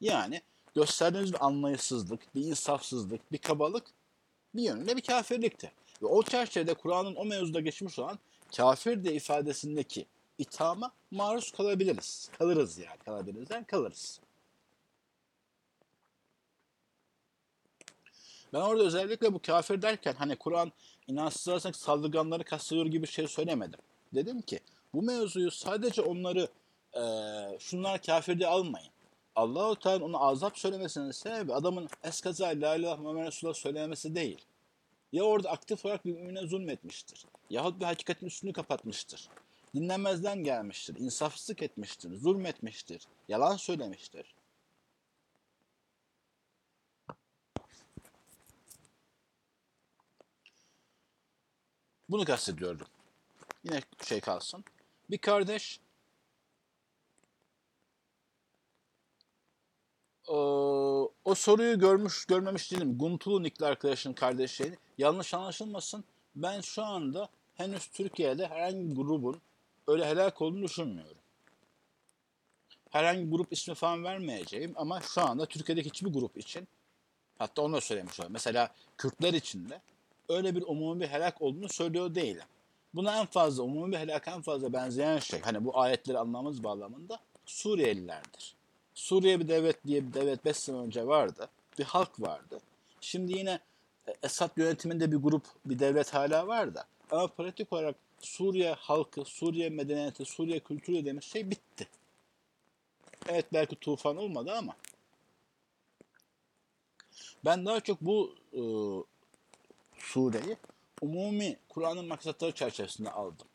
Yani 0.00 0.42
gösterdiğiniz 0.74 1.32
bir 1.32 1.46
anlayışsızlık, 1.46 2.34
bir 2.34 2.44
insafsızlık, 2.44 3.32
bir 3.32 3.38
kabalık 3.38 3.84
bir 4.54 4.62
yönüyle 4.62 4.96
bir 4.96 5.02
kafirlikti. 5.02 5.72
Ve 6.02 6.06
o 6.06 6.22
çerçevede 6.22 6.74
Kur'an'ın 6.74 7.14
o 7.14 7.24
mevzuda 7.24 7.60
geçmiş 7.60 7.98
olan 7.98 8.18
kafir 8.56 9.04
de 9.04 9.14
ifadesindeki 9.14 10.06
ithama 10.38 10.92
maruz 11.10 11.52
kalabiliriz. 11.52 12.30
Kalırız 12.38 12.78
yani. 12.78 12.98
Kalabilirizden 13.04 13.64
kalırız. 13.64 14.20
Ben 18.52 18.60
orada 18.60 18.82
özellikle 18.82 19.34
bu 19.34 19.42
kafir 19.42 19.82
derken 19.82 20.14
hani 20.18 20.36
Kur'an 20.36 20.72
inançsız 21.06 21.48
arasındaki 21.48 21.78
saldırganları 21.78 22.44
kastediyor 22.44 22.86
gibi 22.86 23.02
bir 23.02 23.12
şey 23.12 23.28
söylemedim. 23.28 23.80
Dedim 24.14 24.42
ki 24.42 24.60
bu 24.94 25.02
mevzuyu 25.02 25.50
sadece 25.50 26.02
onları 26.02 26.48
e, 26.96 27.02
şunlar 27.58 28.02
kafir 28.02 28.38
diye 28.38 28.48
almayın. 28.48 28.92
Allah-u 29.36 29.76
Teala 29.76 30.04
ona 30.04 30.18
azap 30.18 30.58
söylemesinin 30.58 31.10
sebebi 31.10 31.54
adamın 31.54 31.88
eskaza 32.02 32.46
la 32.46 32.76
ilahe 32.76 33.00
Muhammed 33.00 33.26
Resulullah 33.26 33.54
söylemesi 33.54 34.14
değil. 34.14 34.44
Ya 35.12 35.22
orada 35.22 35.50
aktif 35.50 35.84
olarak 35.84 36.04
bir 36.04 36.12
mümine 36.12 36.46
zulmetmiştir. 36.46 37.26
Yahut 37.50 37.80
bir 37.80 37.84
hakikatin 37.84 38.26
üstünü 38.26 38.52
kapatmıştır. 38.52 39.28
Dinlemezden 39.74 40.44
gelmiştir. 40.44 40.96
insafsızlık 40.98 41.62
etmiştir. 41.62 42.16
Zulmetmiştir. 42.16 43.02
Yalan 43.28 43.56
söylemiştir. 43.56 44.34
Bunu 52.12 52.24
kastediyordum. 52.24 52.86
Yine 53.64 53.82
şey 54.04 54.20
kalsın. 54.20 54.64
Bir 55.10 55.18
kardeş 55.18 55.80
o, 60.28 61.12
o 61.24 61.34
soruyu 61.34 61.78
görmüş 61.78 62.24
görmemiş 62.24 62.72
değilim. 62.72 62.98
Guntulu 62.98 63.42
Nikli 63.42 63.66
arkadaşın 63.66 64.12
kardeşi. 64.12 64.78
Yanlış 64.98 65.34
anlaşılmasın. 65.34 66.04
Ben 66.36 66.60
şu 66.60 66.82
anda 66.82 67.28
henüz 67.54 67.86
Türkiye'de 67.86 68.46
herhangi 68.46 68.90
bir 68.90 68.96
grubun 68.96 69.40
öyle 69.86 70.06
helak 70.06 70.42
olduğunu 70.42 70.62
düşünmüyorum. 70.62 71.18
herhangi 72.90 73.30
grup 73.30 73.52
ismi 73.52 73.74
falan 73.74 74.04
vermeyeceğim 74.04 74.72
ama 74.76 75.00
şu 75.00 75.20
anda 75.22 75.46
Türkiye'deki 75.46 75.88
hiçbir 75.88 76.12
grup 76.12 76.38
için 76.38 76.68
hatta 77.38 77.62
onu 77.62 77.74
da 77.74 77.80
söylemiş 77.80 78.20
olayım. 78.20 78.32
Mesela 78.32 78.74
Kürtler 78.98 79.32
için 79.32 79.68
de 79.68 79.80
öyle 80.32 80.54
bir 80.56 80.62
umumi 80.62 81.00
bir 81.00 81.08
helak 81.08 81.42
olduğunu 81.42 81.68
söylüyor 81.68 82.14
değilim. 82.14 82.44
Buna 82.94 83.20
en 83.20 83.26
fazla 83.26 83.62
umumi 83.62 83.92
bir 83.92 83.98
helak 83.98 84.28
en 84.28 84.42
fazla 84.42 84.72
benzeyen 84.72 85.18
şey 85.18 85.40
hani 85.40 85.64
bu 85.64 85.78
ayetleri 85.80 86.18
anlamamız 86.18 86.64
bağlamında 86.64 87.18
Suriyelilerdir. 87.46 88.54
Suriye 88.94 89.40
bir 89.40 89.48
devlet 89.48 89.86
diye 89.86 90.06
bir 90.06 90.14
devlet 90.14 90.44
5 90.44 90.56
sene 90.56 90.76
önce 90.76 91.06
vardı. 91.06 91.48
Bir 91.78 91.84
halk 91.84 92.20
vardı. 92.20 92.60
Şimdi 93.00 93.38
yine 93.38 93.58
e, 94.08 94.14
Esad 94.22 94.50
yönetiminde 94.56 95.12
bir 95.12 95.16
grup, 95.16 95.44
bir 95.66 95.78
devlet 95.78 96.14
hala 96.14 96.46
var 96.46 96.74
da. 96.74 96.84
Ama 97.10 97.26
pratik 97.26 97.72
olarak 97.72 97.96
Suriye 98.20 98.72
halkı, 98.72 99.24
Suriye 99.24 99.70
medeniyeti, 99.70 100.24
Suriye 100.24 100.60
kültürü 100.60 100.96
dediğimiz 100.96 101.24
şey 101.24 101.50
bitti. 101.50 101.88
Evet 103.28 103.46
belki 103.52 103.76
tufan 103.76 104.16
olmadı 104.16 104.52
ama 104.58 104.76
ben 107.44 107.66
daha 107.66 107.80
çok 107.80 108.00
bu 108.00 108.34
e, 108.52 108.60
sureyi 110.02 110.56
umumi 111.02 111.56
Kur'an'ın 111.68 112.06
maksatları 112.06 112.52
çerçevesinde 112.52 113.10
aldım. 113.10 113.46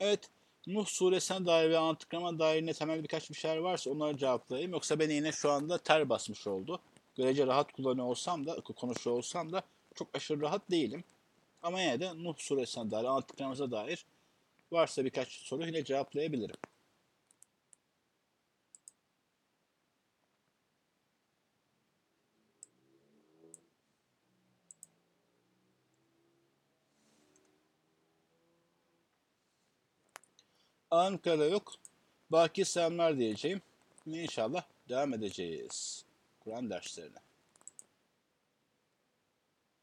Evet, 0.00 0.30
Nuh 0.66 0.86
suresine 0.86 1.46
dair 1.46 1.70
ve 1.70 1.78
antikrama 1.78 2.38
dair 2.38 2.66
ne 2.66 2.72
temel 2.72 3.02
birkaç 3.02 3.30
bir 3.30 3.34
şeyler 3.34 3.56
varsa 3.56 3.90
onları 3.90 4.16
cevaplayayım. 4.16 4.72
Yoksa 4.72 4.98
beni 4.98 5.12
yine 5.12 5.32
şu 5.32 5.50
anda 5.50 5.78
ter 5.78 6.08
basmış 6.08 6.46
oldu. 6.46 6.80
Görece 7.16 7.46
rahat 7.46 7.72
kullanıyor 7.72 8.06
olsam 8.06 8.46
da, 8.46 8.60
konuşuyor 8.60 9.16
olsam 9.16 9.52
da 9.52 9.62
çok 9.94 10.08
aşırı 10.16 10.40
rahat 10.40 10.70
değilim. 10.70 11.04
Ama 11.62 11.80
yine 11.80 12.00
de 12.00 12.24
Nuh 12.24 12.34
suresine 12.38 12.90
dair, 12.90 13.04
antikramıza 13.04 13.70
dair 13.70 14.06
varsa 14.72 15.04
birkaç 15.04 15.28
soru 15.28 15.66
yine 15.66 15.84
cevaplayabilirim. 15.84 16.56
Ankara'da 30.96 31.46
yok. 31.46 31.72
Baki 32.30 32.64
selamlar 32.64 33.18
diyeceğim. 33.18 33.62
Ve 34.06 34.22
inşallah 34.22 34.62
devam 34.88 35.14
edeceğiz. 35.14 36.04
Kur'an 36.40 36.70
derslerine. 36.70 37.18